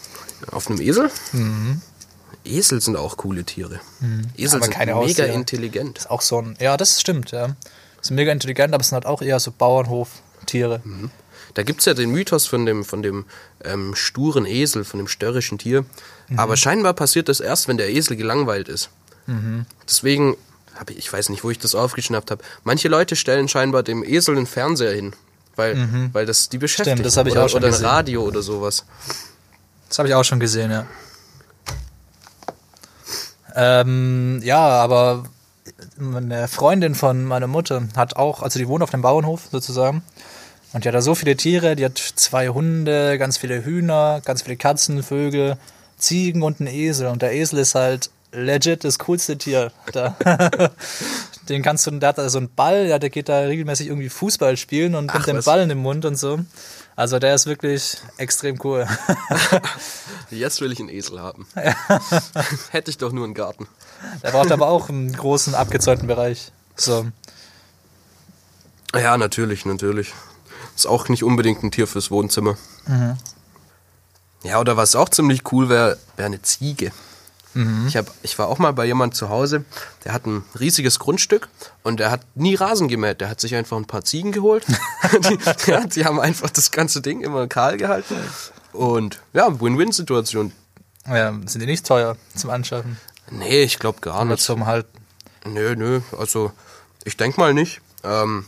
Auf 0.52 0.70
einem 0.70 0.80
Esel? 0.82 1.10
Mhm. 1.32 1.82
Esel 2.44 2.80
sind 2.80 2.96
auch 2.96 3.18
coole 3.18 3.44
Tiere. 3.44 3.80
Esel 4.38 4.58
Aber 4.58 4.66
sind 4.66 4.74
keine 4.74 4.94
mega 4.94 5.06
Haustiere. 5.08 5.28
intelligent. 5.30 5.98
Ist 5.98 6.12
auch 6.12 6.22
so 6.22 6.40
ein, 6.42 6.56
ja, 6.60 6.78
das 6.78 7.02
stimmt, 7.02 7.32
ja. 7.32 7.56
Sind 8.02 8.18
mega 8.18 8.32
intelligent, 8.32 8.72
aber 8.74 8.82
es 8.82 8.90
sind 8.90 8.96
halt 8.98 9.08
auch 9.08 9.24
eher 9.24 9.40
so 9.40 9.52
Bauernhoftiere. 9.52 10.82
Da 11.56 11.64
gibt's 11.64 11.86
ja 11.86 11.94
den 11.94 12.12
Mythos 12.12 12.46
von 12.46 12.66
dem, 12.66 12.86
von 12.86 13.02
dem 13.02 13.26
ähm, 13.64 13.96
sturen 13.96 14.46
Esel, 14.46 14.84
von 14.84 15.00
dem 15.00 15.08
störrischen 15.08 15.58
Tier. 15.58 15.86
Mhm. 16.28 16.38
Aber 16.38 16.58
scheinbar 16.58 16.94
passiert 16.94 17.28
das 17.28 17.40
erst, 17.40 17.68
wenn 17.68 17.78
der 17.78 17.90
Esel 17.90 18.16
gelangweilt 18.16 18.70
ist. 18.70 18.90
Mhm. 19.26 19.66
Deswegen 19.88 20.38
habe 20.76 20.92
ich, 20.92 21.00
ich 21.00 21.14
weiß 21.14 21.30
nicht, 21.30 21.44
wo 21.44 21.50
ich 21.50 21.58
das 21.58 21.74
aufgeschnappt 21.74 22.30
habe. 22.30 22.44
Manche 22.64 22.90
Leute 22.90 23.16
stellen 23.16 23.48
scheinbar 23.48 23.84
dem 23.84 24.04
Esel 24.04 24.38
einen 24.38 24.46
Fernseher 24.46 24.94
hin, 24.94 25.14
weil, 25.56 26.10
weil 26.14 26.26
das 26.26 26.50
die 26.50 26.58
beschäftigt. 26.58 26.88
Mhm. 26.88 27.00
Stimmt, 27.00 27.06
das 27.06 27.18
habe 27.18 27.30
ich 27.30 27.36
oder, 27.36 27.46
auch 27.46 27.50
schon 27.50 27.60
Oder 27.60 27.68
ein 27.68 27.72
gesehen. 27.72 27.86
Radio 27.86 28.24
oder 28.24 28.42
sowas. 28.42 28.86
Das 29.88 29.98
habe 29.98 30.10
ich 30.10 30.14
auch 30.14 30.26
schon 30.26 30.40
gesehen, 30.40 30.72
ja. 30.72 30.86
Ähm, 33.56 34.42
ja, 34.44 34.60
aber 34.60 35.24
eine 35.98 36.50
Freundin 36.50 36.94
von 36.94 37.24
meiner 37.24 37.48
Mutter 37.48 37.88
hat 37.96 38.18
auch, 38.18 38.44
also 38.44 38.60
die 38.60 38.68
wohnt 38.68 38.84
auf 38.84 38.90
dem 38.90 39.02
Bauernhof 39.02 39.48
sozusagen. 39.50 40.04
Und 40.76 40.84
die 40.84 40.90
hat 40.90 40.96
da 40.96 41.02
so 41.02 41.16
viele 41.16 41.38
Tiere, 41.38 41.78
die 41.78 41.86
hat 41.86 41.98
zwei 41.98 42.50
Hunde, 42.50 43.18
ganz 43.18 43.38
viele 43.38 43.64
Hühner, 43.64 44.22
ganz 44.26 44.42
viele 44.42 44.58
Katzen, 44.58 45.04
Vögel, 45.04 45.56
Ziegen 45.98 46.44
und 46.44 46.60
einen 46.60 46.68
Esel. 46.68 47.08
Und 47.08 47.22
der 47.22 47.34
Esel 47.34 47.60
ist 47.60 47.76
halt 47.76 48.10
legit 48.34 48.84
das 48.84 49.00
coolste 49.00 49.38
Tier. 49.38 49.72
Da. 49.94 50.18
Den 51.48 51.62
kannst 51.62 51.88
du, 51.88 51.92
der 51.92 52.10
hat 52.10 52.18
da 52.18 52.28
so 52.28 52.40
einen 52.40 52.50
Ball, 52.54 52.88
ja, 52.88 53.00
der 53.00 53.12
geht 53.12 53.30
da 53.30 53.40
regelmäßig 53.42 53.88
irgendwie 53.88 54.10
Fußball 54.10 54.58
spielen 54.58 54.96
und 54.96 55.12
Ach, 55.14 55.24
den 55.24 55.38
was? 55.38 55.46
Ball 55.46 55.62
in 55.62 55.70
den 55.70 55.78
Mund 55.78 56.04
und 56.04 56.18
so. 56.18 56.40
Also 56.98 57.20
der 57.20 57.36
ist 57.36 57.46
wirklich 57.46 57.98
extrem 58.18 58.60
cool. 58.64 58.88
Jetzt 60.32 60.60
will 60.60 60.72
ich 60.72 60.80
einen 60.80 60.90
Esel 60.90 61.22
haben. 61.22 61.48
Hätte 62.72 62.90
ich 62.90 62.98
doch 62.98 63.12
nur 63.14 63.26
einen 63.26 63.36
Garten. 63.36 63.68
Der 64.24 64.32
braucht 64.32 64.52
aber 64.52 64.68
auch 64.68 64.90
einen 64.90 65.14
großen, 65.14 65.54
abgezäunten 65.54 66.08
Bereich. 66.08 66.52
So. 66.76 67.06
Ja, 68.94 69.16
natürlich, 69.18 69.66
natürlich. 69.66 70.12
Ist 70.76 70.88
auch 70.88 71.08
nicht 71.10 71.24
unbedingt 71.24 71.64
ein 71.64 71.72
Tier 71.72 71.88
fürs 71.88 72.12
Wohnzimmer. 72.12 72.58
Mhm. 72.88 73.18
Ja, 74.44 74.60
oder 74.60 74.78
was 74.78 74.96
auch 74.96 75.10
ziemlich 75.10 75.52
cool 75.52 75.70
wäre, 75.70 75.98
wäre 76.18 76.28
eine 76.28 76.42
Ziege. 76.42 76.92
Mhm. 77.54 77.88
Ich, 77.88 77.96
hab, 77.96 78.12
ich 78.22 78.38
war 78.38 78.48
auch 78.48 78.60
mal 78.60 78.74
bei 78.74 78.86
jemand 78.86 79.16
zu 79.16 79.30
Hause, 79.30 79.64
der 80.04 80.14
hat 80.14 80.26
ein 80.26 80.44
riesiges 80.60 81.00
Grundstück 81.00 81.48
und 81.84 82.00
der 82.00 82.12
hat 82.12 82.22
nie 82.36 82.56
Rasen 82.56 82.90
gemäht. 82.90 83.22
Der 83.22 83.30
hat 83.30 83.40
sich 83.40 83.56
einfach 83.56 83.78
ein 83.78 83.86
paar 83.86 84.04
Ziegen 84.04 84.34
geholt. 84.34 84.66
die, 85.30 85.72
ja, 85.72 85.86
die 85.86 86.06
haben 86.06 86.20
einfach 86.20 86.50
das 86.50 86.72
ganze 86.72 87.02
Ding 87.02 87.22
immer 87.22 87.48
kahl 87.48 87.78
gehalten. 87.78 88.16
Und 88.74 89.22
ja, 89.34 89.60
Win-Win-Situation. 89.60 90.52
Ja, 91.08 91.34
sind 91.46 91.62
die 91.62 91.66
nicht 91.66 91.86
teuer 91.86 92.18
zum 92.36 92.50
Anschaffen? 92.50 92.98
Nee, 93.32 93.64
ich 93.64 93.80
glaube 93.80 94.02
gar 94.02 94.22
Oder 94.22 94.32
nicht. 94.32 94.44
zum 94.44 94.66
Halten? 94.66 95.00
Nö, 95.46 95.76
nö, 95.76 96.02
also 96.18 96.52
ich 97.04 97.16
denke 97.16 97.40
mal 97.40 97.54
nicht. 97.54 97.80
Ähm, 98.04 98.46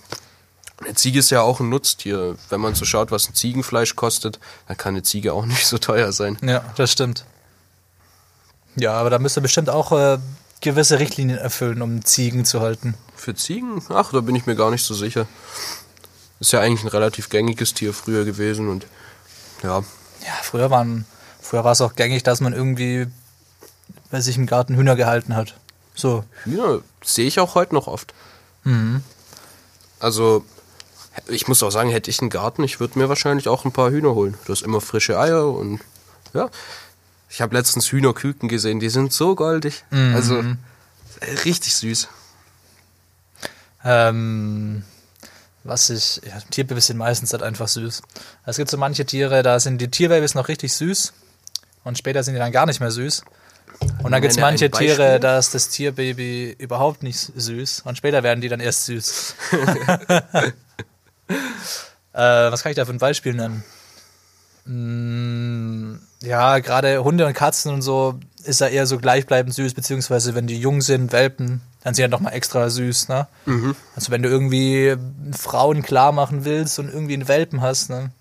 eine 0.83 0.93
Ziege 0.95 1.19
ist 1.19 1.29
ja 1.29 1.41
auch 1.41 1.59
ein 1.59 1.69
Nutztier. 1.69 2.37
Wenn 2.49 2.61
man 2.61 2.75
so 2.75 2.85
schaut, 2.85 3.11
was 3.11 3.29
ein 3.29 3.33
Ziegenfleisch 3.33 3.95
kostet, 3.95 4.39
dann 4.67 4.77
kann 4.77 4.93
eine 4.93 5.03
Ziege 5.03 5.33
auch 5.33 5.45
nicht 5.47 5.65
so 5.65 5.77
teuer 5.77 6.11
sein. 6.11 6.37
Ja, 6.41 6.63
das 6.75 6.91
stimmt. 6.91 7.25
Ja, 8.75 8.93
aber 8.93 9.09
da 9.09 9.17
müsst 9.19 9.37
ihr 9.37 9.41
bestimmt 9.41 9.69
auch 9.69 9.91
äh, 9.91 10.19
gewisse 10.61 10.99
Richtlinien 10.99 11.39
erfüllen, 11.39 11.81
um 11.81 12.05
Ziegen 12.05 12.45
zu 12.45 12.61
halten. 12.61 12.93
Für 13.15 13.33
Ziegen? 13.33 13.81
Ach, 13.89 14.11
da 14.11 14.21
bin 14.21 14.35
ich 14.35 14.45
mir 14.45 14.55
gar 14.55 14.69
nicht 14.69 14.83
so 14.83 14.93
sicher. 14.93 15.25
Ist 16.39 16.51
ja 16.53 16.59
eigentlich 16.59 16.83
ein 16.83 16.89
relativ 16.89 17.29
gängiges 17.29 17.73
Tier 17.73 17.93
früher 17.93 18.23
gewesen 18.25 18.69
und 18.69 18.85
Ja, 19.63 19.79
Ja, 19.79 20.33
früher 20.43 20.69
waren, 20.69 21.05
früher 21.41 21.63
war 21.63 21.71
es 21.71 21.81
auch 21.81 21.95
gängig, 21.95 22.21
dass 22.21 22.41
man 22.41 22.53
irgendwie 22.53 23.07
bei 24.11 24.21
sich 24.21 24.37
im 24.37 24.45
Garten 24.45 24.75
Hühner 24.75 24.95
gehalten 24.95 25.35
hat. 25.35 25.55
So. 25.95 26.23
Hühner 26.43 26.81
sehe 27.03 27.25
ich 27.25 27.39
auch 27.39 27.55
heute 27.55 27.73
noch 27.73 27.87
oft. 27.87 28.13
Also, 29.99 30.45
ich 31.27 31.47
muss 31.47 31.63
auch 31.63 31.71
sagen, 31.71 31.89
hätte 31.89 32.09
ich 32.09 32.19
einen 32.21 32.29
Garten, 32.29 32.63
ich 32.63 32.79
würde 32.79 32.99
mir 32.99 33.09
wahrscheinlich 33.09 33.47
auch 33.47 33.65
ein 33.65 33.71
paar 33.71 33.91
Hühner 33.91 34.13
holen. 34.13 34.35
Du 34.45 34.53
hast 34.53 34.61
immer 34.61 34.81
frische 34.81 35.19
Eier 35.19 35.47
und 35.47 35.79
ja. 36.33 36.49
Ich 37.29 37.41
habe 37.41 37.55
letztens 37.55 37.91
Hühnerküken 37.91 38.47
gesehen, 38.47 38.79
die 38.79 38.89
sind 38.89 39.11
so 39.11 39.35
goldig. 39.35 39.83
Also, 40.13 40.39
äh, 40.39 40.45
richtig 41.43 41.75
süß. 41.75 42.07
Ähm, 43.83 44.83
was 45.63 45.89
ich, 45.89 46.21
ja, 46.25 46.39
Tierbabys 46.49 46.87
sind 46.87 46.97
meistens 46.97 47.33
halt 47.33 47.43
einfach 47.43 47.67
süß. 47.67 48.01
Es 48.45 48.57
gibt 48.57 48.69
so 48.69 48.77
manche 48.77 49.05
Tiere, 49.05 49.43
da 49.43 49.59
sind 49.59 49.79
die 49.79 49.89
Tierbabys 49.89 50.35
noch 50.35 50.47
richtig 50.47 50.73
süß 50.73 51.13
und 51.83 51.97
später 51.97 52.23
sind 52.23 52.35
die 52.35 52.39
dann 52.39 52.53
gar 52.53 52.65
nicht 52.65 52.79
mehr 52.79 52.91
süß. 52.91 53.23
Und 54.01 54.11
dann 54.11 54.21
gibt 54.21 54.31
es 54.31 54.39
manche. 54.39 54.71
Tiere, 54.71 55.19
da 55.19 55.37
ist 55.37 55.53
das 55.53 55.69
Tierbaby 55.69 56.55
überhaupt 56.57 57.03
nicht 57.03 57.31
süß 57.35 57.81
und 57.81 57.97
später 57.97 58.23
werden 58.23 58.41
die 58.41 58.49
dann 58.49 58.61
erst 58.61 58.85
süß. 58.85 59.35
äh, 61.29 62.51
was 62.51 62.63
kann 62.63 62.71
ich 62.71 62.75
da 62.75 62.85
für 62.85 62.93
ein 62.93 62.99
Beispiel 62.99 63.33
nennen? 63.33 63.63
Mm, 64.65 65.99
ja, 66.21 66.59
gerade 66.59 67.03
Hunde 67.03 67.25
und 67.25 67.33
Katzen 67.33 67.73
und 67.73 67.81
so 67.81 68.19
ist 68.43 68.61
er 68.61 68.69
eher 68.69 68.85
so 68.85 68.97
gleichbleibend 68.97 69.53
süß, 69.53 69.73
beziehungsweise 69.73 70.35
wenn 70.35 70.47
die 70.47 70.59
jung 70.59 70.81
sind, 70.81 71.11
Welpen, 71.11 71.61
dann 71.83 71.93
sind 71.93 72.05
die 72.05 72.11
noch 72.11 72.19
mal 72.19 72.31
extra 72.31 72.69
süß, 72.69 73.09
ne? 73.09 73.27
Also 73.95 74.11
wenn 74.11 74.23
du 74.23 74.29
irgendwie 74.29 74.95
Frauen 75.31 75.83
klar 75.83 76.11
machen 76.11 76.45
willst 76.45 76.79
und 76.79 76.89
irgendwie 76.89 77.13
einen 77.13 77.27
Welpen 77.27 77.61
hast, 77.61 77.89
ne? 77.89 78.11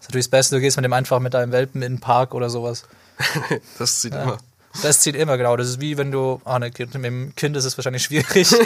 Ist 0.00 0.08
natürlich 0.08 0.26
das 0.26 0.30
Beste, 0.30 0.56
du 0.56 0.60
gehst 0.60 0.76
mit 0.76 0.84
dem 0.84 0.92
einfach 0.92 1.20
mit 1.20 1.34
deinem 1.34 1.52
Welpen 1.52 1.82
in 1.82 1.94
den 1.94 2.00
Park 2.00 2.34
oder 2.34 2.50
sowas. 2.50 2.84
Das 3.78 4.02
sieht 4.02 4.14
immer. 4.14 4.38
Das 4.82 5.00
zieht 5.00 5.16
immer, 5.16 5.36
genau. 5.36 5.56
Das 5.56 5.68
ist 5.68 5.80
wie 5.80 5.98
wenn 5.98 6.10
du, 6.10 6.40
ah 6.44 6.58
ne, 6.58 6.70
mit 6.78 6.94
dem 6.94 7.34
Kind 7.34 7.56
ist 7.56 7.64
es 7.64 7.76
wahrscheinlich 7.76 8.02
schwierig. 8.04 8.48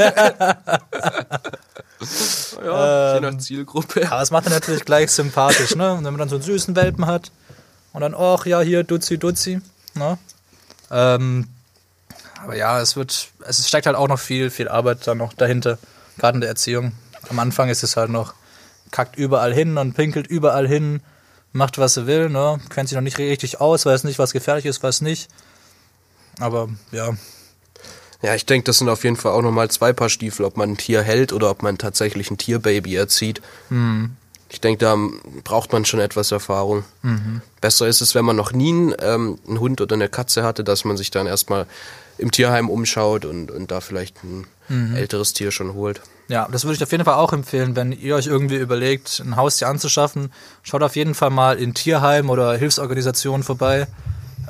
Ja, 2.65 3.15
je 3.15 3.21
nach 3.21 3.39
Zielgruppe. 3.39 4.11
Aber 4.11 4.23
es 4.23 4.31
macht 4.31 4.47
dann 4.47 4.53
natürlich 4.53 4.85
gleich 4.85 5.11
sympathisch, 5.11 5.75
ne? 5.77 5.93
Und 5.93 6.05
wenn 6.05 6.13
man 6.13 6.19
dann 6.19 6.29
so 6.29 6.37
einen 6.37 6.45
süßen 6.45 6.77
Welpen 6.77 7.07
hat 7.07 7.31
und 7.93 8.01
dann, 8.01 8.15
ach 8.15 8.47
ja, 8.47 8.61
hier, 8.61 8.85
Duzi, 8.85 9.19
Duzi, 9.19 9.61
ne? 9.95 10.19
Ähm, 10.91 11.49
aber 12.43 12.57
ja, 12.57 12.81
es 12.81 12.97
wird, 12.97 13.29
es 13.47 13.67
steckt 13.67 13.87
halt 13.87 13.97
auch 13.97 14.09
noch 14.09 14.19
viel, 14.19 14.51
viel 14.51 14.69
Arbeit 14.69 15.07
dann 15.07 15.19
noch 15.19 15.33
dahinter, 15.33 15.79
gerade 16.19 16.37
in 16.37 16.41
der 16.41 16.51
Erziehung. 16.51 16.93
Am 17.29 17.39
Anfang 17.39 17.69
ist 17.69 17.83
es 17.83 17.97
halt 17.97 18.11
noch, 18.11 18.35
kackt 18.91 19.17
überall 19.17 19.53
hin 19.53 19.79
und 19.79 19.95
pinkelt 19.95 20.27
überall 20.27 20.69
hin, 20.69 21.01
macht 21.53 21.79
was 21.79 21.97
er 21.97 22.07
will, 22.07 22.29
ne? 22.29 22.61
Kennt 22.71 22.89
sich 22.89 22.97
noch 22.97 23.03
nicht 23.03 23.19
richtig 23.19 23.61
aus, 23.61 23.87
weiß 23.87 24.05
nicht, 24.05 24.19
was 24.19 24.33
gefährlich 24.33 24.67
ist, 24.67 24.83
was 24.83 25.01
nicht. 25.01 25.29
Aber 26.41 26.69
ja, 26.93 27.11
Ja, 28.23 28.35
ich 28.35 28.47
denke, 28.47 28.65
das 28.65 28.79
sind 28.79 28.89
auf 28.89 29.05
jeden 29.05 29.17
Fall 29.17 29.33
auch 29.33 29.43
nochmal 29.43 29.71
zwei 29.71 29.93
Paar 29.93 30.09
Stiefel, 30.09 30.45
ob 30.47 30.57
man 30.57 30.71
ein 30.71 30.77
Tier 30.77 31.03
hält 31.03 31.33
oder 31.33 31.51
ob 31.51 31.63
man 31.63 31.79
tatsächlich 31.79 32.31
ein 32.31 32.39
Tierbaby 32.39 32.97
erzieht. 32.97 33.43
Ich 34.49 34.61
denke, 34.61 34.79
da 34.79 34.97
braucht 35.45 35.73
man 35.73 35.85
schon 35.85 36.01
etwas 36.01 36.33
Erfahrung. 36.33 36.85
Besser 37.61 37.87
ist 37.89 38.01
es, 38.01 38.15
wenn 38.15 38.25
man 38.25 38.37
noch 38.37 38.53
nie 38.53 38.71
einen, 38.71 38.95
ähm, 39.01 39.39
einen 39.47 39.61
Hund 39.61 39.81
oder 39.81 39.95
eine 39.95 40.09
Katze 40.09 40.45
hatte, 40.45 40.65
dass 40.65 40.85
man 40.85 40.97
sich 40.97 41.11
dann 41.11 41.27
erstmal 41.27 41.67
im 42.19 42.31
Tierheim 42.31 42.71
umschaut 42.71 43.25
und, 43.25 43.51
und 43.51 43.71
da 43.71 43.81
vielleicht 43.81 44.17
ein 44.25 44.47
älteres 44.95 45.33
Tier 45.33 45.51
schon 45.51 45.75
holt. 45.75 46.01
Ja, 46.29 46.49
das 46.51 46.65
würde 46.65 46.77
ich 46.77 46.83
auf 46.83 46.91
jeden 46.91 47.05
Fall 47.05 47.15
auch 47.15 47.33
empfehlen, 47.33 47.77
wenn 47.77 47.93
ihr 47.93 48.17
euch 48.17 48.27
irgendwie 48.27 48.57
überlegt, 48.57 49.21
ein 49.25 49.37
Haustier 49.37 49.69
anzuschaffen. 49.69 50.33
Schaut 50.63 50.83
auf 50.83 50.97
jeden 50.97 51.15
Fall 51.15 51.31
mal 51.31 51.59
in 51.59 51.75
Tierheim 51.75 52.31
oder 52.31 52.57
Hilfsorganisationen 52.57 53.45
vorbei. 53.45 53.87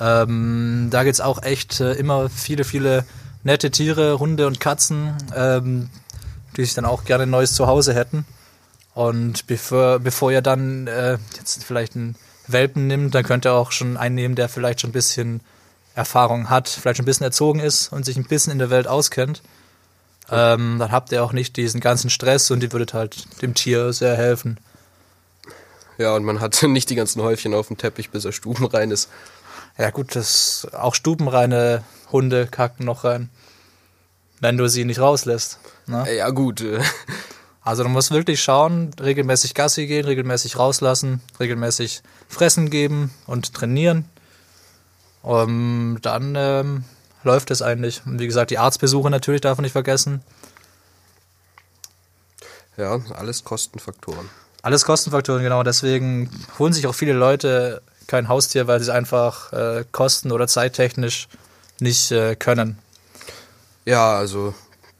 Ähm, 0.00 0.88
da 0.90 1.04
gibt's 1.04 1.20
auch 1.20 1.42
echt 1.42 1.80
äh, 1.80 1.94
immer 1.94 2.28
viele, 2.28 2.64
viele 2.64 3.04
nette 3.42 3.70
Tiere, 3.70 4.18
Hunde 4.18 4.46
und 4.46 4.60
Katzen, 4.60 5.14
ähm, 5.34 5.90
die 6.56 6.64
sich 6.64 6.74
dann 6.74 6.84
auch 6.84 7.04
gerne 7.04 7.24
ein 7.24 7.30
neues 7.30 7.54
Zuhause 7.54 7.94
hätten. 7.94 8.24
Und 8.94 9.46
bevor, 9.46 9.98
bevor 9.98 10.32
ihr 10.32 10.42
dann 10.42 10.86
äh, 10.86 11.18
jetzt 11.36 11.62
vielleicht 11.64 11.96
einen 11.96 12.16
Welpen 12.46 12.86
nimmt, 12.86 13.14
dann 13.14 13.24
könnt 13.24 13.46
ihr 13.46 13.52
auch 13.52 13.72
schon 13.72 13.96
einen 13.96 14.14
nehmen, 14.14 14.34
der 14.34 14.48
vielleicht 14.48 14.80
schon 14.80 14.90
ein 14.90 14.94
bisschen 14.94 15.40
Erfahrung 15.94 16.50
hat, 16.50 16.68
vielleicht 16.68 16.98
schon 16.98 17.04
ein 17.04 17.06
bisschen 17.06 17.24
erzogen 17.24 17.60
ist 17.60 17.92
und 17.92 18.04
sich 18.04 18.16
ein 18.16 18.24
bisschen 18.24 18.52
in 18.52 18.58
der 18.58 18.70
Welt 18.70 18.86
auskennt. 18.86 19.42
Ähm, 20.30 20.78
dann 20.78 20.92
habt 20.92 21.12
ihr 21.12 21.22
auch 21.22 21.32
nicht 21.32 21.56
diesen 21.56 21.80
ganzen 21.80 22.10
Stress 22.10 22.50
und 22.50 22.60
die 22.60 22.72
würdet 22.72 22.94
halt 22.94 23.42
dem 23.42 23.54
Tier 23.54 23.92
sehr 23.92 24.16
helfen. 24.16 24.58
Ja, 25.98 26.14
und 26.14 26.24
man 26.24 26.40
hat 26.40 26.62
nicht 26.68 26.90
die 26.90 26.96
ganzen 26.96 27.22
Häufchen 27.22 27.54
auf 27.54 27.68
dem 27.68 27.78
Teppich, 27.78 28.10
bis 28.10 28.24
er 28.24 28.32
stubenrein 28.32 28.90
ist. 28.90 29.08
Ja 29.78 29.90
gut, 29.90 30.16
das 30.16 30.66
auch 30.72 30.94
stubenreine 30.94 31.84
Hunde 32.10 32.46
kacken 32.46 32.86
noch 32.86 33.04
rein, 33.04 33.28
wenn 34.40 34.56
du 34.56 34.68
sie 34.68 34.84
nicht 34.84 35.00
rauslässt. 35.00 35.58
Ne? 35.86 36.16
Ja, 36.16 36.30
gut. 36.30 36.64
Also 37.62 37.82
du 37.82 37.88
musst 37.88 38.12
wirklich 38.12 38.40
schauen, 38.40 38.92
regelmäßig 39.00 39.54
Gassi 39.54 39.88
gehen, 39.88 40.04
regelmäßig 40.04 40.56
rauslassen, 40.56 41.20
regelmäßig 41.40 42.00
fressen 42.28 42.70
geben 42.70 43.10
und 43.26 43.54
trainieren. 43.54 44.04
Um, 45.22 45.98
dann 46.00 46.36
ähm, 46.36 46.84
läuft 47.24 47.50
es 47.50 47.62
eigentlich. 47.62 48.02
Und 48.06 48.20
wie 48.20 48.26
gesagt, 48.26 48.52
die 48.52 48.58
Arztbesuche 48.58 49.10
natürlich 49.10 49.40
darf 49.40 49.58
man 49.58 49.64
nicht 49.64 49.72
vergessen. 49.72 50.22
Ja, 52.76 53.00
alles 53.16 53.42
Kostenfaktoren. 53.42 54.30
Alles 54.62 54.84
Kostenfaktoren, 54.84 55.42
genau. 55.42 55.64
Deswegen 55.64 56.30
holen 56.60 56.72
sich 56.72 56.86
auch 56.86 56.94
viele 56.94 57.14
Leute 57.14 57.82
kein 58.06 58.28
Haustier, 58.28 58.66
weil 58.66 58.78
sie 58.80 58.84
es 58.84 58.90
einfach 58.90 59.52
äh, 59.52 59.84
kosten- 59.92 60.32
oder 60.32 60.48
zeittechnisch 60.48 61.28
nicht 61.80 62.10
äh, 62.12 62.36
können. 62.36 62.78
Ja, 63.84 64.16
also 64.16 64.54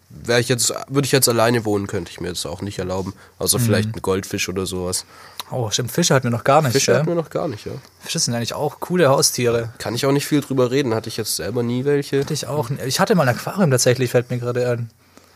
wäre 0.09 0.41
ich 0.41 0.49
jetzt, 0.49 0.73
würde 0.89 1.07
ich 1.07 1.13
jetzt 1.13 1.29
alleine 1.29 1.65
wohnen, 1.65 1.87
könnte 1.87 2.11
ich 2.11 2.21
mir 2.21 2.29
das 2.29 2.47
auch 2.47 2.63
nicht 2.63 2.79
erlauben. 2.79 3.15
Außer 3.39 3.59
vielleicht 3.59 3.95
ein 3.95 4.03
Goldfisch 4.03 4.49
oder 4.49 4.67
sowas. 4.67 5.05
Oh, 5.51 5.71
stimmt, 5.71 5.93
Fische 5.93 6.15
hatten 6.15 6.25
wir 6.25 6.31
noch 6.31 6.45
gar 6.45 6.63
nicht. 6.63 6.73
Fische 6.73 6.97
hatten 6.97 7.07
wir 7.07 7.15
noch 7.15 7.31
gar 7.31 7.49
nicht, 7.49 7.67
ja. 7.67 7.73
Fische 8.01 8.19
sind 8.19 8.35
eigentlich 8.35 8.55
auch 8.55 8.81
coole 8.81 9.09
Haustiere. 9.09 9.73
Kann 9.79 9.95
ich 9.95 10.05
auch 10.07 10.13
nicht 10.13 10.27
viel 10.27 10.41
drüber 10.41 10.71
reden, 10.71 10.95
hatte 10.95 11.09
ich 11.09 11.17
jetzt 11.17 11.37
selber 11.37 11.63
nie 11.63 11.85
welche. 11.85 12.21
Hatte 12.21 12.35
ich 12.35 12.47
auch. 12.47 12.71
Ich 12.85 12.99
hatte 12.99 13.15
mal 13.15 13.29
ein 13.29 13.37
Aquarium 13.37 13.71
tatsächlich, 13.71 14.11
fällt 14.11 14.31
mir 14.31 14.39
gerade 14.39 14.69
ein. 14.69 14.91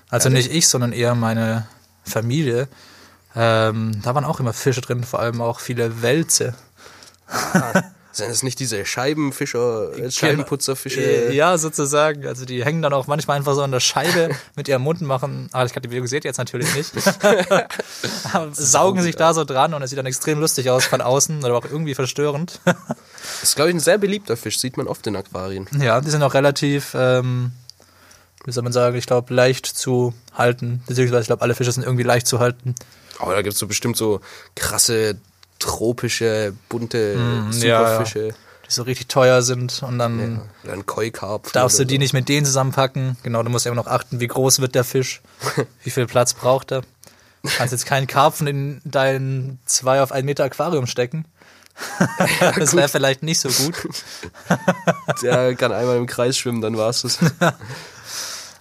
Also 0.09 0.29
nicht 0.29 0.53
ich, 0.53 0.67
sondern 0.67 0.93
eher 0.93 1.15
meine 1.15 1.69
Familie. 2.05 2.67
Ähm, 3.37 4.01
da 4.03 4.15
waren 4.17 4.25
auch 4.25 4.41
immer 4.41 4.53
Fische 4.53 4.81
drin, 4.81 5.05
vor 5.05 5.21
allem 5.21 5.41
auch 5.41 5.61
viele 5.61 6.03
Wälze. 6.03 6.55
Sind 8.13 8.29
es 8.29 8.43
nicht 8.43 8.59
diese 8.59 8.85
Scheibenfischer, 8.85 9.97
äh, 9.97 10.11
Scheibenputzerfische? 10.11 11.01
Äh, 11.01 11.33
Ja, 11.33 11.57
sozusagen. 11.59 12.27
Also 12.27 12.45
die 12.45 12.65
hängen 12.65 12.83
dann 12.83 12.93
auch 12.93 13.07
manchmal 13.07 13.37
einfach 13.37 13.55
so 13.55 13.63
an 13.63 13.71
der 13.71 13.79
Scheibe 13.79 14.31
mit 14.57 14.67
ihrem 14.67 14.83
Mund 14.83 15.01
machen. 15.01 15.49
Ah, 15.53 15.65
ich 15.65 15.73
kann 15.73 15.81
die 15.83 15.89
Bewegung 15.89 16.09
seht 16.09 16.25
ihr 16.25 16.29
jetzt 16.31 16.39
natürlich 16.39 16.75
nicht. 16.75 16.91
Saugen 18.53 19.03
sich 19.03 19.15
da 19.15 19.33
so 19.33 19.45
dran 19.45 19.75
und 19.75 19.83
es 19.83 19.91
sieht 19.91 19.99
dann 19.99 20.07
extrem 20.07 20.41
lustig 20.41 20.71
aus 20.71 20.87
von 20.87 21.01
außen, 21.01 21.45
aber 21.45 21.57
auch 21.59 21.65
irgendwie 21.65 21.95
verstörend. 21.95 22.61
Das 22.65 23.43
ist, 23.45 23.55
glaube 23.57 23.71
ich, 23.71 23.77
ein 23.77 23.81
sehr 23.81 23.99
beliebter 23.99 24.37
Fisch, 24.37 24.59
sieht 24.59 24.77
man 24.77 24.89
oft 24.89 25.07
in 25.07 25.15
Aquarien. 25.17 25.69
ja, 25.79 26.01
die 26.01 26.11
sind 26.11 26.23
auch 26.25 26.35
relativ, 26.35 26.95
ähm, 26.95 27.53
wie 28.45 28.53
soll 28.53 28.65
man 28.65 28.73
sagen, 28.73 28.97
ich 28.97 29.07
glaube, 29.07 29.33
leicht 29.33 29.67
zu 29.67 30.15
halten. 30.35 30.83
Beziehungsweise 30.87 31.21
ich 31.23 31.27
glaube, 31.29 31.43
alle 31.43 31.55
Fische 31.55 31.71
sind 31.73 31.85
irgendwie 31.85 32.03
leicht 32.05 32.27
zu 32.27 32.41
halten. 32.41 32.75
Aber 33.19 33.35
da 33.35 33.43
gibt 33.43 33.53
es 33.55 33.59
so 33.61 33.67
bestimmt 33.67 33.97
so 33.97 34.21
krasse, 34.57 35.19
tropische, 35.61 36.53
bunte 36.69 37.15
Mm, 37.17 37.53
ja, 37.53 37.67
ja. 37.69 37.79
Superfische. 37.87 38.35
Die 38.67 38.73
so 38.73 38.83
richtig 38.83 39.09
teuer 39.09 39.43
sind 39.43 39.83
und 39.83 39.99
dann 39.99 40.41
Oder 40.65 40.73
ein 40.75 40.87
Koi-Karpfen. 40.87 41.53
darfst 41.53 41.79
du 41.79 41.85
die 41.85 41.95
so. 41.97 41.99
nicht 42.01 42.13
mit 42.13 42.29
denen 42.29 42.45
zusammenpacken. 42.47 43.17
Genau, 43.23 43.43
du 43.43 43.51
musst 43.51 43.67
immer 43.67 43.77
noch 43.77 43.87
achten, 43.87 44.21
wie 44.21 44.27
groß 44.29 44.61
wird 44.61 44.75
der 44.75 44.85
Fisch, 44.85 45.23
wie 45.85 45.91
viel 45.91 46.07
Platz 46.07 46.35
braucht 46.35 46.73
er. 46.73 46.83
Du 47.43 47.49
kannst 47.57 47.73
jetzt 47.73 47.87
keinen 47.87 48.07
Karpfen 48.07 48.47
in 48.47 48.81
dein 48.85 49.59
2 49.67 50.03
auf 50.03 50.13
1 50.13 50.25
Meter 50.27 50.45
Aquarium 50.45 50.87
stecken. 50.87 51.25
das 52.59 52.77
wäre 52.77 52.89
vielleicht 52.89 53.23
nicht 53.23 53.41
so 53.41 53.49
gut. 53.49 53.75
Der 55.23 55.55
kann 55.57 55.73
einmal 55.73 55.97
im 55.97 56.07
Kreis 56.07 56.37
schwimmen, 56.37 56.61
dann 56.61 56.77
war's 56.77 57.03
das. 57.03 57.19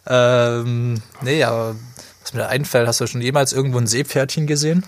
Ähm, 0.07 1.01
nee, 1.21 1.43
aber 1.43 1.75
was 2.21 2.33
mir 2.33 2.39
da 2.39 2.47
einfällt, 2.47 2.87
hast 2.87 3.01
du 3.01 3.07
schon 3.07 3.21
jemals 3.21 3.53
irgendwo 3.53 3.77
ein 3.77 3.87
Seepferdchen 3.87 4.47
gesehen? 4.47 4.85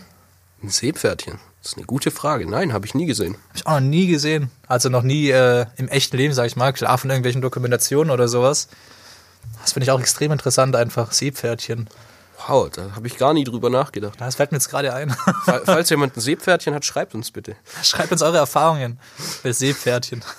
Ein 0.63 0.69
Seepferdchen. 0.69 1.39
Das 1.62 1.74
ist 1.74 1.78
eine 1.78 1.86
gute 1.86 2.09
Frage. 2.12 2.49
Nein, 2.49 2.74
habe 2.74 2.86
ich 2.88 2.95
nie 2.95 3.05
gesehen. 3.05 3.36
Hab 3.49 3.55
ich 3.55 3.68
auch 3.68 3.74
noch 3.74 3.80
nie 3.82 4.07
gesehen. 4.07 4.49
Also 4.68 4.89
noch 4.89 5.03
nie 5.03 5.30
äh, 5.30 5.66
im 5.78 5.88
echten 5.89 6.18
Leben, 6.18 6.34
sag 6.34 6.47
ich 6.47 6.55
mal. 6.55 6.74
Klar, 6.74 6.97
von 6.97 7.09
irgendwelchen 7.09 7.41
Dokumentationen 7.41 8.12
oder 8.12 8.28
sowas. 8.28 8.68
Das 9.62 9.74
finde 9.74 9.84
ich 9.86 9.91
auch 9.91 9.99
extrem 9.99 10.32
interessant, 10.32 10.76
einfach 10.76 11.12
Seepferdchen. 11.12 11.88
Wow, 12.47 12.72
da 12.72 12.95
habe 12.95 13.05
ich 13.05 13.18
gar 13.20 13.36
nie 13.36 13.43
drüber 13.43 13.70
nachgedacht. 13.70 14.20
Das 14.20 14.36
fällt 14.36 14.51
mir 14.51 14.57
jetzt 14.57 14.70
gerade 14.70 14.95
ein. 14.95 15.12
Fall- 15.45 15.62
Falls 15.66 15.91
jemand 15.91 16.18
ein 16.18 16.22
Seepferdchen 16.22 16.74
hat, 16.74 16.84
schreibt 16.84 17.14
uns 17.14 17.30
bitte. 17.30 17.55
Schreibt 17.84 18.12
uns 18.12 18.24
eure 18.24 18.38
Erfahrungen 18.38 18.99
mit 19.43 19.55
Seepferdchen. 19.55 20.24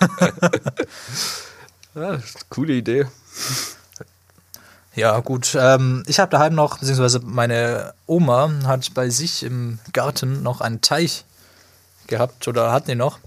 Ja, 1.94 2.18
coole 2.48 2.72
Idee. 2.72 3.04
Ja, 4.94 5.20
gut. 5.20 5.56
Ähm, 5.58 6.02
ich 6.06 6.20
habe 6.20 6.30
daheim 6.30 6.54
noch, 6.54 6.78
beziehungsweise 6.78 7.20
meine 7.20 7.94
Oma 8.06 8.50
hat 8.66 8.92
bei 8.92 9.08
sich 9.08 9.42
im 9.42 9.78
Garten 9.92 10.42
noch 10.42 10.60
einen 10.60 10.82
Teich 10.82 11.24
gehabt 12.08 12.46
oder 12.46 12.72
hatten 12.72 12.90
die 12.90 12.94
noch. 12.94 13.18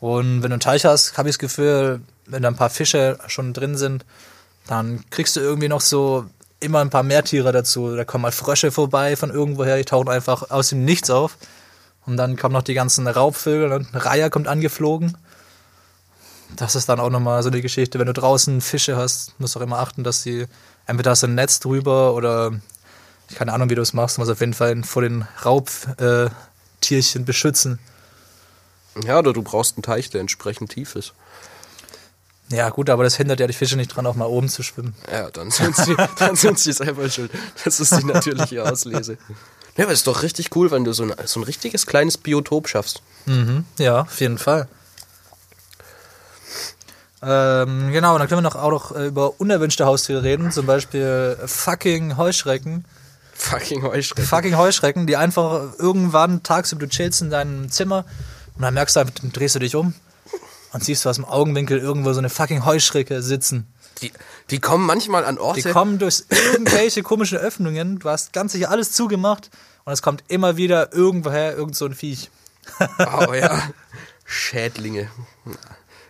Und 0.00 0.42
wenn 0.42 0.50
du 0.50 0.54
einen 0.54 0.60
Teich 0.60 0.84
hast, 0.84 1.18
habe 1.18 1.28
ich 1.28 1.34
das 1.34 1.40
Gefühl, 1.40 2.02
wenn 2.26 2.42
da 2.42 2.48
ein 2.48 2.56
paar 2.56 2.70
Fische 2.70 3.18
schon 3.26 3.52
drin 3.52 3.76
sind, 3.76 4.04
dann 4.68 5.04
kriegst 5.10 5.34
du 5.34 5.40
irgendwie 5.40 5.68
noch 5.68 5.80
so 5.80 6.26
immer 6.60 6.80
ein 6.80 6.90
paar 6.90 7.02
Meertiere 7.02 7.50
dazu. 7.50 7.96
Da 7.96 8.04
kommen 8.04 8.22
mal 8.22 8.32
Frösche 8.32 8.70
vorbei 8.70 9.16
von 9.16 9.30
irgendwoher, 9.30 9.76
die 9.76 9.84
tauchen 9.84 10.08
einfach 10.08 10.50
aus 10.50 10.68
dem 10.68 10.84
Nichts 10.84 11.10
auf. 11.10 11.36
Und 12.06 12.16
dann 12.16 12.36
kommen 12.36 12.54
noch 12.54 12.62
die 12.62 12.74
ganzen 12.74 13.06
Raubvögel 13.06 13.72
und 13.72 13.92
ein 13.92 13.98
Reiher 13.98 14.30
kommt 14.30 14.46
angeflogen. 14.46 15.16
Das 16.56 16.74
ist 16.74 16.88
dann 16.88 17.00
auch 17.00 17.10
nochmal 17.10 17.42
so 17.42 17.50
eine 17.50 17.60
Geschichte. 17.60 17.98
Wenn 17.98 18.06
du 18.06 18.12
draußen 18.12 18.60
Fische 18.60 18.96
hast, 18.96 19.38
musst 19.38 19.54
du 19.54 19.58
auch 19.58 19.64
immer 19.64 19.78
achten, 19.78 20.04
dass 20.04 20.22
die 20.22 20.46
entweder 20.88 21.12
hast 21.12 21.22
du 21.22 21.28
ein 21.28 21.36
Netz 21.36 21.60
drüber 21.60 22.14
oder 22.14 22.52
keine 23.34 23.52
Ahnung, 23.52 23.70
wie 23.70 23.74
du 23.74 23.82
es 23.82 23.92
machst, 23.92 24.16
du 24.16 24.22
musst 24.22 24.32
auf 24.32 24.40
jeden 24.40 24.54
Fall 24.54 24.82
vor 24.82 25.02
den 25.02 25.26
Raubtierchen 25.44 27.24
beschützen. 27.24 27.78
Ja, 29.04 29.18
oder 29.18 29.32
du 29.32 29.42
brauchst 29.42 29.76
einen 29.76 29.82
Teich, 29.82 30.10
der 30.10 30.20
entsprechend 30.20 30.72
tief 30.72 30.96
ist. 30.96 31.12
Ja, 32.50 32.70
gut, 32.70 32.88
aber 32.88 33.04
das 33.04 33.16
hindert 33.16 33.40
ja 33.40 33.46
die 33.46 33.52
Fische 33.52 33.76
nicht 33.76 33.94
dran, 33.94 34.06
auch 34.06 34.14
mal 34.14 34.24
oben 34.24 34.48
zu 34.48 34.62
schwimmen. 34.62 34.94
Ja, 35.12 35.30
dann 35.30 35.50
sind 35.50 35.76
sie, 35.76 35.94
dann 36.18 36.34
sind 36.34 36.58
sie 36.58 36.72
selber 36.72 37.08
schuld. 37.10 37.30
Das 37.62 37.78
ist 37.78 37.96
die 37.98 38.04
natürliche 38.04 38.64
Auslese. 38.64 39.18
Ja, 39.76 39.84
aber 39.84 39.92
ist 39.92 40.06
doch 40.06 40.22
richtig 40.22 40.56
cool, 40.56 40.70
wenn 40.70 40.84
du 40.84 40.92
so 40.92 41.04
ein, 41.04 41.14
so 41.26 41.40
ein 41.40 41.44
richtiges 41.44 41.86
kleines 41.86 42.16
Biotop 42.16 42.68
schaffst. 42.68 43.02
Mhm, 43.26 43.64
ja, 43.78 44.00
auf 44.00 44.20
jeden 44.20 44.38
Fall. 44.38 44.66
Ähm, 47.20 47.90
genau, 47.90 48.16
dann 48.18 48.28
können 48.28 48.38
wir 48.38 48.48
noch 48.48 48.56
auch 48.56 48.70
noch 48.70 48.94
äh, 48.94 49.06
über 49.06 49.40
unerwünschte 49.40 49.86
Haustiere 49.86 50.22
reden, 50.22 50.52
zum 50.52 50.66
Beispiel 50.66 51.36
fucking 51.46 52.16
Heuschrecken. 52.16 52.84
Fucking 53.34 53.82
Heuschrecken. 53.82 54.24
Fucking 54.24 54.56
Heuschrecken, 54.56 55.06
die 55.06 55.16
einfach 55.16 55.78
irgendwann 55.78 56.42
tagsüber 56.42 56.86
du 56.86 56.88
chillst 56.88 57.22
in 57.22 57.30
deinem 57.30 57.70
Zimmer 57.70 58.04
und 58.54 58.62
dann 58.62 58.74
merkst 58.74 58.96
du 58.96 59.00
einfach, 59.00 59.14
dann 59.20 59.32
drehst 59.32 59.54
du 59.54 59.58
dich 59.58 59.74
um 59.74 59.94
und 60.72 60.84
siehst 60.84 61.04
du 61.04 61.08
aus 61.08 61.16
dem 61.16 61.24
Augenwinkel 61.24 61.78
irgendwo 61.78 62.12
so 62.12 62.18
eine 62.18 62.30
fucking 62.30 62.64
Heuschrecke 62.64 63.22
sitzen. 63.22 63.66
Die, 64.02 64.12
die 64.50 64.60
kommen 64.60 64.86
manchmal 64.86 65.24
an 65.24 65.36
Die 65.36 65.40
Orte. 65.40 65.70
kommen 65.72 65.98
durch 65.98 66.24
irgendwelche 66.30 67.02
komischen 67.02 67.38
Öffnungen, 67.38 67.98
du 67.98 68.08
hast 68.08 68.32
ganz 68.32 68.52
sicher 68.52 68.70
alles 68.70 68.92
zugemacht 68.92 69.50
und 69.84 69.92
es 69.92 70.02
kommt 70.02 70.22
immer 70.28 70.56
wieder 70.56 70.92
irgendwoher 70.92 71.56
irgend 71.56 71.74
so 71.74 71.86
ein 71.86 71.94
Viech. 71.94 72.30
Oh 72.98 73.32
ja. 73.32 73.62
Schädlinge. 74.24 75.10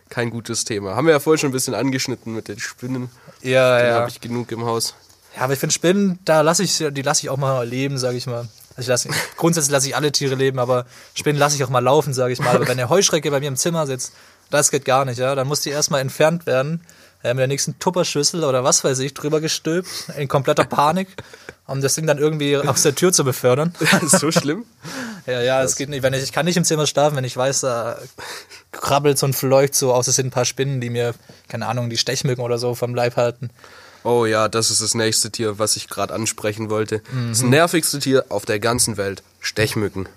Kein 0.09 0.31
gutes 0.31 0.65
Thema. 0.65 0.97
Haben 0.97 1.07
wir 1.07 1.13
ja 1.15 1.21
vorhin 1.21 1.39
schon 1.39 1.51
ein 1.51 1.53
bisschen 1.53 1.75
angeschnitten 1.75 2.35
mit 2.35 2.49
den 2.49 2.59
Spinnen. 2.59 3.11
Ja, 3.43 3.79
Da 3.81 3.95
habe 4.01 4.11
ich 4.11 4.21
genug 4.21 4.51
im 4.53 4.65
Haus. 4.65 4.95
Ja, 5.37 5.43
aber 5.43 5.53
ich 5.53 5.59
finde 5.59 5.75
Spinnen, 5.75 6.19
da 6.25 6.41
lasse 6.41 6.63
ich, 6.63 6.79
die 6.79 7.03
lasse 7.03 7.23
ich 7.23 7.31
auch 7.31 7.37
mal 7.37 7.67
leben, 7.67 7.99
sage 7.99 8.17
ich 8.17 8.27
mal. 8.27 8.49
Also 8.77 8.81
ich 8.81 8.87
lasse, 8.89 9.09
grundsätzlich 9.37 9.73
lasse 9.73 9.89
ich 9.89 9.97
alle 9.97 10.13
Tiere 10.13 10.35
leben, 10.35 10.59
aber 10.59 10.87
Spinnen 11.15 11.39
lasse 11.39 11.57
ich 11.57 11.65
auch 11.65 11.69
mal 11.69 11.81
laufen, 11.81 12.15
sage 12.15 12.33
ich 12.33 12.39
mal. 12.39 12.55
Aber 12.55 12.67
wenn 12.67 12.79
eine 12.79 12.89
Heuschrecke 12.89 13.31
bei 13.31 13.41
mir 13.41 13.49
im 13.49 13.57
Zimmer 13.57 13.87
sitzt, 13.87 14.13
das 14.51 14.71
geht 14.71 14.85
gar 14.85 15.05
nicht, 15.05 15.19
ja. 15.19 15.35
Dann 15.35 15.47
muss 15.47 15.61
die 15.61 15.71
erstmal 15.71 16.01
entfernt 16.01 16.47
werden, 16.47 16.81
äh, 17.29 17.35
mit 17.35 17.41
der 17.41 17.47
nächsten 17.47 17.79
Tupperschüssel 17.79 18.45
oder 18.45 18.65
was 18.65 18.85
weiß 18.85 18.99
ich, 19.01 19.15
drüber 19.15 19.41
gestülpt, 19.41 19.89
in 20.17 20.29
kompletter 20.29 20.65
Panik, 20.65 21.09
um 21.67 21.81
das 21.81 21.95
Ding 21.95 22.07
dann 22.07 22.19
irgendwie 22.19 22.57
aus 22.57 22.83
der 22.83 22.95
Tür 22.95 23.13
zu 23.13 23.25
befördern. 23.25 23.75
ist 24.03 24.13
so 24.21 24.33
schlimm. 24.33 24.65
Ja, 25.27 25.43
ja, 25.43 25.63
es 25.63 25.77
geht 25.77 25.89
nicht. 25.89 26.03
Wenn 26.03 26.15
ich, 26.15 26.23
ich 26.23 26.33
kann 26.33 26.47
nicht 26.47 26.57
im 26.57 26.65
Zimmer 26.65 26.87
schlafen, 26.87 27.17
wenn 27.17 27.25
ich 27.25 27.37
weiß, 27.37 27.61
da 27.61 27.99
krabbelt 28.73 29.19
so 29.19 29.27
und 29.27 29.35
fleucht 29.35 29.75
so 29.75 29.93
aus, 29.93 30.09
es 30.09 30.17
sind 30.17 30.29
ein 30.29 30.31
paar 30.31 30.45
Spinnen, 30.45 30.81
die 30.81 30.91
mir, 30.91 31.15
keine 31.49 31.67
Ahnung, 31.67 31.91
die 31.91 31.99
Stechmücken 31.99 32.43
oder 32.43 32.59
so 32.59 32.75
vom 32.75 32.95
Leib 32.95 33.17
halten. 33.17 33.51
Oh 34.05 34.25
ja, 34.25 34.49
das 34.49 34.71
ist 34.71 34.81
das 34.81 34.95
nächste 34.95 35.31
Tier, 35.31 35.59
was 35.59 35.77
ich 35.77 35.89
gerade 35.89 36.15
ansprechen 36.15 36.71
wollte. 36.71 37.03
Das 37.29 37.43
nervigste 37.43 37.99
Tier 37.99 38.25
auf 38.29 38.47
der 38.47 38.61
ganzen 38.61 38.97
Welt. 38.97 39.23
Stechmücken. 39.41 40.09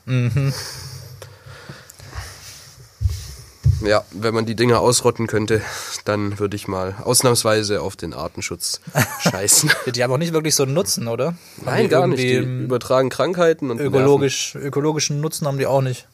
Ja, 3.83 4.05
wenn 4.11 4.33
man 4.33 4.45
die 4.45 4.55
Dinger 4.55 4.79
ausrotten 4.79 5.27
könnte, 5.27 5.61
dann 6.05 6.39
würde 6.39 6.55
ich 6.55 6.67
mal 6.67 6.95
ausnahmsweise 7.03 7.81
auf 7.81 7.95
den 7.95 8.13
Artenschutz 8.13 8.81
scheißen. 9.21 9.71
Die 9.87 10.03
haben 10.03 10.11
auch 10.11 10.17
nicht 10.17 10.33
wirklich 10.33 10.55
so 10.55 10.63
einen 10.63 10.73
Nutzen, 10.73 11.07
oder? 11.07 11.35
Nein, 11.63 11.83
die 11.83 11.89
gar 11.89 12.07
nicht. 12.07 12.21
Die 12.21 12.35
übertragen 12.35 13.09
Krankheiten 13.09 13.71
und 13.71 13.77
nerven. 13.77 13.93
Ökologisch, 13.93 14.55
ökologischen 14.55 15.21
Nutzen 15.21 15.47
haben 15.47 15.57
die 15.57 15.65
auch 15.65 15.81
nicht. 15.81 16.07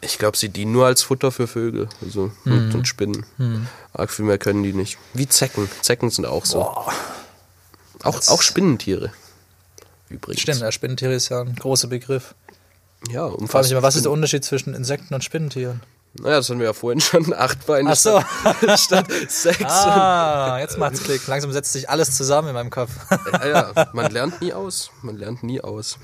Ich 0.00 0.18
glaube, 0.18 0.36
sie 0.36 0.50
dienen 0.50 0.72
nur 0.72 0.86
als 0.86 1.02
Futter 1.02 1.32
für 1.32 1.46
Vögel 1.46 1.88
also 2.02 2.30
und, 2.44 2.74
und 2.74 2.86
Spinnen. 2.86 3.24
Arg 3.94 4.10
viel 4.10 4.26
mehr 4.26 4.38
können 4.38 4.62
die 4.62 4.74
nicht. 4.74 4.98
Wie 5.14 5.26
Zecken. 5.26 5.70
Zecken 5.80 6.10
sind 6.10 6.26
auch 6.26 6.44
so. 6.44 6.58
Boah. 6.58 6.92
Auch, 8.02 8.28
auch 8.28 8.42
Spinnentiere. 8.42 9.12
Übrigens. 10.10 10.42
Stimmt, 10.42 10.60
ja, 10.60 10.70
Spinnentiere 10.70 11.14
ist 11.14 11.30
ja 11.30 11.40
ein 11.40 11.56
großer 11.56 11.88
Begriff. 11.88 12.34
Ja, 13.10 13.28
Frage 13.28 13.34
umfasst. 13.36 13.64
mich 13.64 13.72
immer, 13.72 13.82
was 13.82 13.96
ist 13.96 14.04
der 14.04 14.12
Unterschied 14.12 14.44
zwischen 14.44 14.74
Insekten 14.74 15.14
und 15.14 15.24
Spinnentieren? 15.24 15.80
Naja, 16.20 16.36
das 16.36 16.48
hatten 16.48 16.60
wir 16.60 16.66
ja 16.66 16.72
vorhin 16.72 17.00
schon. 17.00 17.32
Acht 17.36 17.66
Beine 17.66 17.90
Ach 17.90 17.96
so. 17.96 18.20
statt, 18.20 18.78
statt 18.80 19.06
sechs. 19.28 19.64
Ah, 19.64 20.58
jetzt 20.60 20.78
macht's 20.78 21.02
Klick. 21.02 21.26
Langsam 21.26 21.52
setzt 21.52 21.72
sich 21.72 21.90
alles 21.90 22.16
zusammen 22.16 22.48
in 22.48 22.54
meinem 22.54 22.70
Kopf. 22.70 22.90
Ja, 23.32 23.46
ja, 23.46 23.88
man 23.92 24.10
lernt 24.12 24.40
nie 24.40 24.52
aus. 24.52 24.90
Man 25.02 25.16
lernt 25.16 25.42
nie 25.42 25.60
aus. 25.60 25.98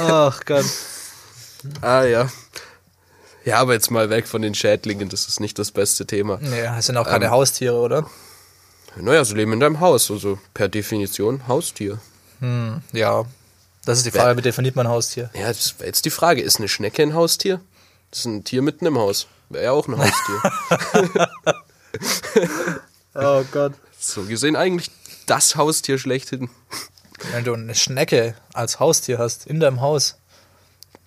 Ach 0.00 0.40
Gott. 0.44 0.64
Ah 1.80 2.04
ja. 2.04 2.28
Ja, 3.44 3.58
aber 3.58 3.72
jetzt 3.72 3.90
mal 3.90 4.10
weg 4.10 4.28
von 4.28 4.42
den 4.42 4.54
Schädlingen, 4.54 5.08
das 5.08 5.26
ist 5.26 5.40
nicht 5.40 5.58
das 5.58 5.72
beste 5.72 6.06
Thema. 6.06 6.38
Nee, 6.40 6.62
das 6.62 6.86
sind 6.86 6.96
auch 6.96 7.06
keine 7.06 7.26
Ähm. 7.26 7.30
Haustiere, 7.32 7.74
oder? 7.76 8.08
Naja, 8.96 9.24
sie 9.24 9.34
leben 9.34 9.52
in 9.52 9.60
deinem 9.60 9.80
Haus, 9.80 10.10
also 10.10 10.38
per 10.54 10.68
Definition 10.68 11.46
Haustier. 11.48 11.98
Ja. 12.92 13.24
Das 13.84 13.98
ist 13.98 14.06
die 14.06 14.10
Frage, 14.10 14.36
wie 14.38 14.42
definiert 14.42 14.76
man 14.76 14.86
Haustier? 14.88 15.30
Ja, 15.34 15.48
das 15.48 15.78
wäre 15.78 15.86
jetzt 15.86 16.04
die 16.04 16.10
Frage, 16.10 16.42
ist 16.42 16.58
eine 16.58 16.68
Schnecke 16.68 17.02
ein 17.02 17.14
Haustier? 17.14 17.60
Das 18.10 18.20
ist 18.20 18.24
ein 18.26 18.44
Tier 18.44 18.62
mitten 18.62 18.86
im 18.86 18.98
Haus. 18.98 19.26
Wäre 19.48 19.64
ja 19.64 19.72
auch 19.72 19.88
ein 19.88 19.98
Haustier. 19.98 21.22
Oh 23.14 23.42
Gott. 23.50 23.72
so 23.98 24.22
gesehen 24.22 24.54
eigentlich 24.54 24.92
das 25.26 25.56
Haustier 25.56 25.98
schlechthin. 25.98 26.50
Wenn 27.32 27.44
du 27.44 27.54
eine 27.54 27.74
Schnecke 27.74 28.34
als 28.52 28.78
Haustier 28.78 29.18
hast 29.18 29.46
in 29.46 29.58
deinem 29.58 29.80
Haus, 29.80 30.16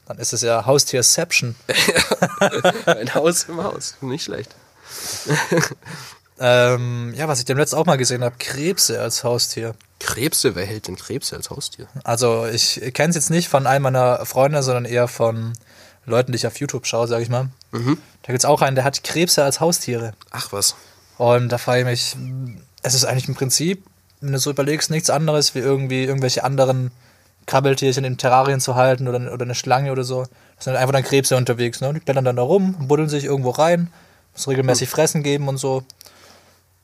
dann 0.07 0.17
ist 0.17 0.33
es 0.33 0.41
ja 0.41 0.65
Haustierception. 0.65 1.55
Ein 2.85 3.13
Haus 3.15 3.43
im 3.43 3.63
Haus. 3.63 3.95
Nicht 4.01 4.25
schlecht. 4.25 4.53
Ähm, 6.37 7.13
ja, 7.15 7.27
was 7.27 7.39
ich 7.39 7.45
dem 7.45 7.57
letzten 7.57 7.77
auch 7.77 7.85
mal 7.85 7.97
gesehen 7.97 8.23
habe, 8.23 8.35
Krebse 8.39 8.99
als 8.99 9.23
Haustier. 9.23 9.75
Krebse, 9.99 10.55
wer 10.55 10.65
hält 10.65 10.87
denn 10.87 10.97
Krebse 10.97 11.35
als 11.35 11.49
Haustier? 11.49 11.87
Also 12.03 12.47
ich 12.47 12.81
kenne 12.93 13.11
es 13.11 13.15
jetzt 13.15 13.29
nicht 13.29 13.47
von 13.47 13.67
einem 13.67 13.83
meiner 13.83 14.25
Freunde, 14.25 14.63
sondern 14.63 14.85
eher 14.85 15.07
von 15.07 15.53
Leuten, 16.05 16.31
die 16.31 16.37
ich 16.37 16.47
auf 16.47 16.59
YouTube 16.59 16.85
schaue, 16.85 17.07
sag 17.07 17.21
ich 17.21 17.29
mal. 17.29 17.49
Mhm. 17.71 17.97
Da 18.23 18.33
gibt's 18.33 18.45
auch 18.45 18.61
einen, 18.61 18.75
der 18.75 18.83
hat 18.85 19.03
Krebse 19.03 19.43
als 19.43 19.59
Haustiere. 19.59 20.13
Ach 20.31 20.51
was. 20.51 20.75
Und 21.17 21.49
da 21.49 21.57
frage 21.57 21.81
ich 21.81 21.85
mich, 21.85 22.15
es 22.81 22.93
ist 22.95 23.05
eigentlich 23.05 23.27
im 23.27 23.35
Prinzip, 23.35 23.85
wenn 24.21 24.31
du 24.31 24.39
so 24.39 24.49
überlegst, 24.49 24.89
nichts 24.89 25.09
anderes 25.09 25.55
wie 25.55 25.59
irgendwie 25.59 26.03
irgendwelche 26.03 26.43
anderen 26.43 26.91
Krabbeltierchen 27.45 28.03
in 28.03 28.17
Terrarien 28.17 28.59
zu 28.59 28.75
halten 28.75 29.07
oder, 29.07 29.33
oder 29.33 29.43
eine 29.43 29.55
Schlange 29.55 29.91
oder 29.91 30.03
so. 30.03 30.25
Das 30.55 30.65
sind 30.65 30.75
einfach 30.75 30.93
dann 30.93 31.03
Krebse 31.03 31.35
unterwegs, 31.35 31.81
ne? 31.81 31.93
Die 31.93 31.99
klettern 31.99 32.25
dann 32.25 32.35
da 32.35 32.41
rum, 32.43 32.75
buddeln 32.87 33.09
sich 33.09 33.23
irgendwo 33.25 33.49
rein, 33.49 33.91
muss 34.33 34.47
regelmäßig 34.47 34.89
Fressen 34.89 35.23
geben 35.23 35.47
und 35.47 35.57
so. 35.57 35.83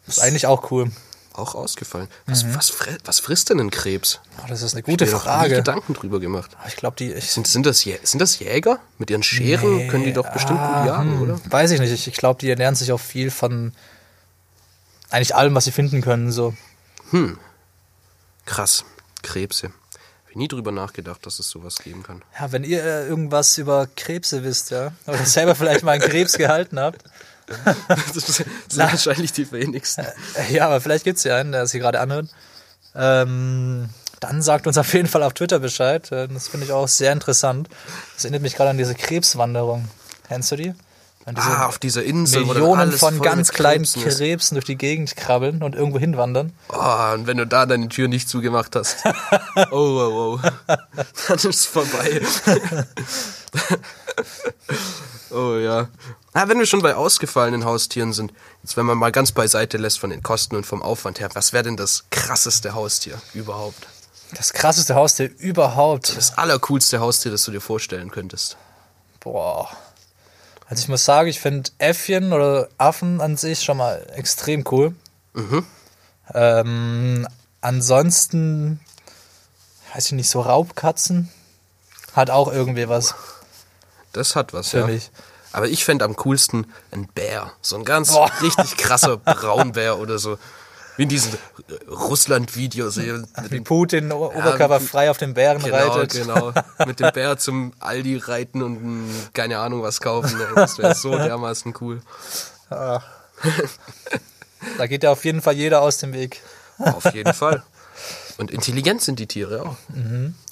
ist 0.07 0.19
eigentlich 0.19 0.47
auch 0.47 0.71
cool. 0.71 0.91
Auch 1.37 1.53
ausgefallen. 1.53 2.07
Was, 2.25 2.51
was, 2.55 2.71
fre 2.71 2.97
was 3.05 3.19
frisst 3.19 3.51
denn 3.51 3.59
ein 3.59 3.69
Krebs? 3.69 4.19
Oh, 4.39 4.47
das 4.49 4.63
ist 4.63 4.73
eine 4.73 4.81
gute 4.81 5.05
Mir 5.05 5.11
noch 5.11 5.23
nie 5.23 5.29
Frage. 5.29 5.55
Gedanken 5.57 5.93
drüber 5.93 6.19
gemacht. 6.19 6.49
Aber 6.59 6.67
Ich 6.67 6.75
glaube, 6.75 6.95
die. 6.97 7.13
Ich, 7.13 7.31
Sind, 7.31 7.45
sind, 7.45 7.67
das, 7.67 7.81
sind 7.81 8.19
das 8.19 8.39
Jäger? 8.39 8.79
Mit 8.97 9.11
ihren 9.11 9.21
Scheren 9.21 9.77
Nee, 9.77 9.87
können 9.87 10.03
die 10.03 10.13
doch 10.13 10.27
bestimmt 10.33 10.59
ah, 10.59 10.79
gut 10.79 10.87
jagen, 10.87 11.11
hm, 11.11 11.21
oder? 11.21 11.39
Weiß 11.47 11.69
ich 11.69 11.79
nicht. 11.79 11.91
Ich, 11.91 12.07
ich 12.07 12.15
glaube, 12.15 12.39
die 12.39 12.49
ernähren 12.49 12.73
sich 12.73 12.91
auch 12.91 12.99
viel 12.99 13.29
von 13.29 13.73
eigentlich 15.11 15.35
allem, 15.35 15.53
was 15.53 15.65
sie 15.65 15.71
finden 15.71 16.01
können. 16.01 16.31
So. 16.31 16.55
Krass. 18.45 18.83
Krebse. 19.21 19.71
Ich 20.31 20.35
nie 20.35 20.47
drüber 20.47 20.71
nachgedacht, 20.71 21.23
dass 21.25 21.37
es 21.37 21.49
sowas 21.49 21.77
geben 21.77 22.01
kann. 22.01 22.23
Ja, 22.39 22.51
wenn 22.51 22.63
ihr 22.63 22.83
äh, 22.83 23.07
irgendwas 23.07 23.57
über 23.59 23.87
Krebse 23.95 24.43
wisst, 24.43 24.71
ja, 24.71 24.91
oder 25.05 25.23
selber 25.25 25.53
vielleicht 25.53 25.83
mal 25.83 25.91
einen 25.91 26.01
Krebs 26.01 26.37
gehalten 26.37 26.79
habt, 26.79 27.03
Das 28.13 28.25
sind 28.37 28.47
wahrscheinlich 28.77 29.31
die 29.31 29.51
wenigsten. 29.51 30.05
äh, 30.35 30.53
ja, 30.53 30.65
aber 30.65 30.81
vielleicht 30.81 31.03
gibt's 31.05 31.23
ja 31.23 31.37
einen, 31.37 31.51
der 31.53 31.65
sich 31.67 31.79
gerade 31.81 31.99
anhört, 31.99 32.27
ähm, 32.95 33.89
dann 34.19 34.41
sagt 34.41 34.67
uns 34.67 34.77
auf 34.77 34.93
jeden 34.93 35.07
Fall 35.07 35.23
auf 35.23 35.33
Twitter 35.33 35.59
Bescheid. 35.59 36.11
Äh, 36.11 36.27
Das 36.27 36.47
finde 36.47 36.65
ich 36.65 36.71
auch 36.71 36.87
sehr 36.87 37.11
interessant. 37.13 37.69
Das 38.15 38.25
erinnert 38.25 38.41
mich 38.41 38.55
gerade 38.55 38.71
an 38.71 38.77
diese 38.77 38.95
Krebswanderung. 38.95 39.87
Kennst 40.27 40.51
du 40.51 40.55
die? 40.57 40.73
Ah, 41.35 41.65
auf 41.65 41.77
dieser 41.77 42.03
Insel, 42.03 42.45
Millionen 42.45 42.93
von 42.93 43.21
ganz 43.21 43.51
kleinen 43.51 43.83
Krebsen. 43.83 44.03
Krebsen 44.03 44.55
durch 44.55 44.65
die 44.65 44.77
Gegend 44.77 45.17
krabbeln 45.17 45.61
und 45.61 45.75
irgendwo 45.75 45.99
hinwandern. 45.99 46.53
Oh, 46.69 47.13
und 47.13 47.27
wenn 47.27 47.35
du 47.35 47.45
da 47.45 47.65
deine 47.65 47.89
Tür 47.89 48.07
nicht 48.07 48.29
zugemacht 48.29 48.75
hast. 48.75 48.97
Oh, 49.71 49.73
oh, 49.73 50.39
oh. 50.43 50.49
Dann 51.27 51.37
ist 51.37 51.45
es 51.45 51.65
vorbei. 51.65 52.21
oh 55.31 55.55
ja. 55.55 55.89
Ah, 56.33 56.47
wenn 56.47 56.59
wir 56.59 56.67
schon 56.67 56.81
bei 56.81 56.95
ausgefallenen 56.95 57.65
Haustieren 57.65 58.13
sind, 58.13 58.31
jetzt 58.63 58.77
wenn 58.77 58.85
man 58.85 58.97
mal 58.97 59.11
ganz 59.11 59.31
beiseite 59.31 59.77
lässt 59.77 59.99
von 59.99 60.11
den 60.11 60.23
Kosten 60.23 60.55
und 60.55 60.65
vom 60.65 60.81
Aufwand 60.81 61.19
her, 61.19 61.29
was 61.33 61.51
wäre 61.51 61.63
denn 61.63 61.75
das 61.75 62.05
krasseste 62.11 62.75
Haustier 62.75 63.19
überhaupt? 63.33 63.87
Das 64.35 64.53
krasseste 64.53 64.95
Haustier 64.95 65.31
überhaupt. 65.39 66.15
Das 66.15 66.37
allercoolste 66.37 66.99
Haustier, 66.99 67.31
das 67.31 67.43
du 67.43 67.51
dir 67.51 67.61
vorstellen 67.61 68.11
könntest. 68.11 68.55
Boah. 69.19 69.69
Also 70.69 70.81
ich 70.81 70.89
muss 70.89 71.05
sagen, 71.05 71.29
ich 71.29 71.39
finde 71.39 71.69
Äffchen 71.77 72.33
oder 72.33 72.67
Affen 72.77 73.21
an 73.21 73.37
sich 73.37 73.63
schon 73.63 73.77
mal 73.77 74.05
extrem 74.15 74.65
cool. 74.71 74.93
Ähm, 76.33 77.27
ansonsten, 77.61 78.79
weiß 79.93 80.07
ich 80.07 80.11
nicht, 80.11 80.29
so 80.29 80.41
Raubkatzen 80.41 81.29
hat 82.13 82.29
auch 82.29 82.51
irgendwie 82.51 82.89
was 82.89 83.15
Das 84.11 84.35
hat 84.35 84.53
was, 84.53 84.69
für 84.69 84.79
ja. 84.79 84.87
mich. 84.87 85.11
Aber 85.53 85.67
ich 85.67 85.85
fände 85.85 86.03
am 86.03 86.15
coolsten 86.15 86.67
ein 86.91 87.07
Bär. 87.07 87.51
So 87.61 87.77
ein 87.77 87.85
ganz 87.85 88.11
Boah. 88.11 88.29
richtig 88.41 88.77
krasser 88.77 89.17
Braunbär 89.17 89.97
oder 89.99 90.19
so. 90.19 90.37
Wie 90.97 91.03
in 91.03 91.09
diesen 91.09 91.37
Russland-Videos. 91.89 92.97
ey, 92.97 93.13
mit 93.13 93.27
Wie 93.43 93.49
dem- 93.49 93.63
Putin 93.63 94.11
o- 94.11 94.25
oberkörperfrei 94.27 95.09
auf 95.09 95.17
den 95.17 95.33
Bären 95.33 95.61
Genau, 95.63 95.75
reitet. 95.75 96.13
genau. 96.21 96.51
Mit 96.85 96.99
dem 96.99 97.11
Bär 97.13 97.37
zum 97.37 97.73
Aldi 97.79 98.17
reiten 98.17 98.61
und 98.63 99.09
keine 99.33 99.59
Ahnung 99.59 99.83
was 99.83 100.01
kaufen. 100.01 100.39
Das 100.55 100.77
wäre 100.77 100.95
so 100.95 101.11
dermaßen 101.17 101.73
cool. 101.81 102.01
Da 102.69 103.01
geht 104.87 105.03
ja 105.03 105.11
auf 105.11 105.23
jeden 105.25 105.41
Fall 105.41 105.53
jeder 105.53 105.81
aus 105.81 105.97
dem 105.97 106.13
Weg. 106.13 106.41
Auf 106.79 107.13
jeden 107.13 107.33
Fall. 107.33 107.63
Und 108.37 108.51
intelligent 108.51 109.01
sind 109.01 109.19
die 109.19 109.27
Tiere 109.27 109.63
auch. 109.63 109.75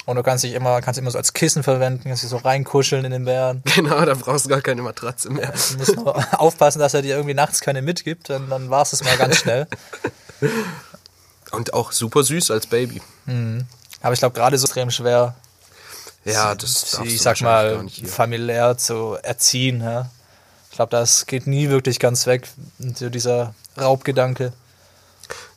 Und 0.06 0.16
du 0.16 0.24
kannst 0.24 0.44
dich 0.44 0.54
immer, 0.54 0.82
kannst 0.82 1.00
immer 1.00 1.12
so 1.12 1.18
als 1.18 1.34
Kissen 1.34 1.64
verwenden, 1.64 2.04
kannst 2.06 2.24
dich 2.24 2.30
so 2.30 2.38
reinkuscheln 2.38 3.06
in 3.06 3.12
den 3.12 3.26
Bären. 3.26 3.62
Genau, 3.76 4.04
da 4.06 4.14
brauchst 4.16 4.46
du 4.46 4.50
gar 4.50 4.62
keine 4.62 4.82
Matratze 4.82 5.30
mehr. 5.32 5.52
Du 5.72 5.78
musst 5.78 5.96
nur 5.96 6.16
aufpassen, 6.40 6.80
dass 6.80 6.94
er 6.94 7.02
dir 7.02 7.16
irgendwie 7.16 7.34
nachts 7.36 7.62
keine 7.62 7.82
mitgibt, 7.82 8.30
dann, 8.30 8.50
dann 8.50 8.70
war 8.70 8.82
es 8.84 8.92
das 8.92 9.04
mal 9.04 9.18
ganz 9.18 9.38
schnell. 9.38 9.68
Und 11.52 11.74
auch 11.74 11.92
super 11.92 12.24
süß 12.24 12.52
als 12.52 12.68
Baby. 12.68 13.02
Aber 14.02 14.14
ich 14.14 14.20
glaube, 14.20 14.36
gerade 14.36 14.58
so 14.58 14.66
extrem 14.66 14.92
schwer, 14.92 15.36
Ja, 16.26 16.56
das 16.56 16.92
sie, 16.92 17.04
ich 17.04 17.22
sag 17.22 17.42
mal, 17.42 17.86
familiär 18.08 18.78
zu 18.78 19.18
erziehen. 19.22 19.82
Ja. 19.82 20.10
Ich 20.70 20.76
glaube, 20.76 20.90
das 20.92 21.26
geht 21.26 21.48
nie 21.48 21.70
wirklich 21.70 22.00
ganz 22.00 22.26
weg, 22.28 22.50
so 22.96 23.10
dieser 23.10 23.54
Raubgedanke. 23.80 24.52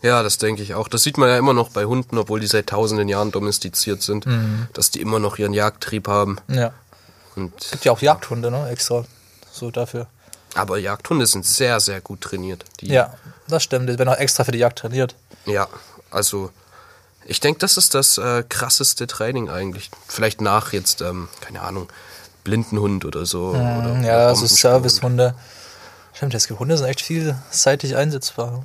Ja, 0.01 0.22
das 0.22 0.39
denke 0.39 0.62
ich 0.62 0.74
auch. 0.74 0.89
Das 0.89 1.03
sieht 1.03 1.18
man 1.18 1.29
ja 1.29 1.37
immer 1.37 1.53
noch 1.53 1.70
bei 1.70 1.85
Hunden, 1.85 2.16
obwohl 2.18 2.41
die 2.41 2.47
seit 2.47 2.68
tausenden 2.68 3.09
Jahren 3.09 3.33
domestiziert 3.33 4.01
sind, 4.03 4.26
Mhm. 4.26 4.68
dass 4.72 4.91
die 4.91 5.01
immer 5.01 5.18
noch 5.18 5.39
ihren 5.39 5.53
Jagdtrieb 5.53 6.07
haben. 6.09 6.39
Ja. 6.49 6.72
Und, 7.35 7.53
Gibt 7.72 7.85
ja 7.85 7.93
auch 7.93 8.01
Jagdhunde, 8.01 8.51
ne? 8.51 8.68
Extra. 8.70 9.05
So 9.53 9.70
dafür. 9.70 10.07
Aber 10.55 10.78
Jagdhunde 10.78 11.26
sind 11.26 11.44
sehr, 11.46 11.80
sehr 11.80 12.01
gut 12.01 12.20
trainiert. 12.20 12.64
Die, 12.80 12.88
Ja, 12.88 13.14
das 13.49 13.62
stimmt. 13.62 13.88
Die 13.88 13.99
werden 13.99 14.09
auch 14.09 14.18
extra 14.18 14.44
für 14.44 14.53
die 14.53 14.59
Jagd 14.59 14.78
trainiert. 14.78 15.14
Ja, 15.46 15.68
also 16.11 16.51
ich 17.24 17.40
denke, 17.40 17.61
das 17.61 17.76
ist 17.76 17.94
das 17.94 18.18
äh, 18.18 18.42
krasseste 18.49 19.07
Training 19.07 19.51
eigentlich. 19.51 19.90
Vielleicht 20.07 20.40
nach 20.40 20.72
jetzt, 20.72 21.03
ähm, 21.03 21.28
keine 21.40 21.62
Ahnung, 21.62 21.88
Blindenhund 22.44 23.05
oder 23.05 23.26
so. 23.26 23.51
oder, 23.51 24.01
ja, 24.03 24.30
oder 24.30 24.34
so 24.34 24.42
Bombensprung. 24.42 24.49
Servicehunde. 24.49 25.34
Stimmt, 26.14 26.34
es 26.34 26.49
gibt 26.49 26.59
Hunde 26.59 26.76
sind 26.76 26.86
echt 26.86 27.01
vielseitig 27.01 27.96
einsetzbar. 27.96 28.64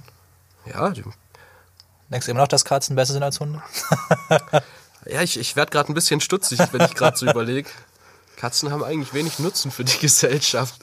Ja, 0.66 0.90
die, 0.90 1.04
Denkst 2.10 2.26
du 2.26 2.32
immer 2.32 2.42
noch, 2.42 2.48
dass 2.48 2.64
Katzen 2.64 2.96
besser 2.96 3.14
sind 3.14 3.24
als 3.24 3.40
Hunde? 3.40 3.62
ja 5.06 5.22
ich, 5.22 5.40
ich 5.40 5.56
werde 5.56 5.72
gerade 5.72 5.92
ein 5.92 5.96
bisschen 5.96 6.22
stutzig, 6.22 6.60
wenn 6.72 6.82
ich 6.82 6.96
gerade 6.96 7.18
so 7.18 7.26
überlege. 7.30 7.70
Katzen 8.44 8.74
haben 8.74 8.84
eigentlich 8.84 9.14
wenig 9.14 9.40
Nutzen 9.40 9.72
für 9.72 9.86
die 9.86 9.98
Gesellschaft. 10.02 10.76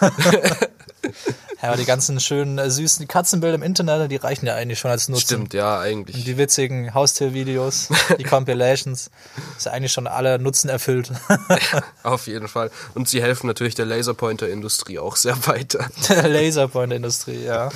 Ja, 1.62 1.70
aber 1.70 1.78
die 1.78 1.86
ganzen 1.86 2.20
schönen, 2.20 2.58
äh, 2.58 2.70
süßen 2.70 3.08
Katzenbilder 3.08 3.54
im 3.54 3.62
Internet, 3.62 4.10
die 4.10 4.16
reichen 4.16 4.46
ja 4.46 4.54
eigentlich 4.54 4.78
schon 4.78 4.90
als 4.90 5.08
Nutzen. 5.08 5.24
Stimmt, 5.24 5.54
ja, 5.54 5.78
Und 5.78 5.84
eigentlich. 5.84 6.24
die 6.24 6.36
witzigen 6.36 6.92
Haustiervideos, 6.92 7.88
die 8.18 8.24
Compilations, 8.24 9.10
ist 9.56 9.64
ja 9.64 9.72
eigentlich 9.72 9.92
schon 9.92 10.06
alle 10.06 10.38
Nutzen 10.38 10.68
erfüllt. 10.68 11.10
Auf 12.02 12.26
jeden 12.26 12.48
Fall. 12.48 12.70
Und 12.94 13.08
sie 13.08 13.22
helfen 13.22 13.46
natürlich 13.46 13.74
der 13.74 13.86
Laserpointer-Industrie 13.86 14.98
auch 14.98 15.16
sehr 15.16 15.46
weiter. 15.46 15.88
Der 16.10 16.28
Laserpoint-Industrie, 16.28 17.44
ja. 17.44 17.70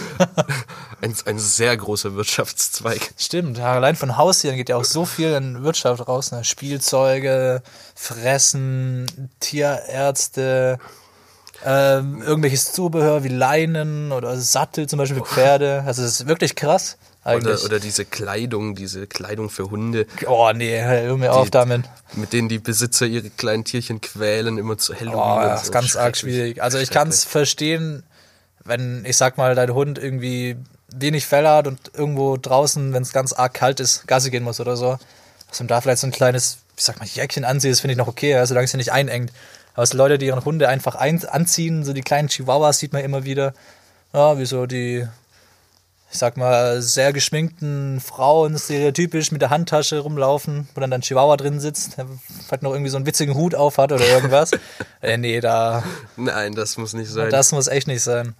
Ein, 1.00 1.14
ein 1.24 1.38
sehr 1.38 1.74
großer 1.74 2.14
Wirtschaftszweig. 2.14 3.12
Stimmt, 3.16 3.56
ja, 3.56 3.72
allein 3.72 3.96
von 3.96 4.18
Haustieren 4.18 4.56
geht 4.58 4.68
ja 4.68 4.76
auch 4.76 4.84
so 4.84 5.06
viel 5.06 5.32
in 5.32 5.62
Wirtschaft 5.62 6.06
raus. 6.06 6.32
Ne? 6.32 6.44
Spielzeuge, 6.44 7.62
Fressen, 7.94 9.30
Tierärzte, 9.40 10.78
ähm, 11.64 12.22
irgendwelches 12.22 12.72
Zubehör 12.72 13.24
wie 13.24 13.28
Leinen 13.28 14.12
oder 14.12 14.36
Sattel 14.38 14.88
zum 14.88 14.98
Beispiel 14.98 15.18
für 15.18 15.26
Pferde. 15.26 15.82
Also 15.86 16.02
das 16.02 16.20
ist 16.20 16.26
wirklich 16.26 16.54
krass. 16.54 16.96
Oder, 17.22 17.62
oder 17.62 17.78
diese 17.78 18.06
Kleidung, 18.06 18.74
diese 18.74 19.06
Kleidung 19.06 19.50
für 19.50 19.70
Hunde, 19.70 20.06
oh 20.26 20.50
nee, 20.54 20.80
hör 20.80 21.18
mir 21.18 21.34
auf 21.34 21.50
damit. 21.50 21.84
mit 22.14 22.32
denen 22.32 22.48
die 22.48 22.58
Besitzer 22.58 23.04
ihre 23.04 23.28
kleinen 23.28 23.64
Tierchen 23.64 24.00
quälen, 24.00 24.56
immer 24.56 24.78
zu 24.78 24.94
Halloween. 24.94 25.18
Oh, 25.18 25.40
das 25.42 25.60
so. 25.60 25.64
ist 25.64 25.72
ganz 25.72 25.96
arg 25.96 26.16
schwierig. 26.16 26.62
Also 26.62 26.78
ich 26.78 26.88
kann 26.88 27.08
es 27.08 27.24
verstehen, 27.24 28.04
wenn, 28.64 29.04
ich 29.04 29.18
sag 29.18 29.36
mal, 29.36 29.54
dein 29.54 29.74
Hund 29.74 29.98
irgendwie 29.98 30.56
wenig 30.94 31.26
Fell 31.26 31.46
hat 31.46 31.66
und 31.66 31.78
irgendwo 31.94 32.38
draußen, 32.38 32.94
wenn 32.94 33.02
es 33.02 33.12
ganz 33.12 33.34
arg 33.34 33.52
kalt 33.52 33.80
ist, 33.80 34.06
Gassi 34.06 34.30
gehen 34.30 34.42
muss 34.42 34.58
oder 34.58 34.78
so, 34.78 34.98
dass 35.48 35.60
man 35.60 35.68
da 35.68 35.82
vielleicht 35.82 36.00
so 36.00 36.06
ein 36.06 36.12
kleines, 36.12 36.58
ich 36.76 36.84
sag 36.84 36.98
mal, 36.98 37.06
Jäckchen 37.06 37.44
anzieht, 37.44 37.72
das 37.72 37.80
finde 37.80 37.92
ich 37.92 37.98
noch 37.98 38.08
okay, 38.08 38.30
ja, 38.30 38.46
solange 38.46 38.64
es 38.64 38.72
ja 38.72 38.78
nicht 38.78 38.92
einengt. 38.92 39.30
Sind 39.86 39.98
Leute, 39.98 40.18
die 40.18 40.26
ihren 40.26 40.44
Hunde 40.44 40.68
einfach 40.68 40.94
ein 40.94 41.24
anziehen, 41.24 41.84
so 41.84 41.92
die 41.92 42.02
kleinen 42.02 42.28
Chihuahuas 42.28 42.78
sieht 42.78 42.92
man 42.92 43.04
immer 43.04 43.24
wieder. 43.24 43.54
Ja, 44.12 44.38
wie 44.38 44.46
so 44.46 44.66
die, 44.66 45.06
ich 46.10 46.18
sag 46.18 46.36
mal, 46.36 46.82
sehr 46.82 47.12
geschminkten 47.12 48.00
Frauen 48.00 48.58
stereotypisch 48.58 49.30
mit 49.30 49.42
der 49.42 49.50
Handtasche 49.50 50.00
rumlaufen, 50.00 50.68
wo 50.74 50.80
dann 50.80 50.92
ein 50.92 51.02
Chihuahua 51.02 51.36
drin 51.36 51.60
sitzt, 51.60 51.96
der 51.96 52.06
vielleicht 52.46 52.62
noch 52.62 52.72
irgendwie 52.72 52.90
so 52.90 52.96
einen 52.96 53.06
witzigen 53.06 53.34
Hut 53.34 53.54
auf 53.54 53.78
hat 53.78 53.92
oder 53.92 54.06
irgendwas. 54.06 54.50
äh, 55.00 55.16
nee, 55.16 55.40
da, 55.40 55.84
Nein, 56.16 56.54
das 56.54 56.76
muss 56.76 56.92
nicht 56.92 57.10
sein. 57.10 57.30
das 57.30 57.52
muss 57.52 57.68
echt 57.68 57.86
nicht 57.86 58.02
sein. 58.02 58.34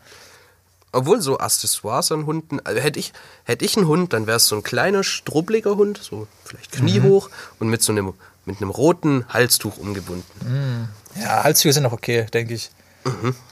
Obwohl 0.92 1.20
so 1.20 1.38
Accessoires 1.38 2.10
an 2.10 2.26
Hunden, 2.26 2.58
also 2.64 2.80
hätte 2.80 2.98
ich, 2.98 3.12
hätte 3.44 3.64
ich 3.64 3.76
einen 3.76 3.86
Hund, 3.86 4.12
dann 4.12 4.26
wäre 4.26 4.38
es 4.38 4.48
so 4.48 4.56
ein 4.56 4.64
kleiner, 4.64 5.04
strubbeliger 5.04 5.76
Hund, 5.76 6.00
so 6.02 6.26
vielleicht 6.44 6.72
kniehoch 6.72 7.30
und 7.60 7.68
mit 7.68 7.80
so 7.80 7.92
einem, 7.92 8.12
mit 8.44 8.60
einem 8.60 8.70
roten 8.70 9.24
Halstuch 9.28 9.76
umgebunden. 9.78 10.88
Ja, 11.16 11.44
Halstücher 11.44 11.72
sind 11.72 11.82
noch 11.84 11.92
okay, 11.92 12.26
denke 12.32 12.54
ich. 12.54 12.70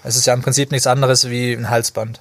Es 0.05 0.17
ist 0.17 0.27
ja 0.27 0.35
im 0.35 0.43
Prinzip 0.43 0.71
nichts 0.71 0.87
anderes 0.87 1.29
wie 1.29 1.53
ein 1.53 1.71
Halsband. 1.71 2.21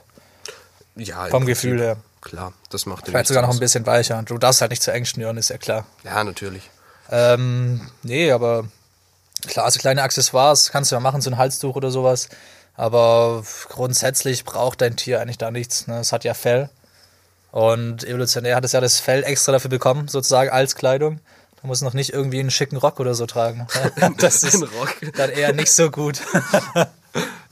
Ja, 0.95 1.27
Vom 1.27 1.43
Prinzip, 1.43 1.47
Gefühl 1.47 1.81
her. 1.81 1.97
Klar, 2.21 2.53
das 2.69 2.85
macht 2.85 3.05
Vielleicht 3.05 3.15
nichts 3.15 3.27
sogar 3.29 3.43
noch 3.43 3.53
ein 3.53 3.59
bisschen 3.59 3.85
weicher. 3.85 4.21
Du 4.23 4.37
darfst 4.37 4.61
halt 4.61 4.71
nicht 4.71 4.81
zu 4.81 4.91
eng 4.91 5.05
schnüren, 5.05 5.37
ist 5.37 5.49
ja 5.49 5.57
klar. 5.57 5.85
Ja, 6.03 6.23
natürlich. 6.23 6.69
Ähm, 7.11 7.89
nee, 8.03 8.31
aber 8.31 8.65
klar, 9.45 9.65
also 9.65 9.79
kleine 9.79 10.01
Accessoires 10.01 10.71
kannst 10.71 10.91
du 10.91 10.95
ja 10.95 10.99
machen, 10.99 11.21
so 11.21 11.29
ein 11.29 11.37
Halstuch 11.37 11.75
oder 11.75 11.91
sowas. 11.91 12.29
Aber 12.75 13.43
grundsätzlich 13.69 14.45
braucht 14.45 14.81
dein 14.81 14.95
Tier 14.97 15.21
eigentlich 15.21 15.37
da 15.37 15.51
nichts. 15.51 15.87
Ne? 15.87 15.99
Es 15.99 16.11
hat 16.11 16.23
ja 16.23 16.33
Fell. 16.33 16.69
Und 17.51 18.03
evolutionär 18.03 18.55
hat 18.55 18.65
es 18.65 18.73
ja 18.73 18.81
das 18.81 18.99
Fell 18.99 19.23
extra 19.23 19.51
dafür 19.51 19.69
bekommen, 19.69 20.07
sozusagen 20.07 20.49
als 20.49 20.75
Kleidung. 20.75 21.19
Muss 21.67 21.81
noch 21.81 21.93
nicht 21.93 22.13
irgendwie 22.13 22.39
einen 22.39 22.49
schicken 22.49 22.77
Rock 22.77 23.01
oder 23.01 23.13
so 23.13 23.25
tragen. 23.25 23.67
Das 24.17 24.43
ist 24.43 24.55
Ein 24.55 24.63
Rock. 24.63 24.95
dann 25.17 25.29
eher 25.29 25.53
nicht 25.53 25.71
so 25.71 25.91
gut. 25.91 26.21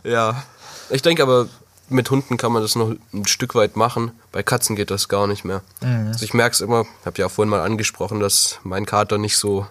Ja. 0.04 0.44
Ich 0.92 1.02
denke 1.02 1.24
aber, 1.24 1.48
mit 1.90 2.12
Hunden 2.12 2.38
kann 2.38 2.52
man 2.52 2.62
das 2.62 2.76
noch 2.76 2.94
ein 3.12 3.26
Stück 3.26 3.56
weit 3.56 3.76
machen. 3.76 4.12
Bei 4.32 4.44
Katzen 4.44 4.76
geht 4.76 4.92
das 4.92 5.10
gar 5.10 5.26
nicht 5.26 5.44
mehr. 5.46 5.64
Also 5.82 6.24
ich 6.24 6.36
merke 6.36 6.54
es 6.54 6.62
immer, 6.62 6.86
habe 7.04 7.18
ja 7.18 7.28
vorhin 7.28 7.50
mal 7.50 7.62
angesprochen, 7.62 8.20
dass 8.20 8.60
mein 8.64 8.86
Kater 8.86 9.18
nicht 9.18 9.36
so 9.36 9.66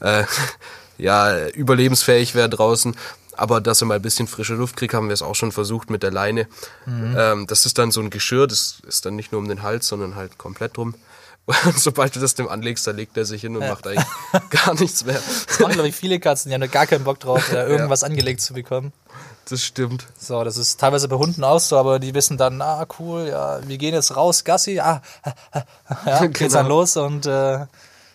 äh, 0.00 0.24
ja, 0.98 1.48
überlebensfähig 1.48 2.34
wäre 2.34 2.48
draußen. 2.48 2.96
Aber 3.36 3.60
dass 3.60 3.82
er 3.82 3.86
mal 3.86 3.96
ein 3.96 4.02
bisschen 4.02 4.26
frische 4.26 4.54
Luft 4.54 4.76
kriegt, 4.76 4.94
haben 4.94 5.08
wir 5.08 5.14
es 5.14 5.20
auch 5.22 5.34
schon 5.34 5.52
versucht 5.52 5.90
mit 5.90 6.02
der 6.02 6.10
Leine. 6.12 6.48
Ähm, 6.86 7.46
das 7.46 7.66
ist 7.66 7.76
dann 7.76 7.90
so 7.90 8.00
ein 8.00 8.08
Geschirr, 8.08 8.46
das 8.46 8.78
ist 8.86 9.04
dann 9.04 9.16
nicht 9.16 9.32
nur 9.32 9.40
um 9.40 9.48
den 9.48 9.62
Hals, 9.62 9.86
sondern 9.86 10.14
halt 10.14 10.38
komplett 10.38 10.78
drum. 10.78 10.94
Und 11.46 11.56
sobald 11.78 12.16
du 12.16 12.20
das 12.20 12.34
dem 12.34 12.48
anlegst, 12.48 12.86
da 12.86 12.90
legt 12.92 13.16
er 13.16 13.24
sich 13.24 13.42
hin 13.42 13.56
und 13.56 13.68
macht 13.68 13.86
eigentlich 13.86 14.04
gar 14.64 14.74
nichts 14.74 15.04
mehr. 15.04 15.20
Das 15.46 15.60
machen, 15.60 15.74
glaube 15.74 15.88
ich, 15.88 15.94
viele 15.96 16.18
Katzen. 16.18 16.48
Die 16.48 16.54
haben 16.54 16.62
da 16.62 16.66
gar 16.66 16.86
keinen 16.86 17.04
Bock 17.04 17.20
drauf, 17.20 17.48
da 17.50 17.66
irgendwas 17.68 18.02
angelegt 18.02 18.40
zu 18.40 18.54
bekommen. 18.54 18.92
Das 19.46 19.62
stimmt. 19.62 20.06
So, 20.18 20.42
das 20.42 20.56
ist 20.56 20.80
teilweise 20.80 21.06
bei 21.06 21.16
Hunden 21.16 21.44
auch 21.44 21.60
so, 21.60 21.76
aber 21.76 21.98
die 21.98 22.14
wissen 22.14 22.38
dann, 22.38 22.62
ah, 22.62 22.86
cool, 22.98 23.28
ja, 23.28 23.60
wir 23.68 23.76
gehen 23.76 23.92
jetzt 23.92 24.16
raus, 24.16 24.44
Gassi, 24.44 24.80
ah, 24.80 25.02
ja, 26.06 26.26
geht's 26.26 26.54
dann 26.54 26.64
Genau. 26.64 26.76
los 26.80 26.96
und 26.96 27.26
äh, 27.26 27.66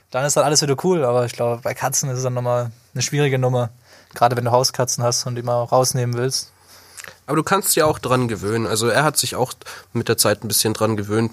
dann 0.10 0.26
ist 0.26 0.36
dann 0.38 0.44
alles 0.44 0.64
wieder 0.64 0.76
cool. 0.84 1.06
Aber 1.06 1.26
ich 1.26 1.34
glaube, 1.34 1.62
bei 1.62 1.76
Katzen 1.76 2.10
ist 2.10 2.18
es 2.18 2.24
dann 2.24 2.34
nochmal 2.34 2.72
eine 2.96 3.02
schwierige 3.04 3.38
Nummer. 3.38 3.70
Gerade 4.16 4.36
wenn 4.38 4.46
du 4.46 4.52
Hauskatzen 4.52 5.04
hast 5.04 5.28
und 5.28 5.36
die 5.36 5.44
mal 5.44 5.62
rausnehmen 5.64 6.18
willst. 6.18 6.52
Aber 7.28 7.36
du 7.36 7.44
kannst 7.44 7.76
ja 7.76 7.86
auch 7.86 8.00
dran 8.00 8.28
gewöhnen. 8.28 8.66
Also 8.66 8.88
er 8.88 9.04
hat 9.04 9.18
sich 9.18 9.36
auch 9.36 9.54
mit 9.94 10.10
der 10.10 10.18
Zeit 10.18 10.44
ein 10.44 10.48
bisschen 10.48 10.74
dran 10.74 10.98
gewöhnt. 10.98 11.32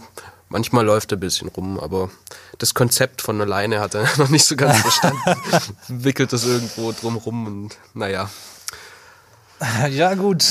Manchmal 0.48 0.84
läuft 0.84 1.12
er 1.12 1.16
ein 1.16 1.20
bisschen 1.20 1.48
rum, 1.48 1.80
aber 1.80 2.08
das 2.58 2.74
Konzept 2.74 3.20
von 3.20 3.40
alleine 3.40 3.80
hat 3.80 3.94
er 3.94 4.06
noch 4.16 4.28
nicht 4.28 4.44
so 4.44 4.56
ganz 4.56 4.78
verstanden. 4.78 5.20
Wickelt 5.88 6.32
das 6.32 6.44
irgendwo 6.44 6.92
drumrum 6.92 7.46
und 7.46 7.76
naja. 7.94 8.30
Ja, 9.88 10.14
gut. 10.14 10.44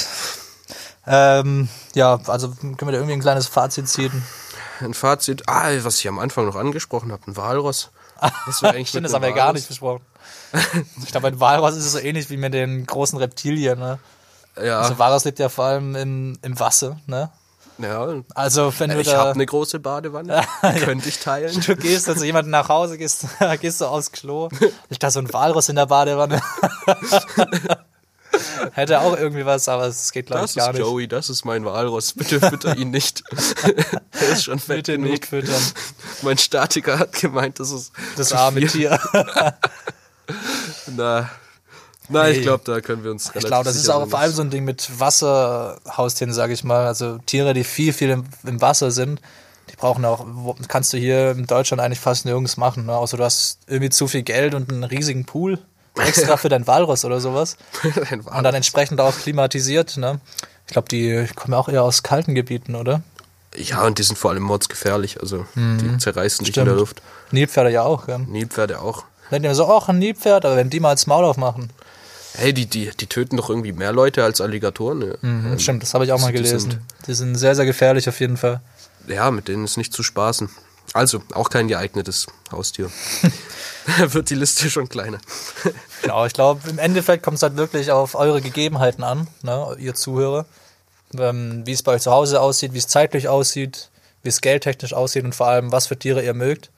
Ähm, 1.05 1.69
ja, 1.93 2.19
also 2.25 2.49
können 2.49 2.79
wir 2.79 2.87
da 2.87 2.93
irgendwie 2.93 3.13
ein 3.13 3.21
kleines 3.21 3.45
Fazit 3.47 3.87
ziehen. 3.87 4.23
Ein 4.81 4.95
Fazit, 4.95 5.43
ah, 5.47 5.69
was 5.83 5.99
ich 5.99 6.07
am 6.07 6.17
Anfang 6.17 6.47
noch 6.47 6.55
angesprochen 6.55 7.11
habe, 7.11 7.21
ein 7.27 7.37
Walross. 7.37 7.91
Was 8.47 8.63
wir 8.63 8.71
eigentlich 8.71 8.89
Stimmt, 8.89 9.05
das 9.05 9.13
haben 9.13 9.21
wir 9.21 9.31
gar 9.33 9.53
nicht 9.53 9.67
besprochen. 9.67 10.03
Ich 11.03 11.11
glaube, 11.11 11.31
bei 11.31 11.39
Walross 11.39 11.75
ist 11.75 11.85
es 11.85 11.91
so 11.91 11.99
ähnlich 11.99 12.31
wie 12.31 12.37
mit 12.37 12.55
den 12.55 12.85
großen 12.85 13.19
Reptilien. 13.19 13.77
Ne? 13.77 13.99
Ja. 14.61 14.79
Also 14.79 14.97
Walross 14.97 15.25
lebt 15.25 15.37
ja 15.37 15.49
vor 15.49 15.65
allem 15.65 15.95
im, 15.95 16.39
im 16.41 16.59
Wasser, 16.59 16.99
ne? 17.05 17.29
Ja, 17.77 18.21
Also 18.33 18.73
wenn 18.79 18.89
du 18.91 18.99
ich 19.01 19.13
habe 19.13 19.31
eine 19.31 19.45
große 19.45 19.79
Badewanne, 19.79 20.41
die 20.63 20.79
könnte 20.79 21.09
ich 21.09 21.19
teilen. 21.19 21.59
du 21.59 21.75
gehst, 21.75 22.07
also 22.07 22.23
jemand 22.23 22.47
nach 22.47 22.69
Hause 22.69 22.97
gehst, 22.97 23.25
gehst 23.61 23.81
du 23.81 23.85
aufs 23.85 24.11
Klo, 24.11 24.49
ist 24.89 25.03
da 25.03 25.11
so 25.11 25.19
ein 25.19 25.31
Walross 25.33 25.67
in 25.69 25.75
der 25.75 25.87
Badewanne. 25.87 26.41
Hätte 28.73 28.99
auch 28.99 29.15
irgendwie 29.17 29.45
was, 29.45 29.69
aber 29.69 29.85
es 29.87 30.11
geht 30.11 30.25
glaube 30.27 30.41
Das 30.41 30.51
ich 30.51 30.57
gar 30.57 30.69
ist 30.71 30.73
nicht. 30.77 30.85
Joey, 30.85 31.07
das 31.07 31.29
ist 31.29 31.45
mein 31.45 31.63
Walross. 31.63 32.13
Bitte 32.13 32.41
fütter 32.41 32.75
ihn 32.77 32.91
nicht. 32.91 33.23
er 34.11 34.27
ist 34.29 34.43
schon 34.43 34.59
fett 34.59 34.77
Bitte 34.77 34.93
genug. 34.93 35.11
nicht 35.11 35.25
füttern. 35.27 35.61
Mein 36.21 36.37
Statiker 36.37 36.99
hat 36.99 37.13
gemeint, 37.13 37.59
das 37.61 37.71
ist 37.71 37.93
Das 38.17 38.33
arme. 38.33 38.65
Tier. 38.67 38.99
Na, 40.87 41.29
na 42.09 42.29
ich 42.29 42.37
Nee. 42.37 42.43
glaube, 42.43 42.63
da 42.65 42.81
können 42.81 43.03
wir 43.03 43.11
uns 43.11 43.25
relativ 43.29 43.43
Ich 43.43 43.47
glaube, 43.47 43.63
das 43.65 43.75
ist 43.75 43.89
auch 43.89 44.07
vor 44.07 44.19
allem 44.19 44.31
so 44.31 44.41
ein 44.41 44.49
Ding 44.49 44.63
mit 44.65 44.99
Wasserhaustieren, 44.99 46.33
sage 46.33 46.53
ich 46.53 46.63
mal. 46.63 46.85
Also 46.85 47.17
Tiere, 47.25 47.53
die 47.53 47.63
viel, 47.63 47.93
viel 47.93 48.09
im, 48.09 48.25
im 48.43 48.61
Wasser 48.61 48.91
sind, 48.91 49.21
die 49.71 49.75
brauchen 49.75 50.05
auch, 50.05 50.25
wo- 50.27 50.55
kannst 50.67 50.93
du 50.93 50.97
hier 50.97 51.31
in 51.31 51.45
Deutschland 51.47 51.81
eigentlich 51.81 51.99
fast 51.99 52.25
nirgends 52.25 52.57
machen. 52.57 52.85
Ne? 52.85 52.93
Außer 52.95 53.17
du 53.17 53.23
hast 53.23 53.59
irgendwie 53.67 53.89
zu 53.89 54.07
viel 54.07 54.23
Geld 54.23 54.53
und 54.53 54.71
einen 54.71 54.83
riesigen 54.83 55.25
Pool 55.25 55.59
extra 55.97 56.37
für 56.37 56.49
dein 56.49 56.67
Walross 56.67 57.05
oder 57.05 57.19
sowas. 57.19 57.57
Und 58.09 58.43
dann 58.43 58.53
entsprechend 58.55 58.99
auch 59.01 59.15
klimatisiert. 59.17 59.97
Ne? 59.97 60.19
Ich 60.67 60.73
glaube, 60.73 60.87
die 60.89 61.25
kommen 61.35 61.53
ja 61.53 61.59
auch 61.59 61.69
eher 61.69 61.83
aus 61.83 62.03
kalten 62.03 62.35
Gebieten, 62.35 62.75
oder? 62.75 63.01
Ja, 63.57 63.85
und 63.85 63.97
die 63.99 64.03
sind 64.03 64.17
vor 64.17 64.31
allem 64.31 64.43
mordsgefährlich. 64.43 65.21
Also 65.21 65.45
die 65.55 65.97
zerreißen 65.97 66.43
dich 66.43 66.57
in 66.57 66.65
der 66.65 66.73
Luft. 66.75 67.01
Nilpferde 67.31 67.69
ja 67.71 67.83
auch. 67.83 68.05
Gell? 68.05 68.19
Nilpferde 68.19 68.81
auch. 68.81 69.05
Wenn 69.29 69.43
die 69.43 69.53
so, 69.53 69.63
auch 69.65 69.87
ein 69.87 69.97
Nilpferd, 69.99 70.43
aber 70.43 70.57
wenn 70.57 70.69
die 70.69 70.81
mal 70.81 70.91
ins 70.91 71.07
Maul 71.07 71.23
aufmachen. 71.23 71.69
Hey, 72.37 72.53
die, 72.53 72.65
die, 72.65 72.91
die 72.99 73.07
töten 73.07 73.37
doch 73.37 73.49
irgendwie 73.49 73.71
mehr 73.73 73.91
Leute 73.91 74.23
als 74.23 74.41
Alligatoren. 74.41 74.99
ne? 74.99 75.17
Mhm, 75.21 75.59
Stimmt, 75.59 75.83
das 75.83 75.93
habe 75.93 76.05
ich 76.05 76.11
auch 76.11 76.19
mal 76.19 76.27
die 76.31 76.37
gelesen. 76.37 76.71
sind- 76.71 76.79
die 77.07 77.13
sind 77.13 77.35
sehr, 77.35 77.55
sehr 77.55 77.65
gefährlich 77.65 78.07
auf 78.09 78.19
jeden 78.19 78.37
Fall. 78.37 78.61
Ja, 79.07 79.29
mit 79.31 79.47
denen 79.47 79.63
ist 79.65 79.77
nicht 79.77 79.93
zu 79.93 80.03
spaßen. 80.03 80.49
Also, 80.93 81.21
auch 81.33 81.49
kein 81.49 81.67
geeignetes 81.67 82.27
Haustier. 82.51 82.89
Da 83.97 84.13
wird 84.13 84.29
die 84.29 84.35
Liste 84.35 84.69
schon 84.69 84.87
kleiner. 84.89 85.19
Genau, 86.01 86.25
ich 86.25 86.33
glaube, 86.33 86.69
im 86.69 86.77
Endeffekt 86.79 87.23
kommt 87.23 87.37
es 87.37 87.43
halt 87.43 87.57
wirklich 87.57 87.91
auf 87.91 88.15
eure 88.15 88.41
Gegebenheiten 88.41 89.03
an, 89.03 89.27
ne, 89.41 89.75
ihr 89.79 89.93
Zuhörer. 89.95 90.45
Ähm, 91.17 91.61
wie 91.65 91.71
es 91.71 91.83
bei 91.83 91.93
euch 91.93 92.01
zu 92.01 92.11
Hause 92.11 92.41
aussieht, 92.41 92.73
wie 92.73 92.77
es 92.79 92.87
zeitlich 92.87 93.27
aussieht, 93.27 93.89
wie 94.23 94.29
es 94.29 94.41
geldtechnisch 94.41 94.93
aussieht 94.93 95.23
und 95.23 95.35
vor 95.35 95.47
allem, 95.47 95.71
was 95.71 95.87
für 95.87 95.97
Tiere 95.97 96.23
ihr 96.23 96.33
mögt. 96.33 96.71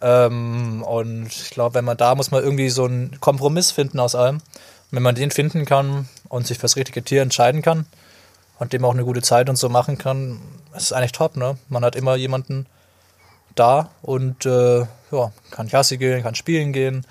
Ähm, 0.00 0.82
und 0.82 1.26
ich 1.26 1.50
glaube, 1.50 1.74
wenn 1.74 1.84
man 1.84 1.96
da 1.96 2.14
muss 2.14 2.30
man 2.30 2.42
irgendwie 2.42 2.70
so 2.70 2.84
einen 2.84 3.18
Kompromiss 3.20 3.70
finden 3.70 4.00
aus 4.00 4.14
allem. 4.14 4.36
Und 4.36 4.42
wenn 4.92 5.02
man 5.02 5.14
den 5.14 5.30
finden 5.30 5.64
kann 5.64 6.08
und 6.28 6.46
sich 6.46 6.58
fürs 6.58 6.76
richtige 6.76 7.02
Tier 7.02 7.22
entscheiden 7.22 7.62
kann 7.62 7.86
und 8.58 8.72
dem 8.72 8.84
auch 8.84 8.92
eine 8.92 9.04
gute 9.04 9.22
Zeit 9.22 9.48
und 9.48 9.56
so 9.56 9.68
machen 9.68 9.98
kann, 9.98 10.40
ist 10.76 10.92
eigentlich 10.92 11.12
top, 11.12 11.36
ne? 11.36 11.56
Man 11.68 11.84
hat 11.84 11.96
immer 11.96 12.16
jemanden 12.16 12.66
da 13.54 13.90
und 14.02 14.44
äh, 14.46 14.80
ja, 15.10 15.32
kann 15.50 15.68
Gassi 15.68 15.96
gehen, 15.96 16.22
kann 16.22 16.34
spielen 16.34 16.72
gehen, 16.72 17.06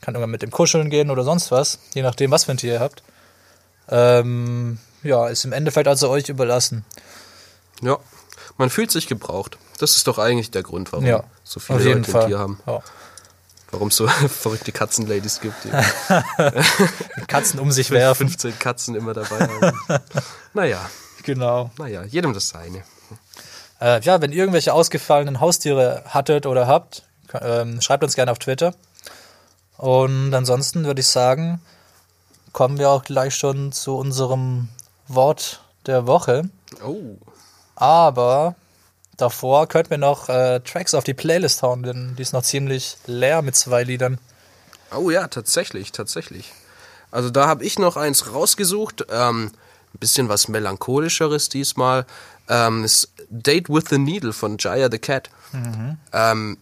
kann 0.00 0.14
irgendwann 0.14 0.30
mit 0.30 0.42
dem 0.42 0.50
kuscheln 0.50 0.90
gehen 0.90 1.10
oder 1.10 1.24
sonst 1.24 1.50
was, 1.50 1.78
je 1.94 2.02
nachdem, 2.02 2.30
was 2.30 2.44
für 2.44 2.52
ein 2.52 2.56
Tier 2.56 2.74
ihr 2.74 2.80
habt. 2.80 3.02
Ähm, 3.90 4.78
ja, 5.02 5.28
ist 5.28 5.44
im 5.44 5.52
Endeffekt 5.52 5.88
also 5.88 6.08
euch 6.08 6.28
überlassen. 6.28 6.84
Ja, 7.82 7.98
man 8.60 8.70
fühlt 8.70 8.90
sich 8.92 9.06
gebraucht. 9.08 9.58
Das 9.78 9.96
ist 9.96 10.06
doch 10.06 10.18
eigentlich 10.18 10.50
der 10.52 10.62
Grund, 10.62 10.92
warum 10.92 11.04
Ja, 11.06 11.24
so 11.42 11.58
viele 11.58 11.82
Leute 11.82 12.10
Fall. 12.10 12.22
ein 12.22 12.28
Tier 12.28 12.38
haben. 12.38 12.60
Ja. 12.66 12.80
Warum 13.72 13.88
es 13.88 13.96
so 13.96 14.06
verrückte 14.28 14.70
Katzenladies 14.72 15.40
gibt, 15.40 15.54
die 15.64 15.70
Katzen 17.26 17.60
um 17.60 17.70
sich 17.72 17.90
werfen. 17.90 18.28
15 18.28 18.58
Katzen 18.58 18.94
immer 18.94 19.14
dabei 19.14 19.48
haben. 19.48 20.00
naja, 20.54 20.88
Genau. 21.22 21.70
naja, 21.78 22.02
jedem 22.04 22.32
das 22.32 22.48
seine. 22.48 22.82
Äh, 23.80 24.00
ja, 24.02 24.20
wenn 24.20 24.32
ihr 24.32 24.38
irgendwelche 24.38 24.72
ausgefallenen 24.72 25.40
Haustiere 25.40 26.02
hattet 26.06 26.46
oder 26.46 26.66
habt, 26.66 27.02
ähm, 27.40 27.80
schreibt 27.80 28.02
uns 28.04 28.14
gerne 28.14 28.30
auf 28.32 28.38
Twitter. 28.38 28.74
Und 29.76 30.34
ansonsten 30.34 30.84
würde 30.84 31.00
ich 31.00 31.06
sagen, 31.08 31.60
kommen 32.52 32.78
wir 32.78 32.90
auch 32.90 33.04
gleich 33.04 33.34
schon 33.36 33.72
zu 33.72 33.96
unserem 33.96 34.68
Wort 35.08 35.62
der 35.86 36.06
Woche. 36.06 36.48
Oh, 36.84 37.16
Aber 37.80 38.54
davor 39.16 39.66
könnten 39.66 39.90
wir 39.90 39.98
noch 39.98 40.28
äh, 40.28 40.60
Tracks 40.60 40.94
auf 40.94 41.02
die 41.02 41.14
Playlist 41.14 41.62
hauen, 41.62 41.82
denn 41.82 42.14
die 42.16 42.22
ist 42.22 42.32
noch 42.34 42.42
ziemlich 42.42 42.96
leer 43.06 43.42
mit 43.42 43.56
zwei 43.56 43.84
Liedern. 43.84 44.18
oh 44.94 45.10
ja, 45.10 45.26
tatsächlich, 45.28 45.90
tatsächlich. 45.90 46.52
Also 47.10 47.30
da 47.30 47.48
habe 47.48 47.64
ich 47.64 47.78
noch 47.78 47.96
eins 47.96 48.32
rausgesucht. 48.32 49.06
Ähm, 49.10 49.52
ein 49.94 49.98
bisschen 49.98 50.28
was 50.28 50.46
melancholischeres 50.48 51.48
diesmal. 51.48 52.06
Ähm, 52.48 52.84
ist 52.84 53.12
Date 53.30 53.68
with 53.68 53.84
the 53.88 53.98
Needle 53.98 54.32
von 54.32 54.56
Jaya 54.58 54.88
the 54.90 54.98
Cat. 54.98 55.30
Ähm, 56.12 56.58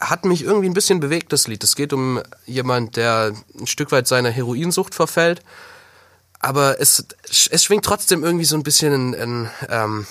hat 0.00 0.24
mich 0.24 0.42
irgendwie 0.42 0.68
ein 0.68 0.74
bisschen 0.74 1.00
bewegt, 1.00 1.32
das 1.32 1.46
Lied. 1.48 1.62
Es 1.64 1.76
geht 1.76 1.92
um 1.92 2.20
jemand, 2.46 2.96
der 2.96 3.32
ein 3.58 3.66
Stück 3.66 3.92
weit 3.92 4.06
seiner 4.08 4.30
Heroinsucht 4.30 4.94
verfällt. 4.94 5.42
Aber 6.40 6.80
es, 6.80 7.06
es 7.28 7.64
schwingt 7.64 7.84
trotzdem 7.84 8.24
irgendwie 8.24 8.44
so 8.44 8.56
ein 8.56 8.62
bisschen 8.62 8.92
ein, 8.92 9.14
ein, 9.14 9.50
ähm, 9.68 10.06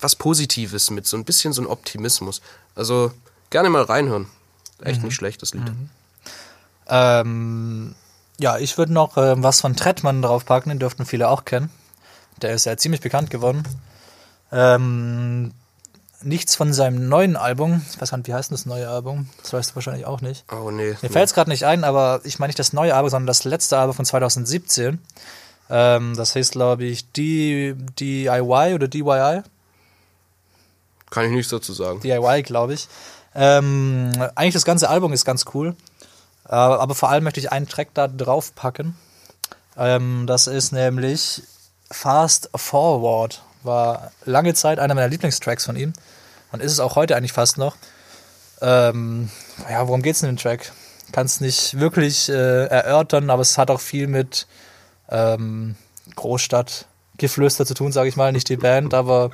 was 0.00 0.16
Positives 0.16 0.90
mit, 0.90 1.06
so 1.06 1.16
ein 1.16 1.24
bisschen 1.24 1.52
so 1.52 1.62
ein 1.62 1.66
Optimismus. 1.66 2.40
Also 2.74 3.12
gerne 3.50 3.70
mal 3.70 3.82
reinhören. 3.82 4.26
Echt 4.82 5.02
nicht 5.02 5.14
schlecht, 5.14 5.42
das 5.42 5.54
Lied. 5.54 5.72
Ähm, 6.88 7.94
ja, 8.38 8.58
ich 8.58 8.78
würde 8.78 8.92
noch 8.92 9.16
ähm, 9.16 9.42
was 9.42 9.60
von 9.60 9.76
Trettmann 9.76 10.22
draufpacken, 10.22 10.70
den 10.70 10.78
dürften 10.78 11.04
viele 11.04 11.28
auch 11.28 11.44
kennen. 11.44 11.70
Der 12.40 12.54
ist 12.54 12.66
ja 12.66 12.76
ziemlich 12.76 13.00
bekannt 13.00 13.30
geworden. 13.30 13.64
Ähm, 14.52 15.52
nichts 16.22 16.56
von 16.56 16.72
seinem 16.72 17.08
neuen 17.08 17.36
Album. 17.36 17.84
Ich 17.90 18.00
weiß 18.00 18.10
gar 18.10 18.18
nicht, 18.18 18.28
wie 18.28 18.34
heißt 18.34 18.50
denn 18.50 18.56
das 18.56 18.66
neue 18.66 18.88
Album? 18.88 19.28
Das 19.42 19.52
weißt 19.52 19.70
du 19.70 19.74
wahrscheinlich 19.76 20.06
auch 20.06 20.20
nicht. 20.20 20.44
Oh 20.52 20.70
nee. 20.70 20.96
Mir 21.02 21.10
fällt 21.10 21.26
es 21.26 21.34
gerade 21.34 21.50
nicht 21.50 21.64
ein, 21.64 21.84
aber 21.84 22.20
ich 22.24 22.38
meine 22.38 22.50
nicht 22.50 22.58
das 22.58 22.72
neue 22.72 22.94
Album, 22.94 23.10
sondern 23.10 23.26
das 23.26 23.44
letzte 23.44 23.78
Album 23.78 23.94
von 23.94 24.04
2017. 24.04 25.00
Ähm, 25.70 26.16
das 26.16 26.34
heißt, 26.34 26.52
glaube 26.52 26.84
ich, 26.84 27.10
D 27.12 27.74
DIY 27.98 28.74
oder 28.74 28.88
DYI. 28.88 29.42
Kann 31.10 31.24
ich 31.24 31.30
nichts 31.30 31.50
dazu 31.50 31.72
sagen. 31.72 32.00
DIY, 32.00 32.42
glaube 32.42 32.74
ich. 32.74 32.88
Ähm, 33.34 34.12
eigentlich 34.34 34.54
das 34.54 34.64
ganze 34.64 34.88
Album 34.88 35.12
ist 35.12 35.24
ganz 35.24 35.44
cool. 35.54 35.74
Äh, 36.48 36.54
aber 36.54 36.94
vor 36.94 37.10
allem 37.10 37.24
möchte 37.24 37.40
ich 37.40 37.52
einen 37.52 37.68
Track 37.68 37.88
da 37.94 38.08
drauf 38.08 38.54
packen. 38.54 38.96
Ähm, 39.76 40.26
das 40.26 40.46
ist 40.46 40.72
nämlich 40.72 41.42
Fast 41.90 42.50
Forward. 42.54 43.42
War 43.62 44.12
lange 44.24 44.54
Zeit 44.54 44.78
einer 44.78 44.94
meiner 44.94 45.08
Lieblingstracks 45.08 45.64
von 45.64 45.76
ihm. 45.76 45.92
Und 46.52 46.62
ist 46.62 46.72
es 46.72 46.80
auch 46.80 46.96
heute 46.96 47.16
eigentlich 47.16 47.32
fast 47.32 47.58
noch. 47.58 47.76
Ähm, 48.60 49.30
ja, 49.70 49.86
worum 49.86 50.02
geht's 50.02 50.22
in 50.22 50.28
dem 50.28 50.36
Track? 50.36 50.72
Kann 51.12 51.26
es 51.26 51.40
nicht 51.40 51.78
wirklich 51.78 52.28
äh, 52.28 52.66
erörtern, 52.66 53.30
aber 53.30 53.42
es 53.42 53.56
hat 53.56 53.70
auch 53.70 53.80
viel 53.80 54.06
mit 54.06 54.46
ähm, 55.10 55.76
Großstadtgeflüster 56.16 57.64
zu 57.66 57.74
tun, 57.74 57.92
sage 57.92 58.08
ich 58.08 58.16
mal. 58.16 58.32
Nicht 58.32 58.48
die 58.48 58.56
Band, 58.56 58.94
aber 58.94 59.30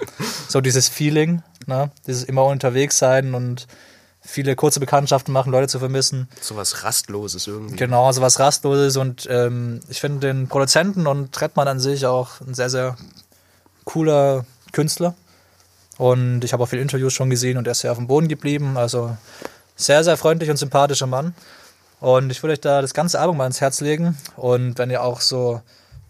so 0.49 0.61
dieses 0.61 0.89
Feeling, 0.89 1.43
ne? 1.67 1.91
dieses 2.07 2.25
immer 2.25 2.45
unterwegs 2.45 2.99
sein 2.99 3.35
und 3.35 3.67
viele 4.21 4.57
kurze 4.57 4.81
Bekanntschaften 4.81 5.33
machen, 5.33 5.53
Leute 5.53 5.69
zu 5.69 5.79
vermissen. 5.79 6.29
So 6.41 6.57
was 6.57 6.83
Rastloses 6.83 7.47
irgendwie. 7.47 7.77
Genau, 7.77 8.11
so 8.13 8.23
was 8.23 8.39
Rastloses 8.39 8.97
und 8.97 9.27
ähm, 9.31 9.81
ich 9.89 10.01
finde 10.01 10.27
den 10.27 10.49
Produzenten 10.49 11.07
und 11.07 11.33
Trettmann 11.33 11.69
an 11.69 11.81
sich 11.81 12.07
auch 12.07 12.41
ein 12.41 12.55
sehr, 12.55 12.71
sehr 12.71 12.97
cooler 13.85 14.47
Künstler. 14.73 15.15
Und 15.99 16.43
ich 16.43 16.53
habe 16.53 16.63
auch 16.63 16.69
viele 16.69 16.83
Interviews 16.83 17.13
schon 17.13 17.31
gesehen 17.31 17.57
und 17.57 17.67
er 17.67 17.73
ist 17.73 17.81
sehr 17.81 17.93
auf 17.93 17.99
dem 17.99 18.09
Boden 18.09 18.29
geblieben. 18.29 18.77
Also 18.77 19.17
sehr, 19.77 20.03
sehr 20.05 20.17
freundlich 20.17 20.51
und 20.51 20.57
sympathischer 20.57 21.07
Mann. 21.07 21.35
Und 22.01 22.31
ich 22.31 22.43
würde 22.43 22.55
euch 22.55 22.61
da 22.61 22.83
das 22.83 22.95
ganze 22.95 23.21
Album 23.21 23.37
mal 23.37 23.47
ins 23.47 23.61
Herz 23.61 23.81
legen. 23.81 24.19
Und 24.37 24.79
wenn 24.79 24.91
ihr 24.91 25.03
auch 25.03 25.21
so 25.21 25.61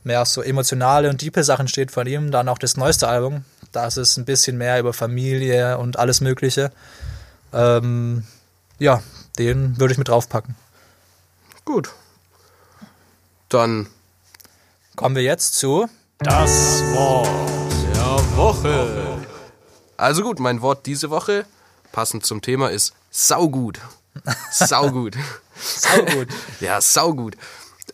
mehr 0.03 0.23
auf 0.23 0.29
so 0.29 0.43
emotionale 0.43 1.11
und 1.11 1.21
diepe 1.21 1.45
Sachen 1.45 1.69
steht 1.69 1.91
von 1.91 2.07
ihm, 2.07 2.31
dann 2.31 2.49
auch 2.49 2.59
das 2.59 2.77
neueste 2.77 3.09
Album. 3.09 3.45
Da 3.75 3.87
ist 3.87 3.97
es 3.97 4.17
ein 4.17 4.25
bisschen 4.25 4.57
mehr 4.57 4.81
über 4.81 4.93
Familie 4.93 5.79
und 5.79 5.99
alles 5.99 6.21
Mögliche. 6.21 6.73
Ähm, 7.53 8.25
ja, 8.79 9.03
den 9.39 9.79
würde 9.79 9.93
ich 9.93 9.99
mit 9.99 10.09
draufpacken. 10.09 10.57
Gut. 11.65 11.91
Dann 13.49 13.89
Kommen 14.97 15.17
wir 15.17 15.25
jetzt 15.25 15.55
zu. 15.55 15.89
Das 16.19 16.81
Wort 16.93 17.29
der 17.97 18.37
Woche. 18.37 19.19
Also 19.97 20.23
gut, 20.23 20.39
mein 20.39 20.63
Wort 20.63 20.87
diese 20.87 21.11
Woche, 21.11 21.47
passend 21.91 22.25
zum 22.25 22.43
Thema, 22.43 22.71
ist 22.71 22.95
saugut. 23.11 23.81
Saugut. 24.53 25.17
Saugut. 25.57 26.29
ja, 26.61 26.81
saugut. 26.81 27.37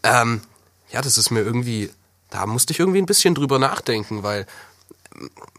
Ähm, 0.02 0.42
ja, 0.90 1.00
das 1.00 1.16
ist 1.16 1.30
mir 1.30 1.40
irgendwie, 1.40 1.90
da 2.28 2.44
musste 2.44 2.74
ich 2.74 2.80
irgendwie 2.80 3.00
ein 3.00 3.06
bisschen 3.06 3.34
drüber 3.34 3.58
nachdenken, 3.58 4.22
weil 4.22 4.46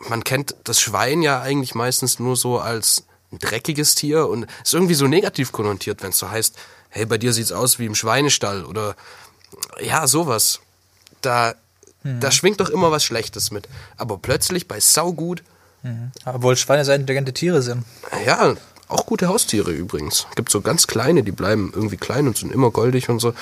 man 0.09 0.23
kennt 0.23 0.55
das 0.63 0.79
Schwein 0.79 1.21
ja 1.21 1.41
eigentlich 1.41 1.75
meistens 1.75 2.19
nur 2.19 2.35
so 2.35 2.59
als 2.59 3.03
ein 3.31 3.39
dreckiges 3.39 3.95
Tier 3.95 4.27
und 4.27 4.47
ist 4.63 4.73
irgendwie 4.73 4.93
so 4.93 5.07
negativ 5.07 5.51
konnotiert, 5.51 6.03
wenn 6.03 6.09
es 6.09 6.17
so 6.19 6.29
heißt, 6.29 6.57
hey, 6.89 7.05
bei 7.05 7.17
dir 7.17 7.33
sieht's 7.33 7.51
aus 7.51 7.79
wie 7.79 7.85
im 7.85 7.95
Schweinestall 7.95 8.65
oder 8.65 8.95
ja, 9.81 10.07
sowas. 10.07 10.59
Da 11.21 11.53
Da 12.03 12.31
schwingt 12.31 12.59
doch 12.59 12.69
immer 12.69 12.91
was 12.91 13.03
Schlechtes 13.03 13.51
mit. 13.51 13.69
Aber 13.95 14.17
plötzlich 14.17 14.67
bei 14.67 14.79
saugut, 14.79 15.43
Obwohl 16.25 16.57
Schweine 16.57 16.83
sehr 16.85 16.95
intelligente 16.95 17.33
Tiere 17.33 17.61
sind. 17.61 17.85
ja, 18.25 18.55
auch 18.87 19.05
gute 19.05 19.27
Haustiere 19.27 19.71
übrigens. 19.71 20.27
Gibt 20.35 20.51
so 20.51 20.61
ganz 20.61 20.85
kleine, 20.87 21.23
die 21.23 21.31
bleiben 21.31 21.71
irgendwie 21.73 21.97
klein 21.97 22.27
und 22.27 22.37
sind 22.37 22.51
immer 22.51 22.71
goldig 22.71 23.09
und 23.09 23.19
so. 23.19 23.33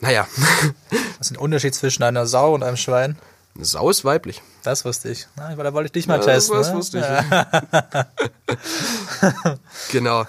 Naja, 0.00 0.26
Was 1.18 1.28
ist 1.28 1.32
ein 1.32 1.38
Unterschied 1.38 1.74
zwischen 1.74 2.02
einer 2.02 2.26
Sau 2.26 2.54
und 2.54 2.62
einem 2.62 2.76
Schwein? 2.76 3.16
Eine 3.56 3.64
Sau 3.64 3.90
ist 3.90 4.04
weiblich. 4.04 4.42
Das 4.62 4.84
wusste 4.84 5.10
ich. 5.10 5.26
Na, 5.36 5.54
da 5.54 5.72
wollte 5.72 5.86
ich 5.86 5.92
dich 5.92 6.06
mal 6.06 6.18
Ja, 6.18 6.24
testen. 6.24 6.56
das 6.56 6.68
ne? 6.70 6.76
wusste 6.76 6.98
ich. 6.98 7.04
Genau. 9.92 10.24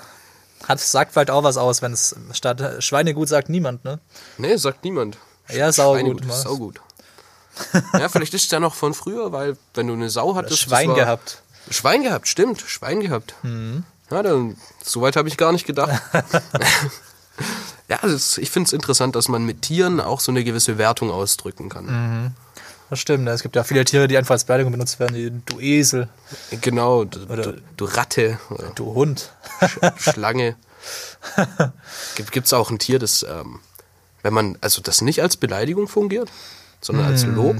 Hat, 0.67 0.79
sagt 0.79 1.13
vielleicht 1.13 1.29
auch 1.29 1.43
was 1.43 1.57
aus, 1.57 1.81
wenn 1.81 1.93
es 1.93 2.15
statt 2.31 2.83
Schweinegut 2.83 3.29
sagt 3.29 3.49
niemand, 3.49 3.83
ne? 3.85 3.99
Nee, 4.37 4.55
sagt 4.57 4.83
niemand. 4.83 5.17
Ja, 5.49 5.71
Saugut. 5.71 6.23
Saugut. 6.31 6.81
ja, 7.93 8.09
vielleicht 8.09 8.33
ist 8.33 8.45
es 8.45 8.51
ja 8.51 8.59
noch 8.59 8.73
von 8.73 8.93
früher, 8.93 9.31
weil 9.31 9.57
wenn 9.75 9.87
du 9.87 9.93
eine 9.93 10.09
Sau 10.09 10.35
hattest. 10.35 10.53
das 10.53 10.59
Schwein 10.59 10.89
war- 10.89 10.95
gehabt. 10.95 11.41
Schwein 11.69 12.03
gehabt, 12.03 12.27
stimmt. 12.27 12.61
Schwein 12.61 12.99
gehabt. 12.99 13.33
Ja, 14.11 14.23
dann, 14.23 14.57
so 14.83 15.01
weit 15.01 15.15
habe 15.15 15.27
ich 15.27 15.37
gar 15.37 15.51
nicht 15.51 15.65
gedacht. 15.65 15.99
Ja, 17.89 17.99
das, 18.01 18.37
ich 18.37 18.49
finde 18.51 18.67
es 18.67 18.73
interessant, 18.73 19.15
dass 19.15 19.27
man 19.27 19.45
mit 19.45 19.61
Tieren 19.61 19.99
auch 19.99 20.19
so 20.19 20.31
eine 20.31 20.43
gewisse 20.43 20.77
Wertung 20.77 21.11
ausdrücken 21.11 21.69
kann. 21.69 22.33
Das 22.89 22.99
stimmt. 22.99 23.23
ne? 23.23 23.31
Es 23.31 23.41
gibt 23.41 23.55
ja 23.55 23.63
viele 23.63 23.83
Tiere, 23.85 24.07
die 24.07 24.17
einfach 24.17 24.33
als 24.33 24.43
Beleidigung 24.43 24.71
benutzt 24.71 24.99
werden. 24.99 25.43
Du 25.45 25.59
Esel, 25.59 26.07
Genau, 26.61 27.03
du, 27.03 27.25
du, 27.25 27.61
du 27.77 27.85
Ratte, 27.85 28.39
oder 28.49 28.71
du 28.75 28.93
Hund. 28.93 29.31
Schlange. 29.97 30.55
Gibt 32.15 32.31
gibt's 32.31 32.53
auch 32.53 32.69
ein 32.69 32.77
Tier, 32.79 32.99
das, 32.99 33.23
ähm, 33.23 33.59
wenn 34.21 34.33
man, 34.33 34.57
also 34.61 34.81
das 34.81 35.01
nicht 35.01 35.21
als 35.21 35.37
Beleidigung 35.37 35.87
fungiert, 35.87 36.29
sondern 36.81 37.07
als 37.07 37.23
Lob? 37.25 37.57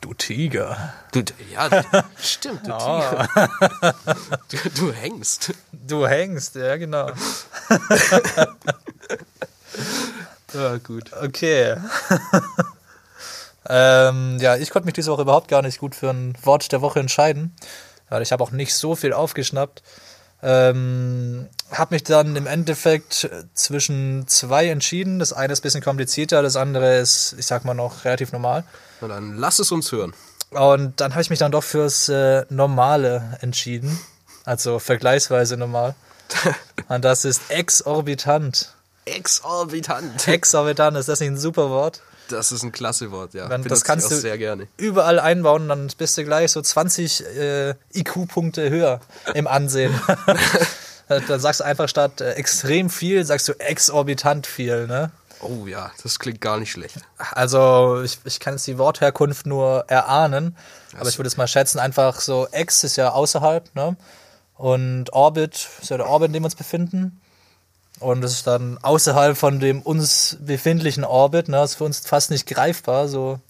Du 0.00 0.14
Tiger. 0.14 0.94
Du, 1.12 1.22
ja, 1.52 1.68
stimmt, 2.18 2.66
du 2.66 2.72
Tiger. 2.72 3.28
Du, 4.48 4.56
du 4.76 4.92
hängst. 4.92 5.52
Du 5.72 6.06
hängst, 6.06 6.54
ja 6.54 6.76
genau. 6.76 7.10
Ja, 10.56 10.78
gut. 10.78 11.10
Okay. 11.12 11.76
ähm, 13.68 14.38
ja, 14.40 14.56
ich 14.56 14.70
konnte 14.70 14.86
mich 14.86 14.94
diese 14.94 15.10
Woche 15.10 15.22
überhaupt 15.22 15.48
gar 15.48 15.62
nicht 15.62 15.78
gut 15.78 15.94
für 15.94 16.10
ein 16.10 16.34
Wort 16.42 16.72
der 16.72 16.80
Woche 16.80 17.00
entscheiden. 17.00 17.54
Weil 18.08 18.22
ich 18.22 18.32
habe 18.32 18.42
auch 18.42 18.52
nicht 18.52 18.74
so 18.74 18.96
viel 18.96 19.12
aufgeschnappt. 19.12 19.82
Ähm, 20.42 21.48
habe 21.72 21.94
mich 21.94 22.04
dann 22.04 22.36
im 22.36 22.46
Endeffekt 22.46 23.28
zwischen 23.54 24.28
zwei 24.28 24.68
entschieden. 24.68 25.18
Das 25.18 25.32
eine 25.32 25.52
ist 25.52 25.60
ein 25.60 25.62
bisschen 25.62 25.82
komplizierter, 25.82 26.42
das 26.42 26.56
andere 26.56 26.98
ist, 26.98 27.34
ich 27.38 27.46
sag 27.46 27.64
mal, 27.64 27.74
noch 27.74 28.04
relativ 28.04 28.32
normal. 28.32 28.64
Na 29.00 29.08
dann 29.08 29.36
lass 29.36 29.58
es 29.58 29.72
uns 29.72 29.90
hören. 29.92 30.14
Und 30.50 31.00
dann 31.00 31.12
habe 31.12 31.22
ich 31.22 31.30
mich 31.30 31.38
dann 31.38 31.52
doch 31.52 31.64
fürs 31.64 32.08
äh, 32.08 32.44
Normale 32.48 33.38
entschieden. 33.40 33.98
Also 34.44 34.78
vergleichsweise 34.78 35.56
normal. 35.56 35.94
Und 36.88 37.04
das 37.04 37.24
ist 37.24 37.50
exorbitant. 37.50 38.75
Exorbitant. 39.06 40.28
Exorbitant, 40.28 40.96
ist 40.96 41.08
das 41.08 41.20
nicht 41.20 41.30
ein 41.30 41.38
super 41.38 41.70
Wort? 41.70 42.02
Das 42.28 42.50
ist 42.50 42.62
ein 42.64 42.72
klasse 42.72 43.12
Wort, 43.12 43.34
ja. 43.34 43.48
Dann- 43.48 43.62
das 43.62 43.84
kannst 43.84 44.10
du- 44.10 44.16
sehr 44.16 44.36
gerne. 44.36 44.66
überall 44.76 45.20
einbauen, 45.20 45.68
dann 45.68 45.88
bist 45.96 46.18
du 46.18 46.24
gleich 46.24 46.50
so 46.52 46.60
20 46.60 47.24
äh, 47.24 47.74
IQ-Punkte 47.94 48.68
höher 48.68 49.00
im 49.34 49.46
Ansehen. 49.46 49.94
dann 51.08 51.40
sagst 51.40 51.60
du 51.60 51.64
einfach 51.64 51.88
statt 51.88 52.20
äh, 52.20 52.32
extrem 52.32 52.90
viel, 52.90 53.24
sagst 53.24 53.48
du 53.48 53.52
exorbitant 53.60 54.46
viel. 54.48 54.88
Ne? 54.88 55.12
Oh 55.40 55.66
ja, 55.66 55.92
das 56.02 56.18
klingt 56.18 56.40
gar 56.40 56.58
nicht 56.58 56.72
schlecht. 56.72 56.96
Also 57.32 58.02
ich, 58.02 58.18
ich 58.24 58.40
kann 58.40 58.54
jetzt 58.54 58.66
die 58.66 58.76
Wortherkunft 58.78 59.46
nur 59.46 59.84
erahnen, 59.86 60.56
aber 60.98 61.08
ich 61.08 61.18
würde 61.18 61.28
es 61.28 61.36
mal 61.36 61.46
schätzen, 61.46 61.78
einfach 61.78 62.20
so 62.20 62.48
Ex 62.50 62.82
ist 62.82 62.96
ja 62.96 63.10
außerhalb, 63.12 63.72
ne? 63.76 63.96
Und 64.54 65.12
Orbit 65.12 65.68
ist 65.82 65.90
ja 65.90 65.98
der 65.98 66.08
Orbit, 66.08 66.28
in 66.28 66.32
dem 66.32 66.42
wir 66.42 66.46
uns 66.46 66.54
befinden. 66.56 67.20
Und 67.98 68.20
das 68.20 68.32
ist 68.32 68.46
dann 68.46 68.78
außerhalb 68.82 69.36
von 69.36 69.58
dem 69.60 69.80
uns 69.82 70.36
befindlichen 70.40 71.04
Orbit, 71.04 71.48
ne? 71.48 71.56
Das 71.56 71.70
ist 71.72 71.76
für 71.76 71.84
uns 71.84 72.00
fast 72.00 72.30
nicht 72.30 72.46
greifbar, 72.46 73.08
so 73.08 73.40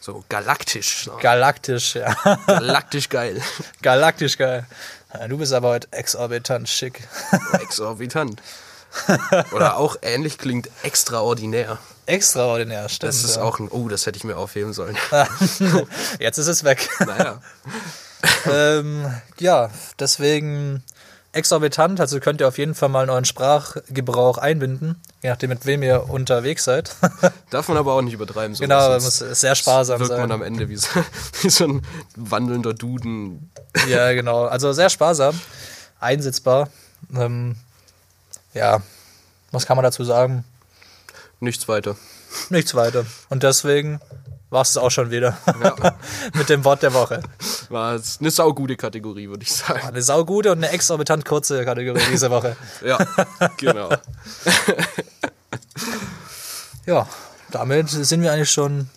So 0.00 0.24
galaktisch. 0.28 1.06
ne? 1.08 1.12
galaktisch, 1.20 1.96
ja. 1.96 2.14
Galaktisch 2.46 3.08
geil. 3.08 3.42
Galaktisch 3.82 4.38
geil. 4.38 4.66
Ja, 5.12 5.26
Du 5.28 5.38
bist 5.38 5.52
aber 5.52 5.70
heute 5.70 5.88
exorbitant 5.92 6.68
schick. 6.68 7.06
Exorbitant. 7.60 8.40
Oder 9.52 9.76
auch 9.76 9.96
ähnlich 10.02 10.38
klingt 10.38 10.70
extraordinär. 10.82 11.78
Extraordinär, 12.06 12.88
stimmt. 12.88 13.08
Das 13.12 13.24
ist 13.24 13.36
ja. 13.36 13.42
auch 13.42 13.58
ein, 13.58 13.68
oh, 13.68 13.88
das 13.88 14.06
hätte 14.06 14.16
ich 14.16 14.24
mir 14.24 14.36
aufheben 14.36 14.72
sollen. 14.72 14.96
Jetzt 16.20 16.38
ist 16.38 16.46
es 16.46 16.62
weg. 16.64 16.88
Naja. 17.04 17.40
ähm, 18.50 19.12
ja, 19.40 19.70
deswegen 19.98 20.82
exorbitant. 21.36 22.00
Also 22.00 22.18
könnt 22.20 22.40
ihr 22.40 22.48
auf 22.48 22.58
jeden 22.58 22.74
Fall 22.74 22.88
mal 22.88 23.04
in 23.04 23.10
euren 23.10 23.24
Sprachgebrauch 23.24 24.38
einbinden, 24.38 25.00
je 25.22 25.30
nachdem, 25.30 25.50
mit 25.50 25.66
wem 25.66 25.82
ihr 25.82 26.08
unterwegs 26.08 26.64
seid. 26.64 26.96
Darf 27.50 27.68
man 27.68 27.76
aber 27.76 27.92
auch 27.94 28.02
nicht 28.02 28.14
übertreiben. 28.14 28.54
sowas, 28.54 28.68
genau, 28.68 28.88
man 28.88 29.02
muss 29.02 29.18
sehr 29.18 29.54
sparsam 29.54 30.00
wirkt 30.00 30.10
man 30.12 30.20
sein. 30.20 30.32
am 30.32 30.42
Ende 30.42 30.68
wie 30.68 30.76
so, 30.76 30.88
wie 31.42 31.50
so 31.50 31.64
ein 31.66 31.82
wandelnder 32.16 32.74
Duden. 32.74 33.50
Ja, 33.88 34.12
genau. 34.14 34.46
Also 34.46 34.72
sehr 34.72 34.90
sparsam, 34.90 35.38
einsetzbar. 36.00 36.68
Ähm, 37.14 37.56
ja, 38.54 38.82
was 39.52 39.66
kann 39.66 39.76
man 39.76 39.84
dazu 39.84 40.04
sagen? 40.04 40.44
Nichts 41.40 41.68
weiter. 41.68 41.96
Nichts 42.50 42.74
weiter. 42.74 43.04
Und 43.28 43.42
deswegen 43.42 44.00
war 44.56 44.62
es 44.62 44.74
auch 44.78 44.90
schon 44.90 45.10
wieder 45.10 45.36
Ja. 45.62 45.96
mit 46.32 46.48
dem 46.48 46.64
Wort 46.64 46.82
der 46.82 46.94
Woche. 46.94 47.22
War 47.68 47.94
jetzt 47.96 48.22
eine 48.22 48.30
saugute 48.30 48.74
Kategorie, 48.74 49.28
würde 49.28 49.42
ich 49.42 49.52
sagen. 49.52 49.86
Eine 49.86 50.00
saugute 50.00 50.50
und 50.50 50.64
eine 50.64 50.70
exorbitant 50.70 51.26
kurze 51.26 51.62
Kategorie 51.62 52.00
diese 52.10 52.30
Woche. 52.30 52.56
Ja, 52.82 52.96
genau. 53.58 53.90
Ja, 56.86 57.06
damit 57.50 57.90
sind 57.90 58.22
wir 58.22 58.32
eigentlich 58.32 58.50
schon 58.50 58.88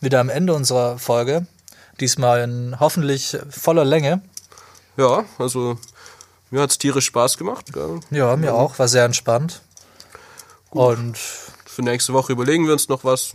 wieder 0.00 0.20
am 0.20 0.28
Ende 0.28 0.54
unserer 0.54 0.98
Folge. 0.98 1.46
Diesmal 2.00 2.42
in 2.42 2.76
hoffentlich 2.78 3.36
voller 3.50 3.84
Länge. 3.84 4.22
Ja, 4.96 5.24
also 5.38 5.76
mir 6.50 6.62
hat 6.62 6.70
es 6.70 6.78
tierisch 6.78 7.06
Spaß 7.06 7.36
gemacht. 7.36 7.72
Gell? 7.72 8.00
Ja, 8.10 8.36
mir 8.36 8.54
auch. 8.54 8.78
War 8.78 8.86
sehr 8.86 9.04
entspannt. 9.04 9.62
Und 10.70 11.18
Für 11.18 11.82
nächste 11.82 12.12
Woche 12.12 12.32
überlegen 12.32 12.66
wir 12.66 12.72
uns 12.72 12.88
noch 12.88 13.02
was. 13.02 13.32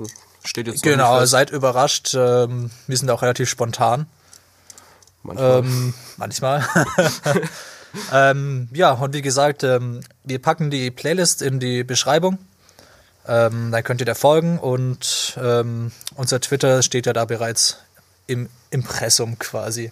Steht 0.50 0.66
jetzt 0.66 0.82
genau, 0.82 1.24
seid 1.26 1.52
überrascht. 1.52 2.16
Ähm, 2.16 2.72
wir 2.88 2.98
sind 2.98 3.12
auch 3.12 3.22
relativ 3.22 3.48
spontan. 3.48 4.08
Manchmal. 5.22 5.60
Ähm, 5.60 5.94
manchmal. 6.18 6.68
ähm, 8.12 8.68
ja, 8.74 8.94
und 8.94 9.14
wie 9.14 9.22
gesagt, 9.22 9.64
ähm, 9.64 10.02
wir 10.24 10.42
packen 10.42 10.72
die 10.72 10.90
Playlist 10.90 11.44
in 11.44 11.60
die 11.60 11.84
Beschreibung. 11.84 12.40
Ähm, 13.28 13.72
dann 13.72 13.84
könnt 13.84 14.02
ihr 14.02 14.08
da 14.08 14.16
folgen 14.16 14.58
und 14.58 15.38
ähm, 15.40 15.92
unser 16.16 16.42
Twitter 16.42 16.82
steht 16.82 17.06
ja 17.06 17.14
da 17.14 17.26
bereits 17.26 17.78
im 18.26 18.50
Impressum 18.72 19.38
quasi. 19.38 19.92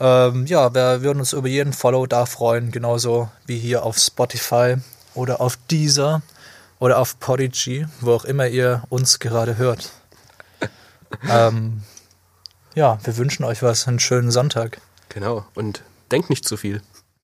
Ähm, 0.00 0.46
ja, 0.46 0.74
wir 0.74 1.02
würden 1.02 1.20
uns 1.20 1.32
über 1.32 1.46
jeden 1.46 1.72
Follow 1.72 2.06
da 2.06 2.26
freuen, 2.26 2.72
genauso 2.72 3.30
wie 3.46 3.60
hier 3.60 3.84
auf 3.84 3.98
Spotify 3.98 4.78
oder 5.14 5.40
auf 5.40 5.56
Deezer 5.70 6.22
oder 6.84 6.98
auf 6.98 7.18
Podigy, 7.18 7.86
wo 8.02 8.12
auch 8.12 8.26
immer 8.26 8.46
ihr 8.46 8.82
uns 8.90 9.18
gerade 9.18 9.56
hört. 9.56 9.90
ähm, 11.30 11.82
ja, 12.74 12.98
wir 13.02 13.16
wünschen 13.16 13.44
euch 13.44 13.62
was, 13.62 13.88
einen 13.88 14.00
schönen 14.00 14.30
Sonntag. 14.30 14.82
Genau. 15.08 15.46
Und 15.54 15.82
denkt 16.12 16.28
nicht 16.28 16.46
zu 16.46 16.58
viel. 16.58 16.82